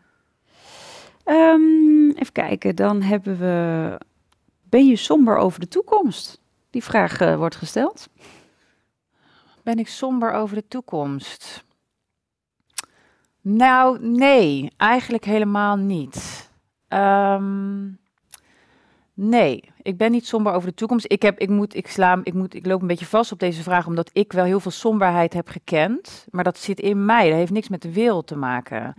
Um, 1.24 2.10
even 2.10 2.32
kijken, 2.32 2.76
dan 2.76 3.02
hebben 3.02 3.38
we 3.38 3.98
ben 4.72 4.86
je 4.86 4.96
somber 4.96 5.36
over 5.36 5.60
de 5.60 5.68
toekomst? 5.68 6.40
Die 6.70 6.84
vraag 6.84 7.20
uh, 7.20 7.36
wordt 7.36 7.56
gesteld. 7.56 8.08
Ben 9.62 9.78
ik 9.78 9.88
somber 9.88 10.32
over 10.32 10.56
de 10.56 10.68
toekomst? 10.68 11.64
Nou, 13.40 14.06
nee, 14.06 14.72
eigenlijk 14.76 15.24
helemaal 15.24 15.76
niet. 15.76 16.50
Ehm, 16.88 17.88
nee, 19.14 19.64
ik 19.82 19.96
ben 19.96 20.10
niet 20.10 20.26
somber 20.26 20.52
over 20.52 20.68
de 20.68 20.74
toekomst. 20.74 21.04
Ik, 21.08 21.22
heb, 21.22 21.38
ik, 21.38 21.48
moet, 21.48 21.74
ik, 21.74 21.88
sla, 21.88 22.20
ik, 22.22 22.34
moet, 22.34 22.54
ik 22.54 22.66
loop 22.66 22.80
een 22.80 22.86
beetje 22.86 23.06
vast 23.06 23.32
op 23.32 23.38
deze 23.38 23.62
vraag, 23.62 23.86
omdat 23.86 24.10
ik 24.12 24.32
wel 24.32 24.44
heel 24.44 24.60
veel 24.60 24.70
somberheid 24.70 25.32
heb 25.32 25.48
gekend. 25.48 26.26
Maar 26.30 26.44
dat 26.44 26.58
zit 26.58 26.80
in 26.80 27.04
mij. 27.04 27.28
Dat 27.28 27.38
heeft 27.38 27.52
niks 27.52 27.68
met 27.68 27.82
de 27.82 27.92
wereld 27.92 28.26
te 28.26 28.36
maken. 28.36 28.94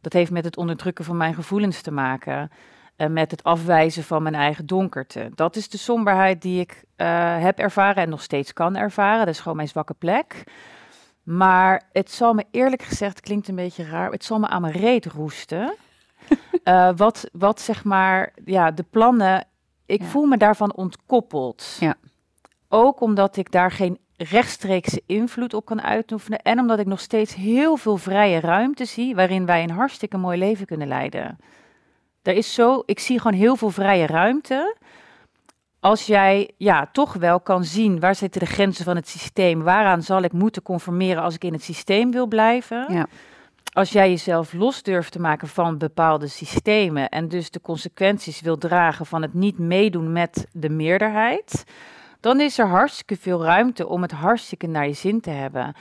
Dat 0.00 0.12
heeft 0.12 0.30
met 0.30 0.44
het 0.44 0.56
onderdrukken 0.56 1.04
van 1.04 1.16
mijn 1.16 1.34
gevoelens 1.34 1.80
te 1.80 1.90
maken. 1.90 2.50
En 2.96 3.12
met 3.12 3.30
het 3.30 3.44
afwijzen 3.44 4.04
van 4.04 4.22
mijn 4.22 4.34
eigen 4.34 4.66
donkerte. 4.66 5.30
Dat 5.34 5.56
is 5.56 5.68
de 5.68 5.78
somberheid 5.78 6.42
die 6.42 6.60
ik 6.60 6.84
eh, 6.96 7.42
heb 7.42 7.58
ervaren 7.58 8.02
en 8.02 8.08
nog 8.08 8.22
steeds 8.22 8.52
kan 8.52 8.76
ervaren. 8.76 9.18
Dat 9.24 9.34
is 9.34 9.40
gewoon 9.40 9.56
mijn 9.56 9.68
zwakke 9.68 9.94
plek. 9.94 10.44
Maar 11.22 11.82
het 11.92 12.10
zal 12.10 12.34
me 12.34 12.44
eerlijk 12.50 12.82
gezegd, 12.82 13.20
klinkt 13.20 13.48
een 13.48 13.54
beetje 13.54 13.84
raar, 13.84 14.10
het 14.10 14.24
zal 14.24 14.38
me 14.38 14.48
aan 14.48 14.60
mijn 14.60 14.72
reet 14.72 15.06
roesten. 15.06 15.74
uh, 16.64 16.90
wat, 16.96 17.28
wat 17.32 17.60
zeg 17.60 17.84
maar, 17.84 18.32
ja, 18.44 18.70
de 18.70 18.84
plannen, 18.90 19.44
ik 19.86 20.02
voel 20.02 20.24
me 20.24 20.36
daarvan 20.36 20.74
ontkoppeld. 20.74 21.76
Ja. 21.80 21.94
Ook 22.68 23.00
omdat 23.00 23.36
ik 23.36 23.52
daar 23.52 23.70
geen 23.70 23.98
rechtstreekse 24.16 25.02
invloed 25.06 25.54
op 25.54 25.64
kan 25.64 25.82
uitoefenen. 25.82 26.42
En 26.42 26.58
omdat 26.58 26.78
ik 26.78 26.86
nog 26.86 27.00
steeds 27.00 27.34
heel 27.34 27.76
veel 27.76 27.96
vrije 27.96 28.40
ruimte 28.40 28.84
zie 28.84 29.14
waarin 29.14 29.46
wij 29.46 29.62
een 29.62 29.70
hartstikke 29.70 30.16
mooi 30.16 30.38
leven 30.38 30.66
kunnen 30.66 30.88
leiden. 30.88 31.38
Er 32.26 32.34
is 32.34 32.54
zo, 32.54 32.82
ik 32.86 32.98
zie 32.98 33.20
gewoon 33.20 33.38
heel 33.38 33.56
veel 33.56 33.70
vrije 33.70 34.06
ruimte. 34.06 34.76
Als 35.80 36.06
jij 36.06 36.50
ja, 36.56 36.88
toch 36.92 37.12
wel 37.12 37.40
kan 37.40 37.64
zien 37.64 38.00
waar 38.00 38.14
zitten 38.14 38.40
de 38.40 38.46
grenzen 38.46 38.84
van 38.84 38.96
het 38.96 39.08
systeem, 39.08 39.62
waaraan 39.62 40.02
zal 40.02 40.22
ik 40.22 40.32
moeten 40.32 40.62
conformeren 40.62 41.22
als 41.22 41.34
ik 41.34 41.44
in 41.44 41.52
het 41.52 41.62
systeem 41.62 42.10
wil 42.10 42.26
blijven. 42.26 42.86
Ja. 42.92 43.06
Als 43.72 43.90
jij 43.90 44.08
jezelf 44.08 44.52
los 44.52 44.82
durft 44.82 45.12
te 45.12 45.20
maken 45.20 45.48
van 45.48 45.78
bepaalde 45.78 46.26
systemen 46.26 47.08
en 47.08 47.28
dus 47.28 47.50
de 47.50 47.60
consequenties 47.60 48.40
wil 48.40 48.58
dragen 48.58 49.06
van 49.06 49.22
het 49.22 49.34
niet 49.34 49.58
meedoen 49.58 50.12
met 50.12 50.46
de 50.52 50.68
meerderheid, 50.68 51.64
dan 52.20 52.40
is 52.40 52.58
er 52.58 52.66
hartstikke 52.66 53.16
veel 53.16 53.44
ruimte 53.44 53.86
om 53.86 54.02
het 54.02 54.12
hartstikke 54.12 54.66
naar 54.66 54.86
je 54.86 54.92
zin 54.92 55.20
te 55.20 55.30
hebben. 55.30 55.74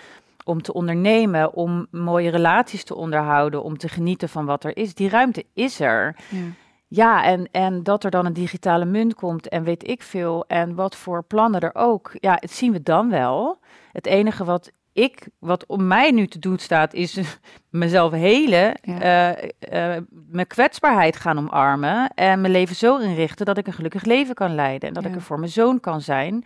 Om 0.48 0.62
te 0.62 0.74
ondernemen, 0.74 1.54
om 1.54 1.88
mooie 1.92 2.30
relaties 2.30 2.84
te 2.84 2.96
onderhouden, 2.96 3.64
om 3.64 3.78
te 3.78 3.90
genieten 3.90 4.30
van 4.30 4.46
wat 4.46 4.64
er 4.64 4.78
is. 4.78 4.94
Die 4.94 5.10
ruimte 5.10 5.46
is 5.54 5.80
er. 5.80 6.16
Ja. 6.30 6.40
Ja, 6.88 7.24
en, 7.24 7.48
en 7.52 7.84
dat 7.84 8.04
er 8.04 8.12
dan 8.12 8.26
een 8.26 8.34
digitale 8.34 8.86
munt 8.86 9.14
komt 9.16 9.48
en 9.50 9.64
weet 9.64 9.88
ik 9.88 10.02
veel. 10.04 10.46
En 10.48 10.76
wat 10.76 10.96
voor 10.96 11.24
plannen 11.24 11.62
er 11.62 11.76
ook. 11.76 12.12
Ja, 12.20 12.38
het 12.40 12.52
zien 12.52 12.72
we 12.72 12.84
dan 12.84 13.10
wel. 13.10 13.60
Het 13.92 14.06
enige 14.06 14.44
wat 14.44 14.72
ik, 14.94 15.28
wat 15.40 15.66
om 15.66 15.88
mij 15.88 16.12
nu 16.12 16.28
te 16.28 16.40
doen 16.40 16.58
staat, 16.58 16.94
is 16.94 17.20
mezelf 17.70 18.12
helen, 18.12 18.78
Ja. 18.82 19.00
eh, 19.36 19.96
eh, 19.96 20.04
mijn 20.12 20.48
kwetsbaarheid 20.48 21.16
gaan 21.16 21.38
omarmen 21.38 22.10
en 22.10 22.42
mijn 22.42 22.54
leven 22.54 22.76
zo 22.76 22.98
inrichten 22.98 23.46
dat 23.46 23.58
ik 23.58 23.68
een 23.68 23.74
gelukkig 23.74 24.04
leven 24.04 24.36
kan 24.36 24.56
leiden 24.56 24.88
en 24.88 24.94
dat 24.94 25.06
ik 25.06 25.16
er 25.16 25.22
voor 25.22 25.40
mijn 25.40 25.52
zoon 25.52 25.80
kan 25.80 26.02
zijn. 26.02 26.44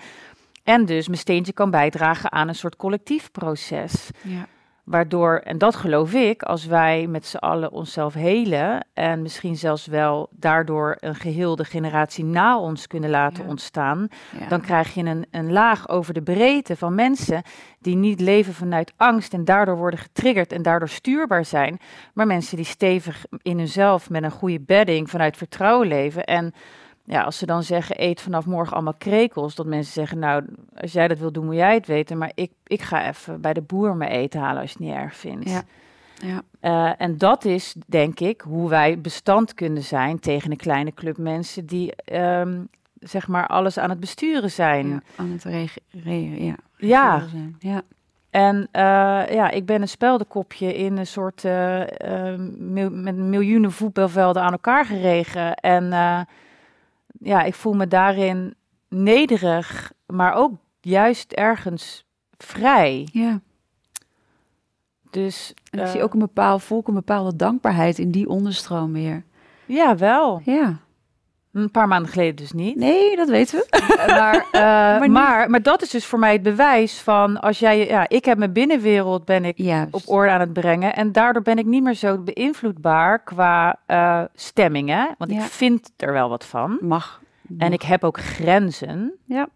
En 0.69 0.85
dus 0.85 1.07
mijn 1.07 1.19
steentje 1.19 1.53
kan 1.53 1.71
bijdragen 1.71 2.31
aan 2.31 2.47
een 2.47 2.55
soort 2.55 2.75
collectief 2.75 3.31
proces. 3.31 4.09
Ja. 4.21 4.45
Waardoor, 4.83 5.37
en 5.43 5.57
dat 5.57 5.75
geloof 5.75 6.13
ik, 6.13 6.43
als 6.43 6.65
wij 6.65 7.07
met 7.07 7.25
z'n 7.25 7.37
allen 7.37 7.71
onszelf 7.71 8.13
helen 8.13 8.85
en 8.93 9.21
misschien 9.21 9.55
zelfs 9.55 9.85
wel 9.85 10.29
daardoor 10.31 10.95
een 10.99 11.15
geheel 11.15 11.55
de 11.55 11.63
generatie 11.63 12.23
na 12.23 12.59
ons 12.59 12.87
kunnen 12.87 13.09
laten 13.09 13.43
Ja. 13.43 13.49
ontstaan, 13.49 14.07
Ja. 14.39 14.47
dan 14.47 14.61
krijg 14.61 14.93
je 14.93 15.03
een, 15.03 15.25
een 15.31 15.51
laag 15.51 15.89
over 15.89 16.13
de 16.13 16.21
breedte 16.21 16.75
van 16.75 16.95
mensen 16.95 17.41
die 17.79 17.95
niet 17.95 18.19
leven 18.19 18.53
vanuit 18.53 18.93
angst 18.97 19.33
en 19.33 19.45
daardoor 19.45 19.77
worden 19.77 19.99
getriggerd 19.99 20.51
en 20.51 20.61
daardoor 20.61 20.89
stuurbaar 20.89 21.45
zijn, 21.45 21.79
maar 22.13 22.27
mensen 22.27 22.55
die 22.55 22.65
stevig 22.65 23.25
in 23.41 23.57
hunzelf 23.57 24.09
met 24.09 24.23
een 24.23 24.31
goede 24.31 24.59
bedding 24.61 25.09
vanuit 25.09 25.37
vertrouwen 25.37 25.87
leven. 25.87 26.23
En 26.25 26.53
ja, 27.09 27.21
als 27.23 27.37
ze 27.37 27.45
dan 27.45 27.63
zeggen, 27.63 28.03
eet 28.03 28.21
vanaf 28.21 28.45
morgen 28.45 28.73
allemaal 28.73 28.93
krekels, 28.97 29.55
dat 29.55 29.65
mensen 29.65 29.93
zeggen, 29.93 30.19
nou, 30.19 30.43
als 30.75 30.91
jij 30.91 31.07
dat 31.07 31.17
wil 31.19 31.31
doen, 31.31 31.45
moet 31.45 31.55
jij 31.55 31.73
het 31.73 31.87
weten, 31.87 32.17
maar 32.17 32.31
ik, 32.35 32.51
ik 32.67 32.81
ga 32.81 33.07
even 33.07 33.41
bij 33.41 33.53
de 33.53 33.61
boer 33.61 33.95
mijn 33.95 34.11
eten 34.11 34.39
halen 34.39 34.61
als 34.61 34.71
je 34.71 34.77
het 34.77 34.87
niet 34.87 34.95
erg 34.97 35.15
vindt. 35.15 35.49
Ja. 35.49 35.61
Ja. 36.21 36.41
Eh, 36.59 36.91
en 37.01 37.17
dat 37.17 37.45
is, 37.45 37.75
denk 37.87 38.19
ik, 38.19 38.41
hoe 38.41 38.69
wij 38.69 38.99
bestand 39.01 39.53
kunnen 39.53 39.83
zijn 39.83 40.19
tegen 40.19 40.51
een 40.51 40.57
kleine 40.57 40.93
club 40.93 41.17
mensen 41.17 41.65
die, 41.65 41.95
ehm, 41.95 42.61
zeg 42.99 43.27
maar, 43.27 43.47
alles 43.47 43.77
aan 43.77 43.89
het 43.89 43.99
besturen 43.99 44.51
zijn. 44.51 44.87
Ja, 44.87 44.99
aan 45.15 45.31
het 45.31 45.43
rege- 45.43 45.79
re- 45.89 46.35
ja, 46.45 46.55
Ja. 46.77 47.13
regeren 47.13 47.29
zijn. 47.29 47.55
Ja. 47.59 47.81
En 48.29 48.67
eh, 48.71 48.81
ja, 49.35 49.49
ik 49.49 49.65
ben 49.65 49.81
een 49.81 49.87
speldenkopje 49.87 50.73
in 50.75 50.97
een 50.97 51.07
soort 51.07 51.45
eh, 51.45 51.81
mil- 52.57 52.91
met 52.91 53.15
miljoenen 53.15 53.71
voetbalvelden 53.71 54.41
aan 54.43 54.51
elkaar 54.51 54.85
geregen. 54.85 55.55
En 55.55 55.93
ja, 57.19 57.43
ik 57.43 57.55
voel 57.55 57.73
me 57.73 57.87
daarin 57.87 58.55
nederig, 58.87 59.91
maar 60.05 60.33
ook 60.33 60.51
juist 60.81 61.31
ergens 61.31 62.05
vrij. 62.37 63.07
ja. 63.11 63.39
Dus 65.09 65.53
En 65.71 65.79
ik 65.79 65.85
eh, 65.85 65.91
zie 65.91 66.03
ook 66.03 66.13
een 66.13 66.19
bepaald 66.19 66.63
volk, 66.63 66.87
een 66.87 66.93
bepaalde 66.93 67.35
dankbaarheid 67.35 67.99
in 67.99 68.11
die 68.11 68.29
onderstroom 68.29 68.93
weer. 68.93 69.23
ja, 69.65 69.95
wel. 69.97 70.41
Ja. 70.43 70.79
Een 71.53 71.71
paar 71.71 71.87
maanden 71.87 72.11
geleden 72.11 72.35
dus 72.35 72.51
niet. 72.51 72.75
Nee, 72.75 73.15
dat 73.15 73.29
weten 73.29 73.59
we. 73.59 74.03
maar, 74.07 74.45
eh, 74.51 75.09
maar, 75.09 75.49
maar 75.49 75.61
dat 75.61 75.81
is 75.81 75.89
dus 75.89 76.05
voor 76.05 76.19
mij 76.19 76.31
het 76.33 76.43
bewijs 76.43 76.99
van 77.01 77.39
als 77.39 77.59
jij, 77.59 77.87
ja, 77.87 78.09
ik 78.09 78.25
heb 78.25 78.37
mijn 78.37 78.53
binnenwereld 78.53 79.25
ben 79.25 79.45
ik 79.45 79.85
op 79.91 80.01
orde 80.05 80.31
aan 80.31 80.39
het 80.39 80.53
brengen 80.53 80.95
en 80.95 81.11
daardoor 81.11 81.41
ben 81.41 81.57
ik 81.57 81.65
niet 81.65 81.83
meer 81.83 81.93
zo 81.93 82.17
beïnvloedbaar 82.17 83.23
qua 83.23 83.79
eh 83.85 84.21
stemming, 84.33 84.89
hè? 84.89 85.05
Want 85.17 85.31
Ja. 85.31 85.37
ik 85.37 85.43
vind 85.43 85.91
er 85.97 86.13
wel 86.13 86.29
wat 86.29 86.45
van 86.45 86.77
Mag. 86.81 87.21
en 87.57 87.73
ik 87.73 87.81
heb 87.81 88.03
ook 88.03 88.19
grenzen. 88.19 89.13
Ja. 89.25 89.47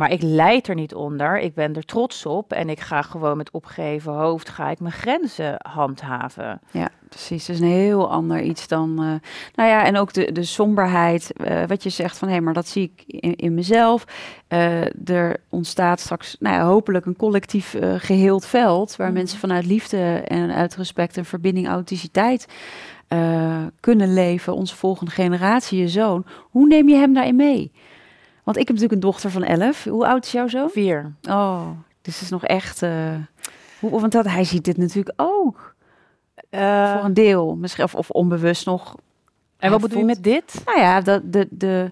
Maar 0.00 0.10
ik 0.12 0.22
leid 0.22 0.68
er 0.68 0.74
niet 0.74 0.94
onder. 0.94 1.38
Ik 1.40 1.54
ben 1.54 1.74
er 1.76 1.84
trots 1.84 2.26
op 2.26 2.52
en 2.52 2.68
ik 2.68 2.80
ga 2.80 3.02
gewoon 3.02 3.36
met 3.36 3.50
opgeheven 3.50 4.12
hoofd 4.12 4.48
ga 4.48 4.70
ik 4.70 4.80
mijn 4.80 4.92
grenzen 4.92 5.54
handhaven. 5.68 6.60
Ja, 6.70 6.88
precies. 7.08 7.46
Het 7.46 7.56
is 7.56 7.62
een 7.62 7.68
heel 7.70 8.10
ander 8.10 8.40
iets 8.42 8.68
dan. 8.68 8.90
eh, 8.90 9.04
nou 9.54 9.68
ja, 9.68 9.84
en 9.84 9.96
ook 9.96 10.12
de, 10.12 10.32
de 10.32 10.42
somberheid. 10.44 11.32
eh, 11.32 11.62
wat 11.66 11.82
je 11.82 11.90
zegt 11.90 12.18
van 12.18 12.28
hé, 12.28 12.40
maar 12.40 12.54
dat 12.54 12.66
zie 12.68 12.92
ik 12.94 13.02
in, 13.06 13.36
in 13.36 13.54
mezelf. 13.54 14.04
Eh, 14.48 15.08
er 15.08 15.36
ontstaat 15.48 16.00
straks, 16.00 16.36
nou 16.38 16.56
ja, 16.56 16.64
hopelijk 16.64 17.06
een 17.06 17.16
collectief 17.16 17.74
eh, 17.74 17.94
geheeld 17.98 18.46
veld. 18.46 18.96
Waar 18.96 19.06
Mhm. 19.08 19.16
mensen 19.16 19.38
vanuit 19.38 19.66
liefde 19.66 20.22
en 20.26 20.50
uit 20.54 20.76
respect 20.76 21.16
en 21.16 21.24
verbinding, 21.24 21.66
authenticiteit. 21.66 22.46
kunnen 23.80 24.14
leven, 24.14 24.54
onze 24.54 24.76
volgende 24.76 25.10
generatie, 25.10 25.78
je 25.78 25.88
zoon. 25.88 26.24
Hoe 26.50 26.66
neem 26.66 26.88
je 26.88 26.96
hem 26.96 27.14
daarin 27.14 27.36
mee? 27.36 27.72
Want 28.44 28.56
ik 28.56 28.66
heb 28.68 28.76
natuurlijk 28.76 28.92
een 28.92 29.10
dochter 29.10 29.30
van 29.30 29.42
11. 29.42 29.84
Hoe 29.84 30.06
oud 30.06 30.24
is 30.24 30.32
jouw 30.32 30.48
zoon? 30.48 30.70
Vier. 30.70 31.12
Oh, 31.28 31.68
dus 32.02 32.14
het 32.14 32.22
is 32.22 32.30
nog 32.30 32.44
echt. 32.44 32.82
eh, 32.82 33.14
hoe, 33.80 34.00
want 34.00 34.12
dat, 34.12 34.24
hij 34.24 34.44
ziet 34.44 34.64
dit 34.64 34.76
natuurlijk 34.76 35.20
ook. 35.20 35.74
Eh, 36.50 36.92
Voor 36.94 37.04
een 37.04 37.14
deel, 37.14 37.54
misschien 37.56 37.84
of, 37.84 37.94
of 37.94 38.10
onbewust 38.10 38.66
nog. 38.66 38.94
en 39.58 39.70
wat 39.70 39.80
bedoel 39.80 39.98
je 39.98 40.04
met 40.04 40.22
dit? 40.22 40.62
Nou 40.64 40.78
ja, 40.78 41.00
de, 41.00 41.20
de, 41.24 41.46
de, 41.50 41.90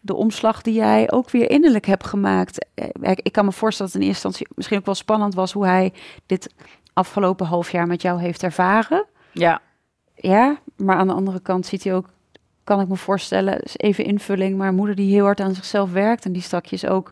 de 0.00 0.14
omslag 0.14 0.62
die 0.62 0.74
jij 0.74 1.10
ook 1.12 1.30
weer 1.30 1.50
innerlijk 1.50 1.86
hebt 1.86 2.06
gemaakt. 2.06 2.66
Eh, 2.74 2.88
Ik, 3.10 3.20
ik 3.22 3.32
kan 3.32 3.44
me 3.44 3.52
voorstellen 3.52 3.92
dat 3.92 4.00
het 4.00 4.02
in 4.02 4.08
eerste 4.12 4.26
instantie 4.26 4.56
misschien 4.56 4.78
ook 4.78 4.84
wel 4.86 4.94
spannend 4.94 5.34
was 5.34 5.52
hoe 5.52 5.66
hij 5.66 5.92
dit 6.26 6.54
afgelopen 6.92 7.46
half 7.46 7.70
jaar 7.72 7.86
met 7.86 8.02
jou 8.02 8.20
heeft 8.20 8.42
ervaren. 8.42 9.06
Ja. 9.32 9.60
Ja, 10.14 10.58
maar 10.76 10.96
aan 10.96 11.06
de 11.06 11.12
andere 11.14 11.40
kant 11.40 11.66
ziet 11.66 11.84
hij 11.84 11.94
ook, 11.94 12.06
kan 12.64 12.80
ik 12.80 12.88
me 12.88 12.96
voorstellen, 12.96 13.60
is 13.60 13.76
even 13.78 14.04
invulling, 14.04 14.56
maar 14.56 14.68
een 14.68 14.74
moeder 14.74 14.94
die 14.94 15.12
heel 15.12 15.24
hard 15.24 15.40
aan 15.40 15.54
zichzelf 15.54 15.92
werkt 15.92 16.24
en 16.24 16.32
die 16.32 16.42
strakjes 16.42 16.86
ook 16.86 17.10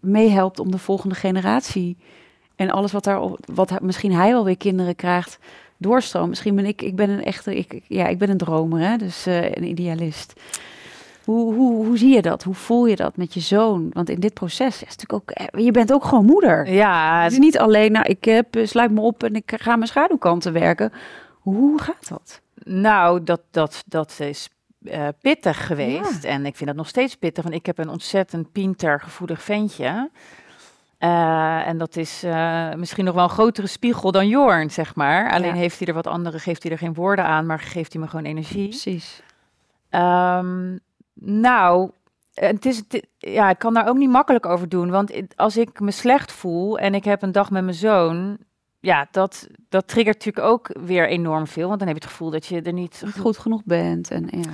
meehelpt 0.00 0.58
om 0.58 0.70
de 0.70 0.78
volgende 0.78 1.14
generatie 1.14 1.96
en 2.56 2.70
alles 2.70 2.92
wat 2.92 3.04
daar, 3.04 3.20
wat 3.54 3.80
misschien 3.80 4.12
hij 4.12 4.30
wel 4.32 4.44
weer 4.44 4.56
kinderen 4.56 4.96
krijgt, 4.96 5.38
doorstroom. 5.76 6.28
Misschien 6.28 6.54
ben 6.54 6.66
ik, 6.66 6.82
ik 6.82 6.96
ben 6.96 7.10
een 7.10 7.24
echte, 7.24 7.56
ik, 7.56 7.72
ik- 7.72 7.84
ja, 7.88 8.06
ik 8.06 8.18
ben 8.18 8.30
een 8.30 8.36
dromer, 8.36 8.80
hè, 8.80 8.96
dus 8.96 9.26
eh, 9.26 9.44
een 9.44 9.64
idealist. 9.64 10.32
Hoe, 11.24 11.54
hoe, 11.54 11.86
hoe 11.86 11.98
zie 11.98 12.14
je 12.14 12.22
dat? 12.22 12.42
Hoe 12.42 12.54
voel 12.54 12.86
je 12.86 12.96
dat 12.96 13.16
met 13.16 13.34
je 13.34 13.40
zoon? 13.40 13.90
Want 13.92 14.08
in 14.08 14.20
dit 14.20 14.34
proces 14.34 14.74
is 14.82 14.96
natuurlijk 14.96 15.12
ook, 15.12 15.30
eh, 15.30 15.64
je 15.64 15.70
bent 15.70 15.92
ook 15.92 16.04
gewoon 16.04 16.24
moeder. 16.24 16.70
Ja, 16.72 17.22
Het 17.22 17.32
is 17.32 17.38
niet 17.38 17.58
alleen, 17.58 17.92
nou, 17.92 18.06
ik 18.06 18.24
heb, 18.24 18.56
eh, 18.56 18.66
sluit 18.66 18.90
me 18.90 19.00
op 19.00 19.22
en 19.22 19.34
ik 19.34 19.52
ga 19.56 19.76
mijn 19.76 19.88
schaduwkanten 19.88 20.52
werken. 20.52 20.92
Hoe 21.40 21.80
gaat 21.82 22.08
dat? 22.08 22.40
Nou, 22.64 23.22
dat, 23.24 23.40
dat, 23.50 23.82
dat 23.86 24.16
is 24.20 24.48
eh, 24.84 25.08
pittig 25.20 25.66
geweest. 25.66 26.24
En 26.24 26.46
ik 26.46 26.56
vind 26.56 26.68
dat 26.68 26.78
nog 26.78 26.88
steeds 26.88 27.16
pittig, 27.16 27.42
want 27.44 27.54
ik 27.56 27.66
heb 27.66 27.78
een 27.78 27.88
ontzettend 27.88 28.52
pinter, 28.52 29.00
gevoelig 29.00 29.42
ventje. 29.42 30.10
Eh, 30.98 31.66
en 31.68 31.78
dat 31.78 31.96
is 31.96 32.22
eh, 32.22 32.72
misschien 32.74 33.04
nog 33.04 33.14
wel 33.14 33.24
een 33.24 33.30
grotere 33.30 33.66
spiegel 33.66 34.12
dan 34.12 34.28
Jorn, 34.28 34.70
zeg 34.70 34.94
maar. 34.94 35.30
Alleen 35.32 35.54
Ja. 35.54 35.60
heeft 35.60 35.78
hij 35.78 35.88
er 35.88 35.94
wat 35.94 36.06
andere, 36.06 36.38
geeft 36.38 36.62
hij 36.62 36.72
er 36.72 36.78
geen 36.78 36.94
woorden 36.94 37.24
aan, 37.24 37.46
maar 37.46 37.58
geeft 37.58 37.92
hij 37.92 38.02
me 38.02 38.08
gewoon 38.08 38.24
energie. 38.24 38.68
Precies. 38.68 39.22
Ehm, 39.90 40.76
nou, 41.14 41.90
het 42.34 42.66
is, 42.66 42.76
het- 42.88 43.06
ja, 43.18 43.50
ik 43.50 43.58
kan 43.58 43.74
daar 43.74 43.88
ook 43.88 43.96
niet 43.96 44.10
makkelijk 44.10 44.46
over 44.46 44.68
doen. 44.68 44.90
Want 44.90 45.12
als 45.36 45.56
ik 45.56 45.80
me 45.80 45.90
slecht 45.90 46.32
voel 46.32 46.78
en 46.78 46.94
ik 46.94 47.04
heb 47.04 47.22
een 47.22 47.32
dag 47.32 47.50
met 47.50 47.62
mijn 47.64 47.76
zoon, 47.76 48.38
ja, 48.82 49.08
dat, 49.10 49.48
dat 49.68 49.88
triggert 49.88 50.16
natuurlijk 50.24 50.46
ook 50.46 50.70
weer 50.80 51.08
enorm 51.08 51.46
veel. 51.46 51.66
Want 51.66 51.78
dan 51.78 51.88
heb 51.88 51.96
je 51.96 52.02
het 52.02 52.12
gevoel 52.12 52.30
dat 52.30 52.46
je 52.46 52.62
er 52.62 52.72
niet 52.72 53.02
goed 53.20 53.38
genoeg 53.38 53.62
bent. 53.64 54.10
En, 54.10 54.28
ja. 54.30 54.50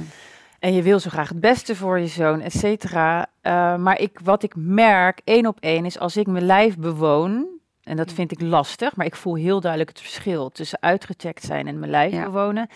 En 0.58 0.72
je 0.74 0.82
wil 0.82 1.00
zo 1.00 1.10
graag 1.10 1.28
het 1.28 1.40
beste 1.40 1.76
voor 1.76 1.98
je 1.98 2.06
zoon, 2.06 2.40
et 2.40 2.52
cetera. 2.52 3.26
Eh, 3.40 3.76
maar 3.76 4.00
ik, 4.00 4.20
wat 4.24 4.42
ik 4.42 4.52
merk, 4.56 5.20
één 5.24 5.46
op 5.46 5.60
één, 5.60 5.84
is 5.84 5.98
als 5.98 6.16
ik 6.16 6.26
mijn 6.26 6.44
lijf 6.46 6.76
bewoon... 6.76 7.46
en 7.82 7.96
dat 7.96 8.12
vind 8.12 8.32
ik 8.32 8.40
lastig, 8.40 8.96
maar 8.96 9.06
ik 9.06 9.16
voel 9.16 9.34
heel 9.34 9.60
duidelijk 9.60 9.90
het 9.90 10.00
verschil... 10.00 10.50
tussen 10.50 10.82
uitgecheckt 10.82 11.44
zijn 11.44 11.66
en 11.66 11.78
mijn 11.78 11.90
lijf 11.90 12.12
Ja. 12.12 12.24
bewonen. 12.24 12.68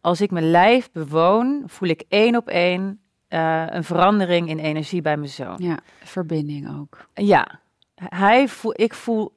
Als 0.00 0.20
ik 0.20 0.30
mijn 0.30 0.50
lijf 0.50 0.90
bewoon, 0.92 1.62
voel 1.66 1.88
ik 1.88 2.04
één 2.08 2.36
op 2.36 2.48
één... 2.48 3.00
eh, 3.28 3.64
een 3.66 3.84
verandering 3.84 4.48
in 4.48 4.58
energie 4.58 5.02
bij 5.02 5.16
mijn 5.16 5.30
zoon. 5.30 5.56
ja, 5.58 5.78
verbinding 6.02 6.78
ook. 6.80 7.06
Ja, 7.14 7.60
hij 7.94 8.48
voel, 8.48 8.72
ik 8.76 8.94
voel 8.94 9.34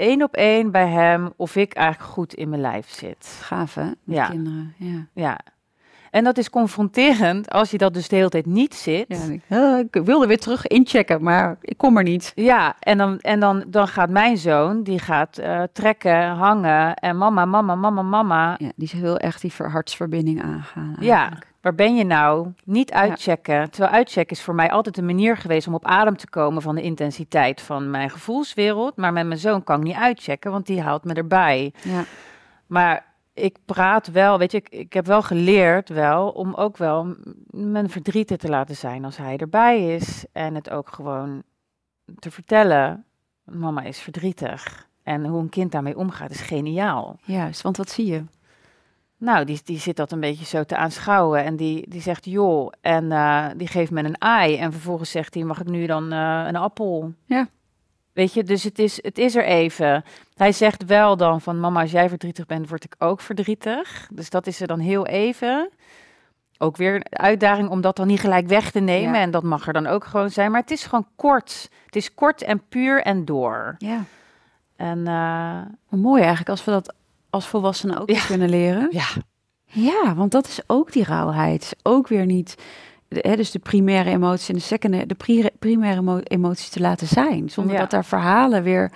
één 0.00 0.22
op 0.22 0.34
één 0.34 0.70
bij 0.70 0.86
hem 0.88 1.32
of 1.36 1.56
ik 1.56 1.72
eigenlijk 1.74 2.10
goed 2.10 2.34
in 2.34 2.48
mijn 2.48 2.60
lijf 2.60 2.88
zit. 2.90 3.38
Gaaf 3.42 3.74
hè, 3.74 3.84
met 3.84 3.96
Ja. 4.04 4.26
kinderen. 4.28 4.74
Ja. 4.76 5.06
Ja. 5.14 5.38
En 6.10 6.24
dat 6.24 6.38
is 6.38 6.50
confronterend 6.50 7.50
als 7.50 7.70
je 7.70 7.78
dat 7.78 7.94
dus 7.94 8.08
de 8.08 8.16
hele 8.16 8.28
tijd 8.28 8.46
niet 8.46 8.74
zit. 8.74 9.04
Ja, 9.08 9.16
denk 9.26 9.42
ik, 9.48 9.56
"Ah, 9.58 9.78
ik 9.78 10.00
wilde 10.04 10.26
weer 10.26 10.38
terug 10.38 10.66
inchecken, 10.66 11.22
maar 11.22 11.56
ik 11.60 11.76
kom 11.78 11.96
er 11.96 12.02
niet. 12.02 12.32
Ja, 12.34 12.74
en 12.80 12.98
dan, 12.98 13.18
en 13.18 13.40
dan, 13.40 13.64
dan 13.66 13.88
gaat 13.88 14.10
mijn 14.10 14.36
zoon, 14.36 14.82
die 14.82 14.98
gaat 14.98 15.38
eh, 15.38 15.62
trekken, 15.72 16.26
hangen 16.28 16.94
en 16.94 17.18
mama, 17.18 17.44
mama, 17.44 17.74
mama, 17.74 18.02
mama. 18.02 18.54
Ja, 18.58 18.70
die 18.76 18.90
wil 19.00 19.16
echt 19.16 19.40
die 19.40 19.52
ver- 19.52 19.70
hartsverbinding 19.70 20.42
aangaan. 20.42 20.96
Ja, 21.00 21.16
eigenlijk. 21.18 21.46
waar 21.60 21.74
ben 21.74 21.96
je 21.96 22.04
nou? 22.04 22.48
Niet 22.64 22.92
uitchecken. 22.92 23.70
Terwijl 23.70 23.92
uitchecken 23.94 24.36
is 24.36 24.42
voor 24.42 24.54
mij 24.54 24.70
altijd 24.70 24.96
een 24.98 25.06
manier 25.06 25.36
geweest 25.36 25.66
om 25.66 25.74
op 25.74 25.86
adem 25.86 26.16
te 26.16 26.28
komen 26.28 26.62
van 26.62 26.74
de 26.74 26.82
intensiteit 26.82 27.60
van 27.60 27.90
mijn 27.90 28.10
gevoelswereld. 28.10 28.96
Maar 28.96 29.12
met 29.12 29.26
mijn 29.26 29.40
zoon 29.40 29.64
kan 29.64 29.76
ik 29.78 29.84
niet 29.84 29.96
uitchecken, 29.96 30.50
want 30.50 30.66
die 30.66 30.80
haalt 30.82 31.04
me 31.04 31.14
erbij. 31.14 31.72
ja. 31.82 32.04
Maar 32.66 33.04
ik 33.40 33.56
praat 33.64 34.10
wel, 34.10 34.38
weet 34.38 34.52
je, 34.52 34.58
ik, 34.58 34.68
ik 34.68 34.92
heb 34.92 35.06
wel 35.06 35.22
geleerd 35.22 35.88
wel 35.88 36.28
om 36.28 36.54
ook 36.54 36.76
wel 36.76 37.16
mijn 37.50 37.90
verdrieten 37.90 38.38
te 38.38 38.48
laten 38.48 38.76
zijn 38.76 39.04
als 39.04 39.16
hij 39.16 39.36
erbij 39.36 39.94
is. 39.94 40.24
En 40.32 40.54
het 40.54 40.70
ook 40.70 40.88
gewoon 40.88 41.42
te 42.18 42.30
vertellen, 42.30 43.04
mama 43.44 43.82
is 43.82 43.98
verdrietig. 43.98 44.88
En 45.02 45.26
hoe 45.26 45.40
een 45.40 45.48
kind 45.48 45.72
daarmee 45.72 45.96
omgaat 45.96 46.30
is 46.30 46.40
geniaal. 46.40 47.16
Juist, 47.24 47.62
want 47.62 47.76
wat 47.76 47.90
zie 47.90 48.06
je? 48.06 48.24
Nou, 49.16 49.44
die, 49.44 49.60
die 49.64 49.78
zit 49.78 49.96
dat 49.96 50.12
een 50.12 50.20
beetje 50.20 50.44
zo 50.44 50.64
te 50.64 50.76
aanschouwen 50.76 51.44
en 51.44 51.56
die, 51.56 51.90
die 51.90 52.00
zegt 52.00 52.24
joh, 52.24 52.72
en 52.80 53.12
eh, 53.12 53.46
die 53.56 53.66
geeft 53.66 53.90
me 53.90 54.02
een 54.02 54.18
ei. 54.18 54.56
En 54.56 54.72
vervolgens 54.72 55.10
zegt 55.10 55.34
hij, 55.34 55.44
mag 55.44 55.60
ik 55.60 55.68
nu 55.68 55.86
dan 55.86 56.12
eh, 56.12 56.44
een 56.46 56.56
appel? 56.56 57.12
Ja. 57.24 57.48
Weet 58.20 58.32
je, 58.34 58.44
dus 58.44 58.62
het 58.62 58.78
is, 58.78 59.02
het 59.02 59.18
is 59.18 59.36
er 59.36 59.44
even. 59.44 60.04
Hij 60.34 60.52
zegt 60.52 60.84
wel 60.84 61.16
dan 61.16 61.40
van, 61.40 61.60
mama, 61.60 61.80
als 61.80 61.90
jij 61.90 62.08
verdrietig 62.08 62.46
bent, 62.46 62.68
word 62.68 62.84
ik 62.84 62.94
ook 62.98 63.20
verdrietig. 63.20 64.08
Dus 64.12 64.30
dat 64.30 64.46
is 64.46 64.60
er 64.60 64.66
dan 64.66 64.78
heel 64.78 65.06
even. 65.06 65.70
Ook 66.58 66.76
weer 66.76 66.94
een 66.94 67.18
uitdaging 67.18 67.68
om 67.68 67.80
dat 67.80 67.96
dan 67.96 68.06
niet 68.06 68.20
gelijk 68.20 68.46
weg 68.46 68.70
te 68.70 68.80
nemen. 68.80 69.14
Ja. 69.14 69.20
En 69.20 69.30
dat 69.30 69.42
mag 69.42 69.66
er 69.66 69.72
dan 69.72 69.86
ook 69.86 70.04
gewoon 70.04 70.30
zijn. 70.30 70.50
Maar 70.50 70.60
het 70.60 70.70
is 70.70 70.84
gewoon 70.84 71.06
kort. 71.16 71.68
Het 71.86 71.96
is 71.96 72.14
kort 72.14 72.42
en 72.42 72.62
puur 72.68 73.02
en 73.02 73.24
door. 73.24 73.74
Ja. 73.78 74.04
En 74.76 74.98
uh, 74.98 75.60
mooi 76.00 76.20
eigenlijk 76.20 76.50
als 76.50 76.64
we 76.64 76.70
dat 76.70 76.94
als 77.30 77.46
volwassenen 77.46 77.98
ook 78.00 78.10
Ja. 78.10 78.24
kunnen 78.26 78.48
leren. 78.48 78.88
ja, 78.90 79.06
Ja, 79.64 80.14
want 80.14 80.32
dat 80.32 80.46
is 80.46 80.60
ook 80.66 80.92
die 80.92 81.04
rauwheid. 81.04 81.76
Ook 81.82 82.08
weer 82.08 82.26
niet, 82.26 82.54
de- 83.10 83.24
hè, 83.28 83.36
dus 83.36 83.50
de 83.50 83.58
primaire 83.58 84.10
emotie 84.10 84.48
en 84.48 84.54
de 84.54 84.60
secundaire, 84.66 85.08
de 85.08 85.14
pri- 85.14 85.50
primaire 85.58 86.00
emo- 86.00 86.20
emoties 86.24 86.68
te 86.68 86.80
laten 86.80 87.06
zijn. 87.06 87.48
Zonder 87.50 87.74
Ja. 87.74 87.80
dat 87.80 87.90
daar 87.90 88.04
verhalen 88.04 88.62
weer 88.62 88.92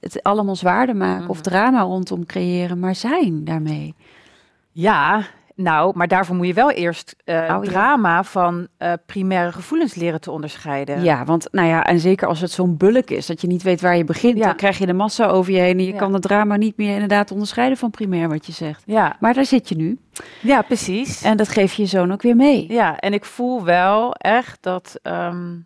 het 0.00 0.22
allemaal 0.22 0.56
zwaarder 0.56 0.96
maken 0.96 1.28
of 1.28 1.34
Mhm. 1.40 1.44
drama 1.48 1.80
rondom 1.80 2.26
creëren, 2.26 2.78
maar 2.78 2.94
zijn 2.94 3.44
daarmee. 3.44 3.94
Ja, 4.72 5.24
nou, 5.54 5.92
maar 5.96 6.08
daarvoor 6.08 6.36
moet 6.36 6.46
je 6.46 6.52
wel 6.54 6.70
eerst 6.70 7.14
Oh, 7.18 7.34
ja. 7.34 7.60
drama 7.60 8.24
van 8.24 8.68
eh, 8.78 8.92
primaire 9.06 9.52
gevoelens 9.52 9.94
leren 9.94 10.20
te 10.20 10.30
onderscheiden. 10.30 11.02
Ja, 11.02 11.24
want 11.24 11.48
nou 11.52 11.68
ja, 11.68 11.84
en 11.84 12.00
zeker 12.00 12.28
als 12.28 12.40
het 12.40 12.50
zo'n 12.50 12.76
bulk 12.76 13.10
is, 13.10 13.26
dat 13.26 13.40
je 13.40 13.46
niet 13.46 13.62
weet 13.62 13.80
waar 13.80 13.96
je 13.96 14.04
begint, 14.04 14.38
Ja. 14.38 14.44
dan 14.44 14.56
krijg 14.56 14.78
je 14.78 14.86
de 14.86 14.92
massa 14.92 15.26
over 15.26 15.52
je 15.52 15.58
heen 15.58 15.78
en 15.78 15.84
je 15.84 15.92
Ja. 15.92 15.98
kan 15.98 16.12
het 16.12 16.22
drama 16.22 16.56
niet 16.56 16.76
meer 16.76 16.92
inderdaad 16.92 17.30
onderscheiden 17.30 17.78
van 17.78 17.90
primair 17.90 18.28
wat 18.28 18.46
je 18.46 18.52
zegt. 18.52 18.82
Ja, 18.86 19.16
Maar 19.20 19.34
daar 19.34 19.44
zit 19.44 19.68
je 19.68 19.76
nu 19.76 19.98
ja 20.42 20.62
precies. 20.62 21.22
en 21.22 21.36
dat 21.36 21.48
geef 21.48 21.72
je 21.72 21.82
je 21.82 21.88
zoon 21.88 22.12
ook 22.12 22.22
weer 22.22 22.36
mee. 22.36 22.72
Ja, 22.72 22.98
en 22.98 23.12
ik 23.12 23.24
voel 23.24 23.64
wel 23.64 24.14
echt 24.14 24.62
dat, 24.62 24.98
ehm, 25.02 25.56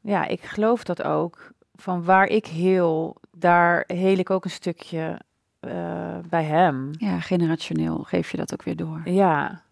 ja, 0.00 0.26
ik 0.26 0.40
geloof 0.42 0.84
dat 0.84 1.02
ook. 1.02 1.50
Van 1.74 2.04
waar 2.04 2.26
ik 2.26 2.46
heel, 2.46 3.16
daar 3.36 3.84
heel 3.86 4.18
ik 4.18 4.30
ook 4.30 4.44
een 4.44 4.50
stukje 4.50 5.18
eh, 5.62 6.18
bij 6.28 6.44
hem. 6.44 6.90
Ja, 6.98 7.20
generationeel 7.20 7.98
geef 7.98 8.30
je 8.30 8.36
dat 8.36 8.52
ook 8.52 8.62
weer 8.62 8.76
door. 8.76 9.00
Ja. 9.04 9.62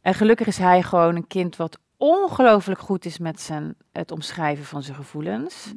En 0.00 0.14
gelukkig 0.14 0.46
is 0.46 0.58
hij 0.58 0.82
gewoon 0.82 1.16
een 1.16 1.26
kind 1.26 1.56
wat 1.56 1.78
ongelooflijk 1.96 2.80
goed 2.80 3.04
is 3.04 3.18
met 3.18 3.40
zijn, 3.40 3.74
het 3.92 4.10
omschrijven 4.10 4.64
van 4.64 4.82
zijn 4.82 4.96
gevoelens. 4.96 5.72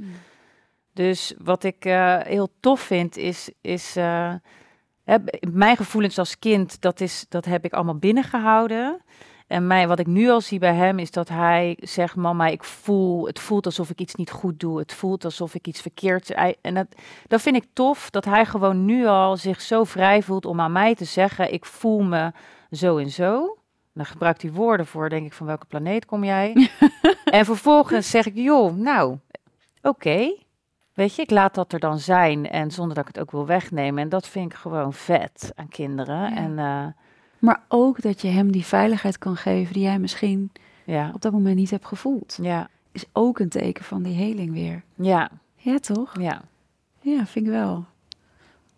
Dus 0.93 1.33
wat 1.37 1.63
ik 1.63 1.85
eh, 1.85 2.17
heel 2.19 2.49
tof 2.59 2.79
vind 2.79 3.17
is, 3.17 3.51
is 3.61 3.95
eh, 3.95 4.33
mijn 5.51 5.77
gevoelens 5.77 6.17
als 6.17 6.39
kind, 6.39 6.81
dat, 6.81 6.99
is, 6.99 7.25
dat 7.29 7.45
heb 7.45 7.65
ik 7.65 7.73
allemaal 7.73 7.97
binnengehouden. 7.97 9.01
En 9.51 9.67
mij, 9.67 9.87
wat 9.87 9.99
ik 9.99 10.07
nu 10.07 10.29
al 10.29 10.41
zie 10.41 10.59
bij 10.59 10.73
hem 10.73 10.99
is 10.99 11.11
dat 11.11 11.29
hij 11.29 11.77
zegt, 11.81 12.15
mama, 12.15 12.47
ik 12.47 12.63
voel, 12.63 13.27
het 13.27 13.39
voelt 13.39 13.65
alsof 13.65 13.89
ik 13.89 13.99
iets 13.99 14.15
niet 14.15 14.31
goed 14.31 14.59
doe. 14.59 14.79
Het 14.79 14.93
voelt 14.93 15.25
alsof 15.25 15.55
ik 15.55 15.67
iets 15.67 15.81
verkeerd. 15.81 16.31
En 16.61 16.73
dat, 16.73 16.87
dat 17.27 17.41
vind 17.41 17.55
ik 17.55 17.65
tof, 17.73 18.09
dat 18.09 18.25
hij 18.25 18.45
gewoon 18.45 18.85
nu 18.85 19.05
al 19.05 19.37
zich 19.37 19.61
zo 19.61 19.83
vrij 19.83 20.21
voelt 20.21 20.45
om 20.45 20.59
aan 20.59 20.71
mij 20.71 20.95
te 20.95 21.05
zeggen, 21.05 21.53
ik 21.53 21.65
voel 21.65 22.01
me 22.01 22.31
zo 22.71 22.97
en 22.97 23.09
zo. 23.09 23.57
Dan 23.93 24.05
gebruikt 24.05 24.41
hij 24.41 24.51
woorden 24.51 24.85
voor, 24.85 25.09
denk 25.09 25.25
ik, 25.25 25.33
van 25.33 25.47
welke 25.47 25.65
planeet 25.65 26.05
kom 26.05 26.23
jij? 26.23 26.69
en 27.25 27.45
vervolgens 27.45 28.09
zeg 28.09 28.25
ik, 28.25 28.35
joh, 28.35 28.75
nou, 28.75 29.17
oké. 29.81 30.35
Weet 30.93 31.15
je, 31.15 31.21
ik 31.21 31.31
laat 31.31 31.55
dat 31.55 31.73
er 31.73 31.79
dan 31.79 31.99
zijn 31.99 32.49
en 32.49 32.71
zonder 32.71 32.95
dat 32.95 33.07
ik 33.07 33.15
het 33.15 33.23
ook 33.23 33.31
wil 33.31 33.45
wegnemen. 33.45 34.03
En 34.03 34.09
dat 34.09 34.27
vind 34.27 34.51
ik 34.51 34.57
gewoon 34.57 34.93
vet 34.93 35.51
aan 35.55 35.69
kinderen. 35.69 36.19
Ja. 36.29 36.35
En 36.35 36.59
eh, 36.59 36.85
Maar 37.41 37.61
ook 37.67 38.01
dat 38.01 38.21
je 38.21 38.27
hem 38.27 38.51
die 38.51 38.65
veiligheid 38.65 39.17
kan 39.17 39.35
geven 39.35 39.73
die 39.73 39.83
jij 39.83 39.99
misschien 39.99 40.51
ja, 40.83 41.11
op 41.13 41.21
dat 41.21 41.31
moment 41.31 41.55
niet 41.55 41.69
hebt 41.69 41.85
gevoeld. 41.85 42.37
ja, 42.41 42.69
Is 42.91 43.05
ook 43.13 43.39
een 43.39 43.49
teken 43.49 43.83
van 43.85 44.03
die 44.03 44.13
heling 44.13 44.53
weer. 44.53 44.83
ja, 44.95 45.29
Ja, 45.55 45.79
toch? 45.79 46.19
ja, 46.19 46.41
Ja, 47.01 47.25
vind 47.25 47.45
ik 47.45 47.51
wel. 47.51 47.85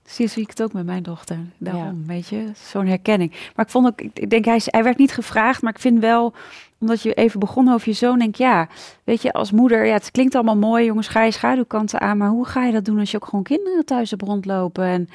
Zie 0.06 0.28
zie 0.28 0.42
ik 0.44 0.50
het 0.50 0.64
ook 0.64 0.74
met 0.74 0.86
mijn 0.86 1.04
dochter. 1.04 1.38
Daarom, 1.58 2.04
weet 2.08 2.28
je, 2.28 2.52
zo'n 2.70 2.88
herkenning. 2.88 3.32
Maar 3.56 3.66
ik 3.66 3.72
vond 3.72 3.88
ook, 3.88 4.02
ik 4.02 4.30
denk, 4.30 4.46
hij, 4.46 4.62
hij 4.66 4.84
werd 4.84 4.98
niet 4.98 5.12
gevraagd, 5.12 5.62
maar 5.62 5.74
ik 5.74 5.80
vind 5.80 6.00
wel, 6.00 6.34
omdat 6.80 7.02
je 7.02 7.14
even 7.14 7.40
begon 7.40 7.70
over 7.70 7.90
je 7.90 7.94
zoon, 7.96 8.20
denk 8.20 8.36
ja, 8.36 8.68
weet 9.04 9.22
je, 9.22 9.34
als 9.34 9.52
moeder, 9.52 9.86
ja, 9.86 9.94
het 9.94 10.12
klinkt 10.12 10.36
allemaal 10.36 10.58
mooi, 10.58 10.86
jongens, 10.86 11.08
ga 11.08 11.24
je 11.24 11.32
schaduwkanten 11.32 12.02
aan, 12.02 12.18
maar 12.18 12.30
hoe 12.30 12.46
ga 12.46 12.66
je 12.66 12.72
dat 12.72 12.86
doen 12.86 13.00
als 13.00 13.12
je 13.12 13.18
ook 13.18 13.26
gewoon 13.26 13.44
kinderen 13.44 13.86
thuis 13.86 14.10
hebt 14.10 14.22
rondlopen? 14.22 14.84
En 14.84 15.10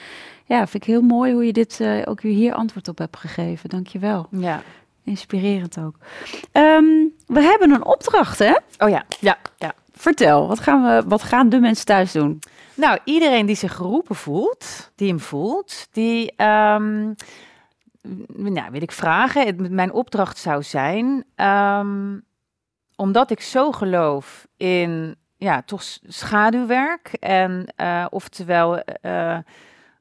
ja, 0.45 0.67
vind 0.67 0.83
ik 0.83 0.89
heel 0.89 1.03
mooi 1.03 1.33
hoe 1.33 1.47
je 1.47 1.53
dit 1.53 1.81
eh, 1.81 2.03
ook 2.05 2.21
weer 2.21 2.35
hier 2.35 2.55
antwoord 2.55 2.89
op 2.89 2.99
hebt 2.99 3.17
gegeven. 3.17 3.69
Dank 3.69 3.87
je 3.87 3.99
wel. 3.99 4.27
ja. 4.31 4.63
Inspirerend 5.05 5.79
ook. 5.79 5.95
Ehm, 6.53 6.85
we 7.27 7.41
hebben 7.41 7.71
een 7.71 7.85
opdracht, 7.85 8.39
hè? 8.39 8.55
Oh 8.79 8.89
ja, 8.89 9.05
ja, 9.21 9.37
ja. 9.57 9.75
Vertel, 9.93 10.49
wat 10.49 10.61
gaan, 10.61 10.83
we, 10.83 11.09
wat 11.09 11.23
gaan 11.23 11.49
de 11.49 11.61
mensen 11.61 11.85
thuis 11.87 12.13
doen? 12.13 12.39
Nou, 12.79 12.99
iedereen 13.05 13.47
die 13.47 13.57
zich 13.57 13.75
geroepen 13.75 14.17
voelt, 14.17 14.93
die 14.95 15.09
hem 15.09 15.21
voelt, 15.21 15.89
die, 15.91 16.33
ehm, 16.37 17.13
nou, 18.29 18.71
wil 18.71 18.83
ik 18.83 18.93
vragen. 18.93 19.47
Het, 19.47 19.71
mijn 19.71 19.93
opdracht 19.93 20.39
zou 20.39 20.63
zijn, 20.63 21.25
ehm, 21.35 22.19
omdat 22.97 23.31
ik 23.31 23.41
zo 23.41 23.73
geloof 23.73 24.47
in, 24.57 25.17
ja, 25.37 25.63
toch 25.63 25.83
schaduwwerk 26.07 27.13
en, 27.13 27.73
eh, 27.77 28.07
oftewel, 28.11 28.79
eh, 28.81 29.39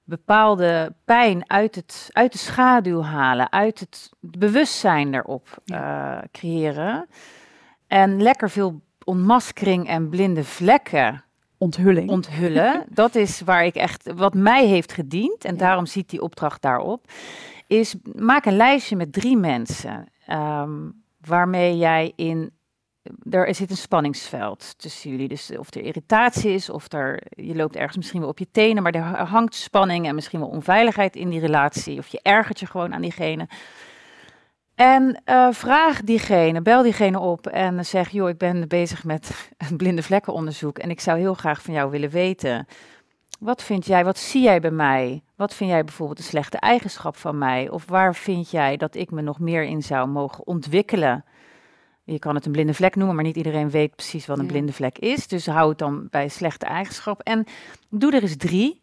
bepaalde 0.04 0.96
pijn 1.06 1.50
uit, 1.50 1.76
het, 1.76 2.10
uit 2.12 2.32
de 2.32 2.38
schaduw 2.38 3.02
halen, 3.02 3.52
uit 3.52 3.80
het 3.80 4.10
bewustzijn 4.20 5.14
erop 5.14 5.48
eh, 5.66 6.18
creëren. 6.32 7.08
En 7.88 8.22
lekker 8.22 8.50
veel 8.50 8.82
ontmaskering 9.04 9.88
en 9.88 10.10
blinde 10.10 10.44
vlekken 10.44 11.26
Onthulling. 11.58 12.10
onthullen. 12.10 12.86
Dat 12.90 13.16
is 13.16 13.42
waar 13.42 13.66
ik 13.66 13.76
echt, 13.76 14.14
wat 14.16 14.34
mij 14.34 14.66
heeft 14.66 14.92
gediend, 14.94 15.46
en 15.46 15.52
Ja. 15.54 15.60
daarom 15.60 15.86
ziet 15.86 16.10
die 16.10 16.22
opdracht 16.22 16.62
daarop, 16.62 17.06
is 17.68 17.96
maak 18.16 18.46
een 18.46 18.56
lijstje 18.56 18.96
met 18.96 19.14
drie 19.14 19.38
mensen 19.38 20.08
ehm, 20.26 20.90
waarmee 21.22 21.78
jij 21.78 22.14
in, 22.16 22.52
er 23.30 23.56
zit 23.56 23.70
een 23.70 23.78
spanningsveld 23.78 24.74
tussen 24.78 25.10
jullie. 25.10 25.28
Dus 25.28 25.58
of 25.58 25.74
er 25.76 25.82
irritatie 25.82 26.52
is, 26.52 26.70
of 26.70 26.92
er, 26.94 27.22
je 27.30 27.56
loopt 27.56 27.76
ergens 27.76 27.98
misschien 27.98 28.20
wel 28.20 28.30
op 28.30 28.40
je 28.40 28.48
tenen, 28.52 28.84
maar 28.84 28.92
er 28.96 29.04
hangt 29.04 29.56
spanning 29.56 30.08
en 30.08 30.16
misschien 30.16 30.40
wel 30.40 30.50
onveiligheid 30.50 31.16
in 31.16 31.30
die 31.30 31.40
relatie, 31.40 31.98
of 31.98 32.08
je 32.08 32.20
ergert 32.24 32.60
je 32.60 32.66
gewoon 32.66 32.94
aan 32.94 33.02
diegene. 33.02 33.48
En 34.78 35.22
eh, 35.26 35.48
vraag 35.52 36.02
diegene, 36.02 36.62
bel 36.62 36.84
diegene 36.84 37.20
op 37.20 37.48
en 37.48 37.86
zeg, 37.86 38.10
joh, 38.10 38.30
ik 38.30 38.38
ben 38.38 38.68
bezig 38.68 39.04
met 39.04 39.52
een 39.58 39.78
blinde 39.82 40.04
vlekkenonderzoek 40.04 40.80
en 40.80 40.90
ik 40.90 41.00
zou 41.00 41.20
heel 41.20 41.34
graag 41.34 41.62
van 41.62 41.74
jou 41.74 41.92
willen 41.92 42.10
weten 42.10 42.68
wat 43.40 43.64
vind 43.64 43.86
jij, 43.86 44.04
wat 44.04 44.18
zie 44.18 44.44
jij 44.44 44.60
bij 44.60 44.72
mij? 44.72 45.24
Wat 45.36 45.54
vind 45.54 45.70
jij 45.70 45.84
bijvoorbeeld 45.84 46.18
een 46.18 46.24
slechte 46.24 46.58
eigenschap 46.58 47.16
van 47.16 47.38
mij? 47.38 47.70
Of 47.70 47.86
waar 47.86 48.16
vind 48.16 48.52
jij 48.52 48.78
dat 48.78 48.96
ik 48.96 49.12
me 49.12 49.22
nog 49.22 49.40
meer 49.40 49.64
in 49.64 49.84
zou 49.84 50.08
mogen 50.08 50.48
ontwikkelen? 50.48 51.26
Je 52.04 52.20
kan 52.20 52.36
het 52.36 52.46
een 52.46 52.52
blinde 52.52 52.74
vlek 52.74 52.96
noemen, 52.96 53.16
maar 53.16 53.24
niet 53.24 53.36
iedereen 53.36 53.70
weet 53.70 53.96
precies 53.96 54.26
wat 54.26 54.38
een 54.38 54.44
Ja. 54.46 54.52
blinde 54.52 54.74
vlek 54.74 54.98
is. 54.98 55.28
Dus 55.28 55.46
hou 55.46 55.70
het 55.70 55.78
dan 55.78 56.08
bij 56.10 56.28
slechte 56.28 56.66
eigenschap. 56.66 57.22
En 57.22 57.46
doe 57.90 58.16
er 58.16 58.22
eens 58.22 58.38
drie. 58.38 58.82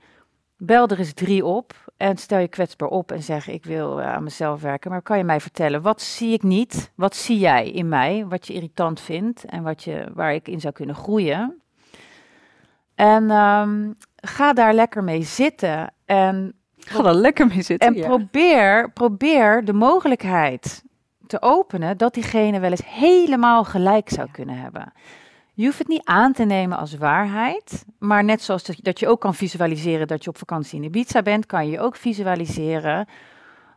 Bel 0.56 0.88
er 0.88 0.98
eens 0.98 1.12
drie 1.12 1.44
op 1.44 1.72
en 1.96 2.16
stel 2.16 2.38
je 2.38 2.48
kwetsbaar 2.48 2.88
op 2.88 3.12
en 3.12 3.22
zeg: 3.22 3.48
Ik 3.48 3.64
wil 3.64 4.00
eh, 4.00 4.12
aan 4.12 4.22
mezelf 4.22 4.60
werken. 4.60 4.90
Maar 4.90 5.02
kan 5.02 5.18
je 5.18 5.24
mij 5.24 5.40
vertellen, 5.40 5.82
wat 5.82 6.02
zie 6.02 6.32
ik 6.32 6.42
niet? 6.42 6.92
Wat 6.94 7.16
zie 7.16 7.38
jij 7.38 7.70
in 7.70 7.88
mij? 7.88 8.26
Wat 8.28 8.46
je 8.46 8.52
irritant 8.52 9.00
vindt 9.00 9.44
en 9.44 9.62
wat 9.62 9.84
je, 9.84 10.06
waar 10.14 10.34
ik 10.34 10.48
in 10.48 10.60
zou 10.60 10.72
kunnen 10.74 10.94
groeien? 10.94 11.60
En 12.94 13.30
ehm, 13.30 13.92
ga 14.16 14.52
daar 14.52 14.74
lekker 14.74 15.04
mee 15.04 15.22
zitten. 15.22 15.92
En 16.04 16.54
Ga 16.78 17.04
er 17.04 17.14
lekker 17.14 17.46
mee 17.46 17.62
zitten. 17.62 17.94
en 17.94 18.00
probeer, 18.02 18.90
probeer 18.92 19.64
de 19.64 19.72
mogelijkheid 19.72 20.82
te 21.26 21.42
openen 21.42 21.96
dat 21.96 22.14
diegene 22.14 22.58
wel 22.58 22.70
eens 22.70 22.86
helemaal 22.86 23.64
gelijk 23.64 24.08
zou 24.08 24.28
kunnen 24.30 24.58
hebben. 24.58 24.92
Je 25.56 25.64
hoeft 25.64 25.78
het 25.78 25.88
niet 25.88 26.04
aan 26.04 26.32
te 26.32 26.44
nemen 26.44 26.78
als 26.78 26.94
waarheid, 26.94 27.84
maar 27.98 28.24
net 28.24 28.42
zoals 28.42 28.62
dat, 28.62 28.98
je 28.98 29.08
ook 29.08 29.20
kan 29.20 29.34
visualiseren 29.34 30.06
dat 30.06 30.24
je 30.24 30.30
op 30.30 30.38
vakantie 30.38 30.78
in 30.78 30.84
Ibiza 30.84 31.22
bent, 31.22 31.46
kan 31.46 31.68
je 31.68 31.80
ook 31.80 31.96
visualiseren 31.96 33.08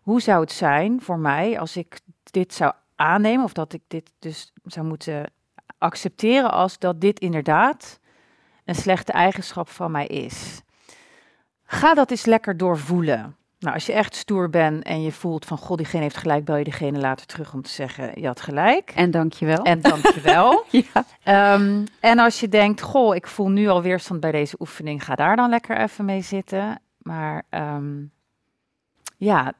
hoe 0.02 0.22
zou 0.22 0.42
het 0.42 0.52
zijn 0.52 1.02
voor 1.02 1.20
mij 1.20 1.60
als 1.60 1.78
ik 1.78 2.00
dit 2.24 2.54
zou 2.54 2.74
aannemen 2.96 3.44
of 3.44 3.54
dat 3.54 3.74
ik 3.74 3.82
dit 3.88 4.12
dus 4.20 4.54
zou 4.64 4.86
moeten 4.86 5.32
accepteren 5.78 6.52
als 6.52 6.80
dat 6.80 7.02
dit 7.02 7.20
inderdaad 7.20 8.00
een 8.66 8.76
slechte 8.76 9.12
eigenschap 9.12 9.70
van 9.70 9.92
mij 9.92 10.08
is. 10.08 10.62
Ga 11.64 11.94
dat 11.94 12.12
eens 12.12 12.26
lekker 12.26 12.58
doorvoelen. 12.58 13.36
Nou, 13.60 13.74
als 13.74 13.86
je 13.86 13.94
echt 13.94 14.16
stoer 14.16 14.50
bent 14.50 14.84
en 14.84 15.02
je 15.02 15.12
voelt 15.12 15.46
van, 15.46 15.58
god, 15.58 15.78
diegene 15.78 16.04
heeft 16.04 16.18
gelijk, 16.18 16.46
bel 16.46 16.56
je 16.56 16.64
diegene 16.64 17.00
later 17.00 17.26
terug 17.26 17.54
om 17.54 17.62
te 17.62 17.70
zeggen, 17.70 18.22
je 18.22 18.28
had 18.28 18.42
gelijk. 18.42 18.92
En 18.96 19.12
dankjewel. 19.12 19.64
En 19.64 19.82
dankjewel. 19.82 20.64
ja. 20.94 21.06
Ehm, 21.24 21.86
en 22.00 22.20
als 22.20 22.40
je 22.40 22.50
denkt, 22.50 22.82
goh, 22.82 23.16
ik 23.16 23.28
voel 23.28 23.50
nu 23.50 23.68
al 23.68 23.82
weerstand 23.82 24.20
bij 24.20 24.32
deze 24.32 24.56
oefening, 24.60 25.04
ga 25.04 25.16
daar 25.16 25.36
dan 25.36 25.50
lekker 25.50 25.78
even 25.78 26.06
mee 26.06 26.22
zitten. 26.22 26.82
Maar 26.98 27.44
ehm, 27.50 28.06
ja, 29.18 29.54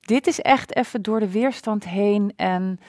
dit 0.00 0.26
is 0.26 0.40
echt 0.40 0.76
even 0.76 1.02
door 1.02 1.20
de 1.20 1.30
weerstand 1.30 1.84
heen 1.84 2.32
en 2.36 2.80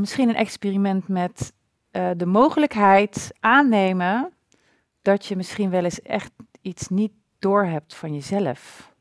misschien 0.00 0.28
een 0.28 0.34
experiment 0.34 1.08
met 1.08 1.52
eh, 1.90 2.10
de 2.16 2.26
mogelijkheid 2.26 3.32
aannemen 3.40 4.32
dat 5.02 5.26
je 5.26 5.36
misschien 5.36 5.70
wel 5.70 5.84
eens 5.84 6.02
echt 6.02 6.32
iets 6.60 6.88
niet 6.88 7.12
doorhebt 7.38 7.94
van 7.94 8.14
jezelf. 8.14 8.92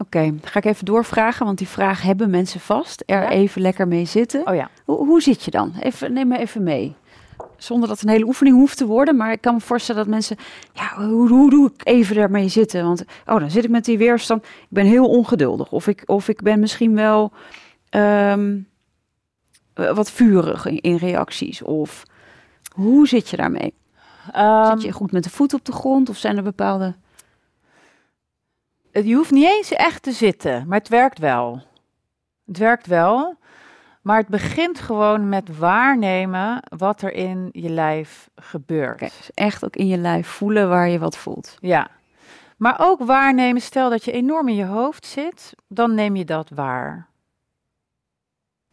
Oké, 0.00 0.34
ga 0.42 0.58
ik 0.58 0.64
even 0.64 0.84
doorvragen, 0.84 1.46
want 1.46 1.58
die 1.58 1.68
vraag 1.68 2.02
hebben 2.02 2.30
mensen 2.30 2.60
vast. 2.60 3.02
Er 3.06 3.22
Ja. 3.22 3.28
even 3.30 3.62
lekker 3.62 3.88
mee 3.88 4.04
zitten. 4.04 4.46
Oh 4.46 4.54
ja. 4.54 4.70
Hoe, 4.84 4.96
hoe 5.06 5.22
zit 5.22 5.42
je 5.44 5.50
dan? 5.50 5.72
Even, 5.80 6.12
neem 6.12 6.28
me 6.28 6.38
even 6.38 6.62
mee. 6.62 6.94
Zonder 7.56 7.88
dat 7.88 7.98
het 7.98 8.06
een 8.08 8.12
hele 8.14 8.26
oefening 8.26 8.56
hoeft 8.56 8.76
te 8.76 8.86
worden. 8.86 9.16
Maar 9.16 9.32
ik 9.32 9.40
kan 9.40 9.54
me 9.54 9.60
voorstellen 9.60 10.02
dat 10.02 10.10
mensen... 10.10 10.36
Ja, 10.72 11.06
hoe, 11.06 11.28
hoe 11.28 11.50
doe 11.50 11.70
ik 11.74 11.86
even 11.86 12.14
daarmee 12.16 12.48
zitten? 12.48 12.84
Want 12.84 13.04
oh, 13.26 13.38
dan 13.40 13.50
zit 13.50 13.64
ik 13.64 13.70
met 13.70 13.84
die 13.84 13.98
weerstand. 13.98 14.44
Ik 14.44 14.66
ben 14.68 14.86
heel 14.86 15.08
ongeduldig. 15.08 15.72
Of 15.72 15.86
ik, 15.86 16.02
of 16.06 16.28
ik 16.28 16.42
ben 16.42 16.60
misschien 16.60 16.94
wel 16.94 17.32
ehm, 17.88 18.58
eh, 19.74 19.94
wat 19.94 20.10
vurig 20.10 20.66
in, 20.66 20.80
in 20.80 20.96
reacties. 20.96 21.62
Of 21.62 22.02
hoe 22.74 23.08
zit 23.08 23.28
je 23.28 23.36
daarmee? 23.36 23.74
Ehm, 24.32 24.70
zit 24.70 24.82
je 24.82 24.92
goed 24.92 25.12
met 25.12 25.24
de 25.24 25.30
voet 25.30 25.54
op 25.54 25.64
de 25.64 25.72
grond? 25.72 26.08
Of 26.08 26.16
zijn 26.16 26.36
er 26.36 26.42
bepaalde... 26.42 26.94
Je 28.92 29.14
hoeft 29.14 29.30
niet 29.30 29.44
eens 29.44 29.72
echt 29.72 30.02
te 30.02 30.12
zitten, 30.12 30.64
maar 30.68 30.78
het 30.78 30.88
werkt 30.88 31.18
wel. 31.18 31.62
Het 32.46 32.58
werkt 32.58 32.86
wel, 32.86 33.36
maar 34.02 34.18
het 34.18 34.28
begint 34.28 34.80
gewoon 34.80 35.28
met 35.28 35.58
waarnemen 35.58 36.62
wat 36.76 37.02
er 37.02 37.12
in 37.12 37.48
je 37.52 37.68
lijf 37.68 38.30
gebeurt. 38.34 38.98
Dus 38.98 39.30
echt 39.34 39.64
ook 39.64 39.76
in 39.76 39.86
je 39.86 39.96
lijf 39.96 40.26
voelen 40.26 40.68
waar 40.68 40.88
je 40.88 40.98
wat 40.98 41.16
voelt. 41.16 41.56
Ja, 41.60 41.90
maar 42.56 42.76
ook 42.80 43.04
waarnemen, 43.04 43.62
stel 43.62 43.90
dat 43.90 44.04
je 44.04 44.12
enorm 44.12 44.48
in 44.48 44.54
je 44.54 44.64
hoofd 44.64 45.06
zit, 45.06 45.54
dan 45.68 45.94
neem 45.94 46.16
je 46.16 46.24
dat 46.24 46.48
waar. 46.48 47.08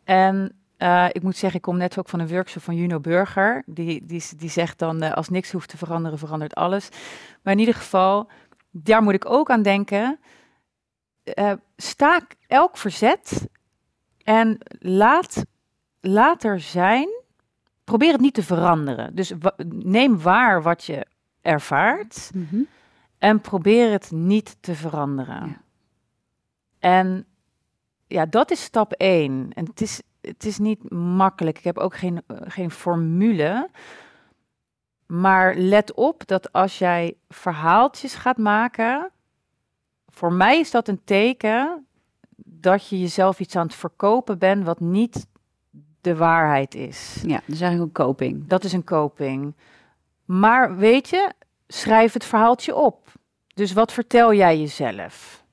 En 0.03 0.57
eh, 0.77 1.05
ik 1.11 1.23
moet 1.23 1.37
zeggen, 1.37 1.57
ik 1.57 1.65
kom 1.65 1.77
net 1.77 1.99
ook 1.99 2.09
van 2.09 2.19
een 2.19 2.27
workshop 2.27 2.63
van 2.63 2.75
Juno 2.75 2.99
Burger. 2.99 3.63
Die, 3.65 4.05
die, 4.05 4.23
die 4.37 4.49
zegt 4.49 4.79
dan, 4.79 5.01
eh, 5.01 5.13
als 5.13 5.29
niks 5.29 5.51
hoeft 5.51 5.69
te 5.69 5.77
veranderen, 5.77 6.17
verandert 6.17 6.55
alles. 6.55 6.89
Maar 7.41 7.53
in 7.53 7.59
ieder 7.59 7.73
geval, 7.73 8.29
daar 8.83 9.03
moet 9.03 9.13
ik 9.13 9.25
ook 9.25 9.49
aan 9.49 9.61
denken. 9.61 10.19
Eh, 11.23 11.53
staak 11.77 12.35
elk 12.47 12.77
verzet 12.77 13.47
en 14.23 14.57
laat, 14.79 15.45
laat 16.01 16.43
er 16.43 16.59
zijn. 16.59 17.09
Probeer 17.83 18.11
het 18.11 18.21
niet 18.21 18.33
te 18.33 18.43
veranderen. 18.43 19.15
Dus 19.15 19.33
neem 19.67 20.21
waar 20.21 20.61
wat 20.61 20.83
je 20.83 21.05
ervaart. 21.41 22.31
En 23.17 23.41
probeer 23.41 23.91
het 23.91 24.11
niet 24.11 24.57
te 24.59 24.75
veranderen. 24.75 25.47
Ja. 25.47 25.61
En 26.79 27.25
ja, 28.07 28.25
dat 28.25 28.51
is 28.51 28.63
stap 28.63 28.91
één. 28.91 29.49
En 29.53 29.65
het 29.65 29.81
is, 29.81 30.01
het 30.21 30.45
is 30.45 30.57
niet 30.57 30.91
makkelijk. 30.91 31.57
Ik 31.57 31.63
heb 31.63 31.77
ook 31.77 31.97
geen, 31.97 32.21
eh, 32.27 32.37
geen 32.41 32.71
formule. 32.71 33.69
Maar 35.07 35.55
let 35.55 35.93
op 35.93 36.27
dat 36.27 36.53
als 36.53 36.77
jij 36.77 37.15
verhaaltjes 37.29 38.15
gaat 38.15 38.37
maken, 38.37 39.11
voor 40.07 40.33
mij 40.33 40.59
is 40.59 40.71
dat 40.71 40.87
een 40.87 41.01
teken 41.03 41.85
dat 42.35 42.87
je 42.87 42.99
jezelf 42.99 43.39
iets 43.39 43.55
aan 43.55 43.65
het 43.65 43.75
verkopen 43.75 44.37
bent 44.37 44.65
wat 44.65 44.79
niet 44.79 45.27
de 46.01 46.15
waarheid 46.15 46.75
is. 46.75 47.23
Ja, 47.25 47.41
dus 47.45 47.61
eigenlijk 47.61 47.97
een 47.97 48.05
coping. 48.05 48.47
Dat 48.47 48.63
is 48.63 48.73
een 48.73 48.83
coping. 48.83 49.55
Maar 50.25 50.77
weet 50.77 51.09
je, 51.09 51.31
schrijf 51.67 52.13
het 52.13 52.25
verhaaltje 52.25 52.75
op. 52.75 53.11
Dus 53.53 53.73
wat 53.73 53.91
vertel 53.91 54.33
jij 54.33 54.59
jezelf? 54.59 55.43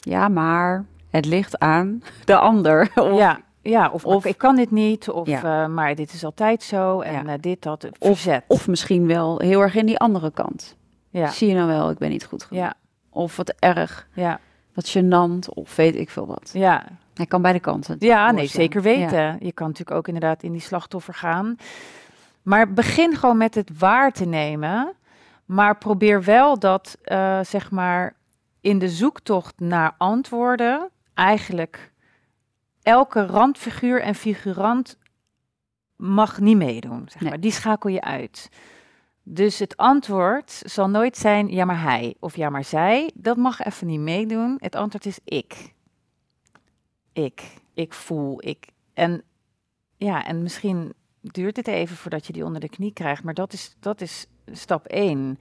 Ja, 0.00 0.28
maar 0.28 0.84
het 1.10 1.26
ligt 1.26 1.58
aan 1.58 2.02
de 2.24 2.36
ander. 2.36 2.90
Of, 2.94 3.18
ja, 3.18 3.40
ja, 3.62 3.90
of, 3.90 4.04
of- 4.04 4.14
of 4.14 4.24
ik 4.24 4.38
kan 4.38 4.56
dit 4.56 4.70
niet, 4.70 5.10
of 5.10 5.26
Ja. 5.28 5.62
eh, 5.62 5.68
maar 5.68 5.94
dit 5.94 6.12
is 6.12 6.24
altijd 6.24 6.62
zo 6.62 7.00
en 7.00 7.12
Ja. 7.12 7.32
eh, 7.32 7.38
dit, 7.40 7.62
dat, 7.62 7.86
verzet. 8.00 8.44
of 8.46 8.68
misschien 8.68 9.06
wel 9.06 9.38
heel 9.38 9.60
erg 9.60 9.74
in 9.74 9.86
die 9.86 9.98
andere 9.98 10.30
kant. 10.30 10.76
ja, 11.10 11.26
Zie 11.28 11.48
je 11.48 11.54
nou 11.54 11.66
wel, 11.68 11.90
ik 11.90 11.98
ben 11.98 12.10
niet 12.10 12.24
goed 12.24 12.42
genoeg. 12.44 12.64
ja, 12.64 12.74
Of 13.10 13.36
wat 13.36 13.54
erg, 13.58 14.08
ja, 14.14 14.40
wat 14.74 14.96
gênant, 14.98 15.48
of 15.54 15.76
weet 15.76 15.96
ik 15.96 16.10
veel 16.10 16.26
wat. 16.26 16.50
ja. 16.52 16.84
Hij 17.14 17.26
kan 17.26 17.42
beide 17.42 17.60
kanten. 17.60 17.96
Ja, 17.98 18.30
nee, 18.30 18.46
zeker 18.46 18.82
weten. 18.82 19.36
Je 19.40 19.52
kan 19.52 19.66
natuurlijk 19.66 19.96
ook 19.96 20.06
inderdaad 20.06 20.42
in 20.42 20.52
die 20.52 20.60
slachtoffer 20.60 21.14
gaan. 21.14 21.56
Maar 22.42 22.72
begin 22.72 23.16
gewoon 23.16 23.36
met 23.36 23.54
het 23.54 23.70
waar 23.78 24.12
te 24.12 24.24
nemen. 24.24 24.92
Maar 25.44 25.78
probeer 25.78 26.22
wel 26.22 26.58
dat, 26.58 26.96
eh, 27.02 27.38
zeg 27.42 27.70
maar, 27.70 28.14
in 28.60 28.78
de 28.78 28.88
zoektocht 28.88 29.60
naar 29.60 29.94
antwoorden, 29.98 30.88
eigenlijk 31.14 31.91
elke 32.82 33.26
randfiguur 33.26 34.02
en 34.02 34.14
figurant 34.14 34.98
mag 35.96 36.40
niet 36.40 36.56
meedoen. 36.56 37.08
Zeg 37.08 37.20
Nee. 37.20 37.30
maar. 37.30 37.40
Die 37.40 37.52
schakel 37.52 37.90
je 37.90 38.00
uit. 38.00 38.48
Dus 39.22 39.58
het 39.58 39.76
antwoord 39.76 40.62
zal 40.64 40.88
nooit 40.88 41.16
zijn 41.16 41.48
ja 41.48 41.64
maar 41.64 41.82
hij 41.82 42.14
of 42.20 42.36
ja 42.36 42.50
maar 42.50 42.64
zij. 42.64 43.10
Dat 43.14 43.36
mag 43.36 43.60
even 43.60 43.86
niet 43.86 44.00
meedoen. 44.00 44.56
Het 44.60 44.74
antwoord 44.74 45.06
is 45.06 45.18
ik 45.24 45.72
ik, 47.12 47.54
ik 47.74 47.92
voel, 47.92 48.46
ik. 48.46 48.66
En 48.94 49.22
ja, 49.96 50.24
en 50.24 50.42
misschien 50.42 50.92
duurt 51.20 51.56
het 51.56 51.66
even 51.66 51.96
voordat 51.96 52.26
je 52.26 52.32
die 52.32 52.44
onder 52.44 52.60
de 52.60 52.68
knie 52.68 52.92
krijgt, 52.92 53.22
maar 53.24 53.34
dat 53.34 53.52
is, 53.52 53.76
dat 53.80 54.00
is 54.00 54.26
stap 54.46 54.86
één. 54.86 55.38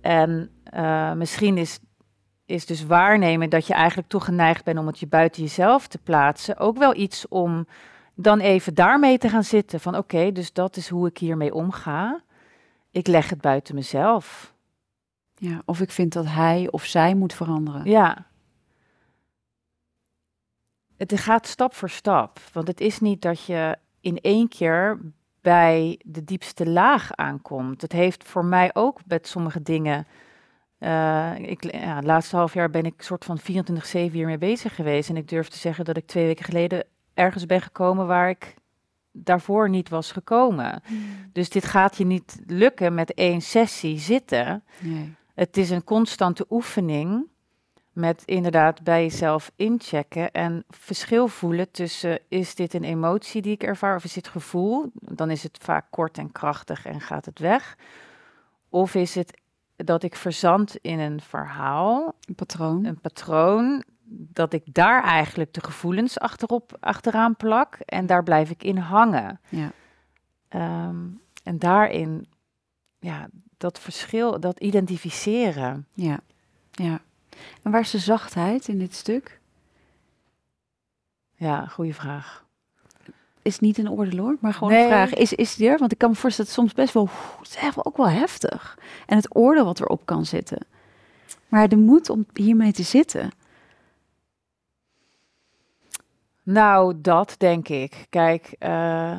En 0.00 0.50
eh, 0.64 1.12
misschien 1.12 1.58
is, 1.58 1.78
is 2.48 2.66
dus 2.66 2.86
waarnemen 2.86 3.50
dat 3.50 3.66
je 3.66 3.74
eigenlijk 3.74 4.08
toch 4.08 4.24
geneigd 4.24 4.64
bent 4.64 4.78
om 4.78 4.86
het 4.86 4.98
je 4.98 5.06
buiten 5.06 5.42
jezelf 5.42 5.86
te 5.86 5.98
plaatsen, 5.98 6.58
ook 6.58 6.78
wel 6.78 6.96
iets 6.96 7.28
om 7.28 7.66
dan 8.14 8.40
even 8.40 8.74
daarmee 8.74 9.18
te 9.18 9.28
gaan 9.28 9.44
zitten. 9.44 9.80
Van 9.80 9.96
oké, 9.96 10.32
dus 10.32 10.52
dat 10.52 10.76
is 10.76 10.88
hoe 10.88 11.06
ik 11.06 11.18
hiermee 11.18 11.54
omga. 11.54 12.22
Ik 12.90 13.06
leg 13.06 13.30
het 13.30 13.40
buiten 13.40 13.74
mezelf. 13.74 14.54
Ja, 15.34 15.62
of 15.64 15.80
ik 15.80 15.90
vind 15.90 16.12
dat 16.12 16.26
hij 16.26 16.68
of 16.70 16.84
zij 16.84 17.14
moet 17.14 17.34
veranderen. 17.34 17.84
Ja. 17.84 18.26
Het 20.96 21.20
gaat 21.20 21.46
stap 21.46 21.74
voor 21.74 21.90
stap. 21.90 22.40
Want 22.52 22.68
het 22.68 22.80
is 22.80 23.00
niet 23.00 23.22
dat 23.22 23.44
je 23.44 23.76
in 24.00 24.20
één 24.20 24.48
keer 24.48 25.00
bij 25.40 26.00
de 26.04 26.24
diepste 26.24 26.68
laag 26.68 27.14
aankomt. 27.14 27.82
Het 27.82 27.92
heeft 27.92 28.24
voor 28.24 28.44
mij 28.44 28.70
ook 28.72 29.00
met 29.06 29.28
sommige 29.28 29.62
dingen. 29.62 30.06
Eh, 30.78 31.38
ik, 31.38 31.72
ja, 31.72 31.96
het 31.96 32.04
laatste 32.04 32.36
half 32.36 32.54
jaar 32.54 32.70
ben 32.70 32.84
ik 32.84 33.02
soort 33.02 33.24
van 33.24 33.38
24-7 33.40 33.42
hiermee 33.92 34.38
bezig 34.38 34.74
geweest. 34.74 35.08
En 35.08 35.16
ik 35.16 35.28
durf 35.28 35.48
te 35.48 35.58
zeggen 35.58 35.84
dat 35.84 35.96
ik 35.96 36.06
twee 36.06 36.26
weken 36.26 36.44
geleden 36.44 36.84
ergens 37.14 37.46
ben 37.46 37.60
gekomen 37.60 38.06
waar 38.06 38.28
ik 38.28 38.54
daarvoor 39.12 39.68
niet 39.68 39.88
was 39.88 40.12
gekomen. 40.12 40.82
Dus 41.32 41.48
dit 41.48 41.64
gaat 41.64 41.96
je 41.96 42.04
niet 42.04 42.40
lukken 42.46 42.94
met 42.94 43.14
één 43.14 43.40
sessie 43.40 43.98
zitten. 43.98 44.64
Nee. 44.78 45.14
het 45.34 45.56
is 45.56 45.70
een 45.70 45.84
constante 45.84 46.46
oefening 46.50 47.26
met 47.92 48.22
inderdaad 48.24 48.82
bij 48.82 49.02
jezelf 49.02 49.52
inchecken 49.56 50.32
en 50.32 50.64
verschil 50.68 51.28
voelen 51.28 51.70
tussen 51.70 52.20
is 52.28 52.54
dit 52.54 52.74
een 52.74 52.84
emotie 52.84 53.42
die 53.42 53.52
ik 53.52 53.62
ervaar 53.62 53.96
of 53.96 54.04
is 54.04 54.12
dit 54.12 54.28
gevoel? 54.28 54.90
Dan 54.94 55.30
is 55.30 55.42
het 55.42 55.58
vaak 55.62 55.86
kort 55.90 56.18
en 56.18 56.32
krachtig 56.32 56.86
en 56.86 57.00
gaat 57.00 57.24
het 57.24 57.38
weg. 57.38 57.76
Of 58.68 58.94
is 58.94 59.14
het 59.14 59.40
dat 59.84 60.02
ik 60.02 60.14
verzand 60.16 60.76
in 60.76 60.98
een 60.98 61.20
verhaal, 61.20 62.14
Een 62.26 62.34
patroon. 62.34 62.84
een 62.84 63.00
patroon, 63.00 63.84
dat 64.10 64.52
ik 64.52 64.74
daar 64.74 65.02
eigenlijk 65.02 65.52
de 65.52 65.64
gevoelens 65.64 66.18
achterop, 66.18 66.76
achteraan 66.80 67.36
plak 67.36 67.74
en 67.74 68.06
daar 68.06 68.22
blijf 68.22 68.50
ik 68.50 68.62
in 68.62 68.76
hangen. 68.76 69.40
Ja. 69.48 69.70
Ehm, 70.48 71.06
en 71.42 71.58
daarin, 71.58 72.26
ja, 72.98 73.28
dat 73.56 73.78
verschil, 73.78 74.40
dat 74.40 74.60
identificeren. 74.60 75.86
Ja. 75.94 76.20
ja. 76.70 77.00
En 77.62 77.70
waar 77.70 77.80
is 77.80 77.90
de 77.90 77.98
zachtheid 77.98 78.68
in 78.68 78.78
dit 78.78 78.94
stuk? 78.94 79.40
Ja, 81.34 81.66
goede 81.66 81.94
vraag. 81.94 82.46
Is 83.48 83.58
niet 83.58 83.78
een 83.78 83.90
oordeel 83.90 84.24
hoor, 84.24 84.36
maar 84.40 84.52
gewoon 84.54 84.72
Nee. 84.72 84.82
een 84.82 84.88
vraag. 84.88 85.14
Is, 85.14 85.32
is 85.32 85.60
er? 85.60 85.78
Want 85.78 85.92
ik 85.92 85.98
kan 85.98 86.10
me 86.10 86.16
voorstellen 86.16 86.50
dat 86.50 86.56
het 86.56 86.66
soms 86.66 86.84
best 86.84 86.94
wel... 86.94 87.08
Het 87.38 87.48
is 87.48 87.56
echt 87.56 87.74
wel 87.74 87.84
ook 87.84 87.96
wel 87.96 88.08
heftig. 88.08 88.78
En 89.06 89.16
het 89.16 89.36
oordeel 89.36 89.64
wat 89.64 89.80
erop 89.80 90.06
kan 90.06 90.26
zitten. 90.26 90.66
Maar 91.48 91.68
de 91.68 91.76
moed 91.76 92.10
om 92.10 92.26
hiermee 92.34 92.72
te 92.72 92.82
zitten. 92.82 93.30
Nou, 96.42 97.00
dat 97.00 97.34
denk 97.38 97.68
ik. 97.68 98.06
Kijk, 98.10 98.54
eh, 98.58 99.18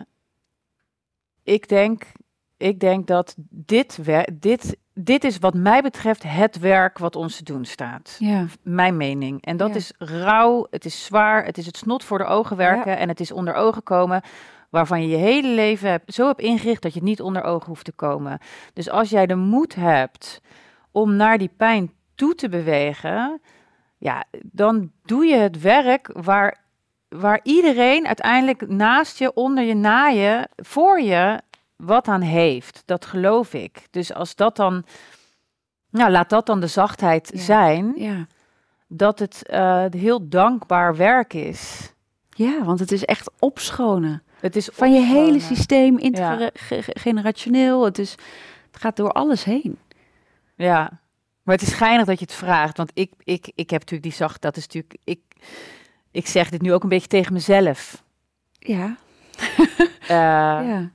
ik, 1.43 1.67
denk, 1.67 2.11
ik 2.57 2.79
denk 2.79 3.07
dat 3.07 3.35
dit, 3.49 3.99
dit, 4.33 4.77
dit 5.01 5.23
is 5.23 5.37
wat 5.37 5.53
mij 5.53 5.81
betreft 5.81 6.23
het 6.23 6.59
werk 6.59 6.97
wat 6.97 7.15
ons 7.15 7.35
te 7.35 7.43
doen 7.43 7.65
staat. 7.65 8.15
Ja. 8.19 8.45
Mijn 8.63 8.97
mening. 8.97 9.45
En 9.45 9.57
dat 9.57 9.69
Ja. 9.69 9.75
is 9.75 9.93
rauw, 9.97 10.67
het 10.69 10.85
is 10.85 11.05
zwaar, 11.05 11.45
het 11.45 11.57
is 11.57 11.65
het 11.65 11.77
snot 11.77 12.03
voor 12.03 12.17
de 12.17 12.25
ogen 12.25 12.57
werken 12.57 12.97
en 12.97 13.07
het 13.07 13.19
is 13.19 13.31
onder 13.31 13.53
ogen 13.53 13.83
komen 13.83 14.21
waarvan 14.69 15.01
je 15.01 15.07
je 15.07 15.15
hele 15.17 15.47
leven 15.47 15.89
hebt, 15.89 16.13
zo 16.13 16.27
hebt 16.27 16.41
ingericht 16.41 16.81
dat 16.81 16.93
je 16.93 16.99
het 16.99 17.07
niet 17.07 17.21
onder 17.21 17.43
ogen 17.43 17.67
hoeft 17.67 17.85
te 17.85 17.91
komen. 17.91 18.39
Dus 18.73 18.89
als 18.89 19.09
jij 19.09 19.25
de 19.25 19.35
moed 19.35 19.75
hebt 19.75 20.41
om 20.91 21.15
naar 21.15 21.37
die 21.37 21.51
pijn 21.57 21.91
toe 22.15 22.35
te 22.35 22.49
bewegen, 22.49 23.41
ja, 23.97 24.23
dan 24.41 24.91
doe 25.05 25.25
je 25.25 25.35
het 25.35 25.61
werk 25.61 26.09
waar, 26.13 26.57
waar 27.09 27.39
iedereen 27.43 28.07
uiteindelijk 28.07 28.67
naast 28.67 29.17
je, 29.19 29.33
onder 29.33 29.63
je, 29.63 29.73
na 29.73 30.05
je, 30.07 30.47
voor 30.55 31.01
je 31.01 31.41
wat 31.83 32.07
aan 32.07 32.21
heeft. 32.21 32.83
Dat 32.85 33.05
geloof 33.05 33.53
ik. 33.53 33.87
Dus 33.91 34.13
als 34.13 34.35
dat 34.35 34.55
dan, 34.55 34.83
nou 35.89 36.11
laat 36.11 36.29
dat 36.29 36.45
dan 36.45 36.59
de 36.59 36.67
zachtheid 36.67 37.31
Ja. 37.33 37.39
zijn, 37.41 37.93
Ja. 37.95 38.27
dat 38.87 39.19
het 39.19 39.47
eh, 39.47 39.85
heel 39.89 40.29
dankbaar 40.29 40.95
werk 40.95 41.33
is. 41.33 41.93
ja, 42.29 42.63
want 42.63 42.79
het 42.79 42.91
is 42.91 43.05
echt 43.05 43.31
opschonen. 43.39 44.23
Het 44.39 44.55
is 44.55 44.69
Van 44.73 44.93
je 44.93 45.01
hele 45.01 45.39
systeem, 45.39 45.97
intergenerationeel. 45.97 47.85
Het, 47.85 47.99
is, 47.99 48.11
het 48.71 48.81
gaat 48.81 48.95
door 48.95 49.11
alles 49.11 49.43
heen. 49.43 49.77
Ja, 50.55 50.99
maar 51.43 51.55
het 51.55 51.67
is 51.67 51.73
geinig 51.73 52.05
dat 52.05 52.19
je 52.19 52.25
het 52.25 52.33
vraagt, 52.33 52.77
want 52.77 52.91
ik, 52.93 53.11
ik, 53.23 53.51
ik 53.55 53.69
heb 53.69 53.79
natuurlijk 53.79 54.09
die 54.09 54.11
zacht, 54.19 54.41
dat 54.41 54.57
is 54.57 54.63
natuurlijk, 54.63 54.95
ik, 55.03 55.19
ik 56.11 56.27
zeg 56.27 56.49
dit 56.49 56.61
nu 56.61 56.73
ook 56.73 56.83
een 56.83 56.89
beetje 56.89 57.07
tegen 57.07 57.33
mezelf. 57.33 58.03
Ja. 58.59 58.95
Eh, 60.01 60.15
ja. 60.67 60.89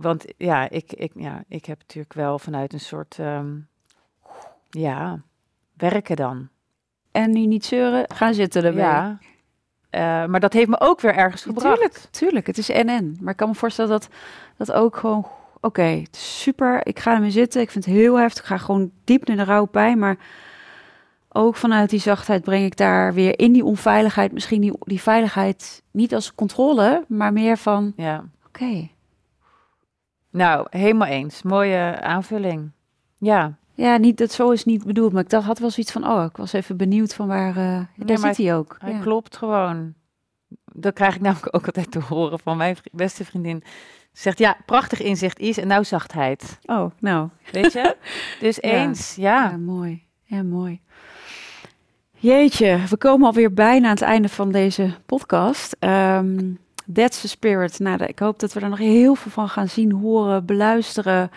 Want 0.00 0.24
ja 0.36 0.70
ik, 0.70 0.92
ik, 0.92 1.12
ja, 1.14 1.44
ik 1.48 1.64
heb 1.64 1.78
natuurlijk 1.78 2.12
wel 2.14 2.38
vanuit 2.38 2.72
een 2.72 2.80
soort, 2.80 3.16
ehm, 3.18 3.56
ja, 4.70 5.22
werken 5.76 6.16
dan. 6.16 6.48
En 7.12 7.30
nu 7.30 7.46
niet 7.46 7.64
zeuren, 7.64 8.04
gaan 8.14 8.34
zitten 8.34 8.64
erbij. 8.64 8.82
Ja. 8.82 9.18
Eh, 9.90 10.00
maar 10.24 10.40
dat 10.40 10.52
heeft 10.52 10.68
me 10.68 10.80
ook 10.80 11.00
weer 11.00 11.14
ergens 11.14 11.42
gebracht. 11.42 11.74
Tuurlijk, 11.76 11.98
tuurlijk. 12.10 12.46
Het 12.46 12.58
is 12.58 12.68
en-en. 12.68 13.16
Maar 13.20 13.30
ik 13.32 13.36
kan 13.36 13.48
me 13.48 13.54
voorstellen 13.54 13.90
dat 13.90 14.08
dat 14.56 14.72
ook 14.72 14.96
gewoon... 14.96 15.26
Oké, 15.60 15.82
het 15.82 16.16
is 16.16 16.42
super. 16.42 16.86
Ik 16.86 16.98
ga 16.98 17.14
ermee 17.14 17.30
zitten. 17.30 17.60
Ik 17.60 17.70
vind 17.70 17.84
het 17.84 17.94
heel 17.94 18.18
heftig. 18.18 18.42
Ik 18.42 18.48
ga 18.48 18.56
gewoon 18.58 18.90
diep 19.04 19.24
in 19.28 19.36
de 19.36 19.44
rouwpijn. 19.44 19.98
Maar 19.98 20.16
ook 21.28 21.56
vanuit 21.56 21.90
die 21.90 22.00
zachtheid 22.00 22.42
breng 22.42 22.64
ik 22.64 22.76
daar 22.76 23.14
weer 23.14 23.38
in 23.38 23.52
die 23.52 23.64
onveiligheid... 23.64 24.32
misschien 24.32 24.60
die, 24.60 24.72
die 24.80 25.00
veiligheid 25.02 25.82
niet 25.90 26.14
als 26.14 26.34
controle... 26.34 27.04
maar 27.08 27.32
meer 27.32 27.56
van, 27.56 27.92
Ja. 27.96 28.24
oké. 28.46 28.88
Nou, 30.30 30.66
helemaal 30.70 31.08
eens. 31.08 31.42
Mooie 31.42 32.00
aanvulling. 32.00 32.70
Ja. 33.18 33.58
Ja, 33.74 33.96
niet, 33.96 34.18
dat 34.18 34.32
zo 34.32 34.50
is 34.50 34.64
niet 34.64 34.84
bedoeld. 34.84 35.12
Maar 35.12 35.22
ik 35.22 35.28
dacht, 35.30 35.46
had 35.46 35.58
wel 35.58 35.70
zoiets 35.70 35.92
van... 35.92 36.06
oh, 36.08 36.24
ik 36.24 36.36
was 36.36 36.52
even 36.52 36.76
benieuwd 36.76 37.14
van 37.14 37.26
waar... 37.26 37.54
daar 37.54 37.88
maar 38.20 38.34
zit 38.34 38.36
hij 38.46 38.54
ook. 38.56 38.76
Hij 38.78 38.92
Ja. 38.92 38.98
klopt 38.98 39.36
gewoon. 39.36 39.94
Dat 40.72 40.94
krijg 40.94 41.14
ik 41.14 41.20
namelijk 41.20 41.54
ook 41.56 41.66
altijd 41.66 41.90
te 41.90 42.00
horen 42.00 42.38
van 42.38 42.56
mijn 42.56 42.76
vri- 42.76 42.90
beste 42.92 43.24
vriendin. 43.24 43.62
Ze 44.12 44.22
zegt, 44.22 44.38
ja, 44.38 44.56
prachtig 44.66 45.00
inzicht 45.02 45.38
is 45.38 45.58
en 45.58 45.66
nou 45.66 45.84
zachtheid. 45.84 46.58
Oh, 46.64 46.90
nou. 46.98 47.28
Weet 47.52 47.72
je? 47.72 47.96
Dus 48.40 48.56
Ja. 48.56 48.70
eens, 48.70 49.14
ja. 49.14 49.50
Ja, 49.50 49.56
mooi. 49.56 50.06
Ja, 50.22 50.42
mooi. 50.42 50.80
Jeetje, 52.16 52.78
we 52.88 52.96
komen 52.96 53.26
alweer 53.26 53.54
bijna 53.54 53.84
aan 53.86 53.94
het 53.94 54.02
einde 54.02 54.28
van 54.28 54.52
deze 54.52 54.94
podcast. 55.06 55.76
Ehm 55.78 56.52
that's 56.92 57.20
the 57.20 57.28
spirit. 57.28 57.78
Nou, 57.78 58.04
ik 58.04 58.18
hoop 58.18 58.38
dat 58.38 58.52
we 58.52 58.60
er 58.60 58.68
nog 58.68 58.78
heel 58.78 59.14
veel 59.14 59.30
van 59.30 59.48
gaan 59.48 59.68
zien, 59.68 59.92
horen, 59.92 60.44
beluisteren. 60.44 61.30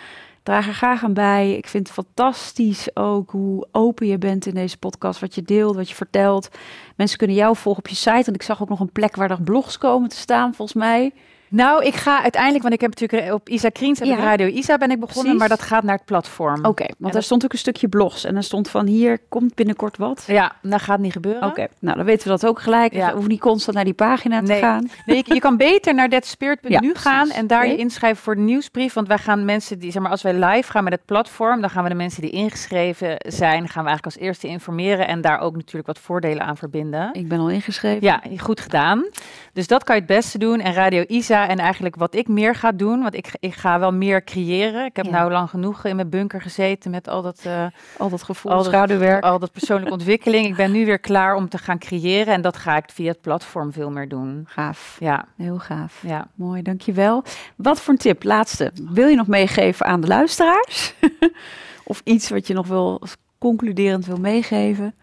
Draag 0.44 0.68
er 0.68 0.74
graag 0.74 1.04
aan 1.04 1.14
bij. 1.14 1.54
Ik 1.54 1.68
vind 1.68 1.88
het 1.88 1.96
fantastisch 1.96 2.96
ook 2.96 3.32
hoe 3.32 3.68
open 3.72 4.08
je 4.08 4.18
bent 4.18 4.46
in 4.46 4.54
deze 4.54 4.78
podcast. 4.78 5.20
Wat 5.20 5.36
je 5.36 5.42
deelt, 5.42 5.76
wat 5.76 5.90
je 5.90 5.96
vertelt. 5.96 6.50
Mensen 6.96 7.18
kunnen 7.18 7.36
jou 7.36 7.56
volgen 7.56 7.84
op 7.84 7.90
je 7.90 7.96
site. 7.96 8.24
En 8.26 8.34
ik 8.34 8.42
zag 8.42 8.62
ook 8.62 8.70
nog 8.70 8.80
een 8.80 8.92
plek 8.92 9.16
waar 9.16 9.32
er 9.32 9.42
blogs 9.42 9.78
komen 9.78 10.10
te 10.10 10.16
staan, 10.16 10.54
volgens 10.54 10.78
mij. 10.78 11.14
Nou, 11.56 11.84
ik 11.86 11.94
ga 11.96 12.22
uiteindelijk, 12.22 12.62
want 12.64 12.74
ik 12.76 12.82
heb 12.82 13.00
natuurlijk 13.00 13.34
op 13.34 13.50
Isa 13.50 13.70
Kriens 13.70 14.00
en 14.00 14.08
Ja. 14.08 14.14
op 14.14 14.20
Radio 14.20 14.48
Isa 14.48 14.78
ben 14.78 14.92
ik 14.92 15.00
begonnen, 15.00 15.24
Precies. 15.24 15.40
maar 15.40 15.58
dat 15.58 15.62
gaat 15.68 15.84
naar 15.84 15.96
het 15.96 16.06
platform. 16.06 16.66
Oké, 16.66 16.86
want 16.98 17.14
daar 17.14 17.24
stond 17.24 17.44
ook 17.44 17.52
een 17.52 17.58
stukje 17.58 17.88
blogs. 17.88 18.24
En 18.24 18.34
daar 18.34 18.44
stond 18.44 18.70
van, 18.70 18.86
hier 18.88 19.20
komt 19.30 19.56
binnenkort 19.56 19.98
wat. 19.98 20.24
Ja, 20.28 20.52
dat 20.62 20.82
gaat 20.82 21.00
niet 21.00 21.12
gebeuren. 21.12 21.44
Oké, 21.48 21.68
nou 21.80 21.98
dan 21.98 22.06
weten 22.06 22.24
we 22.24 22.30
dat 22.30 22.46
ook 22.46 22.62
gelijk. 22.62 22.94
Ja. 22.94 23.06
We 23.06 23.12
hoeven 23.12 23.30
niet 23.30 23.40
constant 23.40 23.76
naar 23.76 23.86
die 23.86 23.94
pagina 23.94 24.42
te 24.42 24.54
gaan. 24.54 24.90
Nee, 25.06 25.18
je, 25.26 25.34
je 25.34 25.40
kan 25.40 25.58
beter 25.58 25.94
naar 25.94 26.10
thatspirit.nu 26.10 26.70
Ja, 26.88 26.92
gaan 26.94 27.30
en 27.30 27.48
daar 27.48 27.68
je 27.68 27.76
inschrijven 27.78 28.24
voor 28.24 28.36
de 28.36 28.42
nieuwsbrief. 28.42 28.94
Want 28.94 29.08
wij 29.08 29.18
gaan 29.18 29.46
mensen 29.46 29.80
die, 29.80 29.92
zeg 29.92 30.02
maar, 30.02 30.12
als 30.12 30.22
wij 30.22 30.34
live 30.34 30.72
gaan 30.72 30.84
met 30.84 30.94
het 30.94 31.06
platform, 31.06 31.62
dan 31.62 31.70
gaan 31.70 31.84
we 31.84 31.90
de 31.90 31.96
mensen 31.96 32.22
die 32.22 32.32
ingeschreven 32.32 33.16
zijn, 33.20 33.70
gaan 33.70 33.84
we 33.84 33.90
eigenlijk 33.90 34.06
als 34.06 34.18
eerste 34.18 34.48
informeren 34.48 35.08
en 35.08 35.22
daar 35.22 35.40
ook 35.40 35.56
natuurlijk 35.56 35.88
wat 35.88 36.00
voordelen 36.00 36.44
aan 36.46 36.58
verbinden. 36.58 37.10
Ik 37.14 37.28
ben 37.28 37.40
al 37.40 37.50
ingeschreven. 37.50 38.02
Ja, 38.04 38.22
goed 38.38 38.60
gedaan. 38.60 39.06
Dus 39.54 39.68
dat 39.68 39.84
kan 39.84 39.96
je 39.96 40.02
het 40.02 40.10
beste 40.10 40.38
doen. 40.38 40.60
En 40.60 40.74
Radio 40.74 41.04
Isa 41.08 41.43
en 41.48 41.58
eigenlijk 41.60 41.96
wat 41.96 42.16
ik 42.16 42.28
meer 42.28 42.56
ga 42.56 42.72
doen, 42.72 43.02
want 43.02 43.16
ik, 43.16 43.36
ik 43.40 43.54
ga 43.54 43.80
wel 43.80 43.94
meer 43.94 44.24
creëren. 44.24 44.86
Ik 44.86 44.96
heb 44.96 45.06
Ja. 45.06 45.12
nou 45.12 45.32
lang 45.32 45.50
genoeg 45.50 45.86
in 45.86 45.96
mijn 45.96 46.10
bunker 46.10 46.42
gezeten 46.42 46.92
met 46.92 47.08
al 47.08 47.22
dat... 47.22 47.40
eh, 47.44 47.66
Al 47.98 48.10
dat 48.10 48.24
gevoel, 48.24 48.52
Al 48.52 48.64
dat- 48.72 49.22
al 49.22 49.40
dat 49.40 49.52
persoonlijke 49.52 49.94
ontwikkeling. 50.00 50.46
Ik 50.48 50.56
ben 50.56 50.72
nu 50.72 50.86
weer 50.86 51.00
klaar 51.00 51.36
om 51.36 51.50
te 51.50 51.58
gaan 51.58 51.78
creëren 51.80 52.34
en 52.34 52.42
dat 52.42 52.58
ga 52.58 52.78
ik 52.78 52.84
via 52.94 53.08
het 53.12 53.22
platform 53.22 53.72
veel 53.74 53.90
meer 53.92 54.08
doen. 54.10 54.44
Gaaf, 54.50 54.98
Ja, 55.00 55.26
heel 55.38 55.58
gaaf. 55.58 56.02
ja. 56.08 56.28
Mooi, 56.36 56.62
dankjewel. 56.62 57.24
Wat 57.56 57.82
voor 57.82 57.94
een 57.94 58.00
tip, 58.00 58.24
laatste, 58.24 58.72
wil 58.90 59.08
je 59.08 59.16
nog 59.16 59.28
meegeven 59.28 59.86
aan 59.86 60.02
de 60.02 60.08
luisteraars? 60.08 60.94
of 61.84 62.02
iets 62.04 62.30
wat 62.30 62.48
je 62.48 62.54
nog 62.54 62.72
als 62.72 63.16
concluderend 63.38 64.06
wil 64.06 64.18
meegeven? 64.18 64.96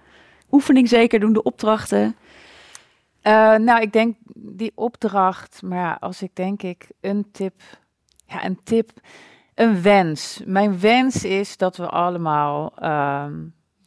Oefening 0.51 0.89
zeker 0.89 1.21
doen, 1.21 1.33
de 1.33 1.43
opdrachten. 1.43 2.17
Eh, 3.23 3.55
nou, 3.55 3.81
ik 3.81 3.93
denk 3.93 4.17
die 4.35 4.73
opdracht, 4.75 5.63
maar 5.63 5.79
ja, 5.79 5.97
als 6.01 6.23
ik 6.23 6.37
denk 6.37 6.63
ik 6.63 6.91
een 7.01 7.31
tip, 7.33 7.63
ja, 8.27 8.45
een 8.45 8.61
tip, 8.63 8.91
een 9.55 9.83
wens. 9.83 10.43
Mijn 10.45 10.81
wens 10.81 11.25
is 11.25 11.57
dat 11.57 11.77
we 11.77 11.89
allemaal, 11.89 12.73
ehm, 12.77 13.35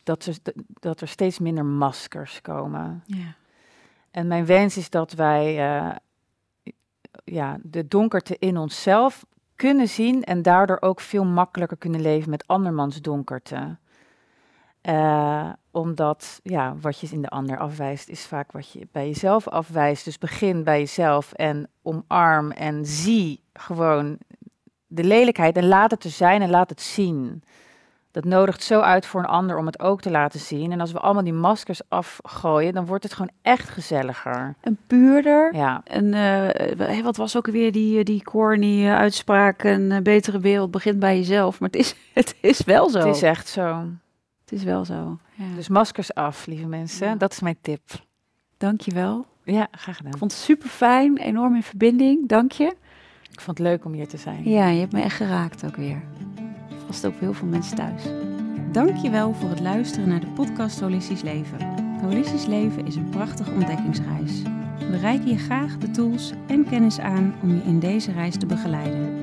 dat, 0.03 0.25
er, 0.25 0.37
dat 0.79 1.01
er 1.01 1.07
steeds 1.07 1.39
minder 1.39 1.65
maskers 1.65 2.41
komen. 2.41 3.03
Ja. 3.05 3.35
En 4.11 4.27
mijn 4.27 4.45
wens 4.45 4.77
is 4.77 4.89
dat 4.89 5.13
wij 5.13 5.75
eh, 5.75 5.95
ja, 7.23 7.57
de 7.61 7.87
donkerte 7.87 8.35
in 8.39 8.57
onszelf 8.57 9.25
kunnen 9.55 9.87
zien 9.87 10.23
en 10.23 10.41
daardoor 10.41 10.77
ook 10.79 10.99
veel 10.99 11.25
makkelijker 11.25 11.77
kunnen 11.77 12.01
leven 12.01 12.29
met 12.29 12.47
andermans 12.47 13.01
donkerte. 13.01 13.77
Eh, 14.83 15.49
omdat 15.71 16.39
ja, 16.43 16.75
wat 16.81 16.99
je 16.99 17.07
in 17.11 17.21
de 17.21 17.29
ander 17.29 17.57
afwijst, 17.57 18.09
is 18.09 18.25
vaak 18.25 18.51
wat 18.51 18.71
je 18.71 18.87
bij 18.91 19.07
jezelf 19.07 19.47
afwijst. 19.47 20.05
Dus 20.05 20.17
begin 20.17 20.63
bij 20.63 20.79
jezelf 20.79 21.33
en 21.33 21.69
omarm 21.81 22.51
en 22.51 22.85
zie 22.85 23.43
gewoon 23.53 24.17
de 24.87 25.03
lelijkheid 25.03 25.57
en 25.57 25.67
laat 25.67 25.91
het 25.91 26.03
er 26.03 26.09
zijn 26.09 26.41
en 26.41 26.49
laat 26.49 26.69
het 26.69 26.81
zien. 26.81 27.43
dat 28.11 28.25
nodigt 28.25 28.63
zo 28.63 28.79
uit 28.79 29.05
voor 29.05 29.19
een 29.19 29.25
ander 29.25 29.57
om 29.57 29.65
het 29.65 29.79
ook 29.79 30.01
te 30.01 30.11
laten 30.11 30.39
zien. 30.39 30.71
En 30.71 30.79
als 30.79 30.91
we 30.91 30.99
allemaal 30.99 31.23
die 31.23 31.33
maskers 31.33 31.81
afgooien, 31.87 32.73
dan 32.73 32.85
wordt 32.85 33.03
het 33.03 33.13
gewoon 33.13 33.31
echt 33.41 33.69
gezelliger. 33.69 34.55
Een 34.61 34.77
puurder. 34.87 35.55
Ja, 35.55 35.81
En 35.83 36.13
eh, 36.13 37.03
wat 37.03 37.17
was 37.17 37.37
ook 37.37 37.47
weer 37.47 37.71
die, 37.71 37.99
eh, 37.99 38.03
die 38.03 38.23
corny 38.23 38.87
uitspraak? 38.87 39.63
Een 39.63 40.03
betere 40.03 40.39
wereld 40.39 40.71
begint 40.71 40.99
bij 40.99 41.17
jezelf. 41.17 41.59
Maar 41.59 41.69
het 41.69 41.79
is, 41.79 41.95
het 42.13 42.35
is 42.39 42.63
wel 42.63 42.89
zo. 42.89 42.99
het 42.99 43.15
is 43.15 43.21
echt 43.21 43.47
zo. 43.47 43.85
Het 44.53 44.61
is 44.61 44.67
wel 44.67 44.85
zo. 44.85 45.19
Ja. 45.35 45.55
Dus 45.55 45.67
maskers 45.67 46.13
af, 46.13 46.45
lieve 46.45 46.65
mensen. 46.65 47.07
Ja. 47.07 47.15
Dat 47.15 47.31
is 47.31 47.39
mijn 47.39 47.57
tip. 47.61 47.81
Dank 48.57 48.81
je 48.81 48.91
wel. 48.91 49.25
Ja, 49.43 49.67
graag 49.71 49.97
gedaan. 49.97 50.11
Ik 50.11 50.17
vond 50.17 50.31
het 50.31 50.41
super 50.41 50.69
fijn. 50.69 51.17
Enorm 51.17 51.55
in 51.55 51.63
verbinding. 51.63 52.27
Dank 52.27 52.51
je. 52.51 52.75
Ik 53.31 53.41
vond 53.41 53.57
het 53.57 53.67
leuk 53.67 53.85
om 53.85 53.93
hier 53.93 54.07
te 54.07 54.17
zijn. 54.17 54.49
Ja, 54.49 54.67
je 54.67 54.79
hebt 54.79 54.91
me 54.91 55.01
echt 55.01 55.15
geraakt 55.15 55.65
ook 55.65 55.75
weer. 55.75 56.03
Vast 56.85 57.05
ook 57.05 57.19
heel 57.19 57.33
veel 57.33 57.47
mensen 57.47 57.75
thuis. 57.75 58.03
Dankjewel 58.71 59.33
voor 59.33 59.49
het 59.49 59.59
luisteren 59.59 60.07
naar 60.07 60.19
de 60.19 60.31
podcast 60.35 60.79
Holistisch 60.79 61.21
Leven. 61.21 61.57
Holistisch 62.01 62.45
Leven 62.45 62.85
is 62.85 62.95
een 62.95 63.09
prachtige 63.09 63.51
ontdekkingsreis. 63.51 64.41
We 64.77 64.97
reiken 64.97 65.27
je 65.27 65.37
graag 65.37 65.77
de 65.77 65.91
tools 65.91 66.31
en 66.47 66.69
kennis 66.69 66.99
aan 66.99 67.35
om 67.41 67.55
je 67.55 67.63
in 67.63 67.79
deze 67.79 68.11
reis 68.11 68.37
te 68.37 68.45
begeleiden. 68.45 69.22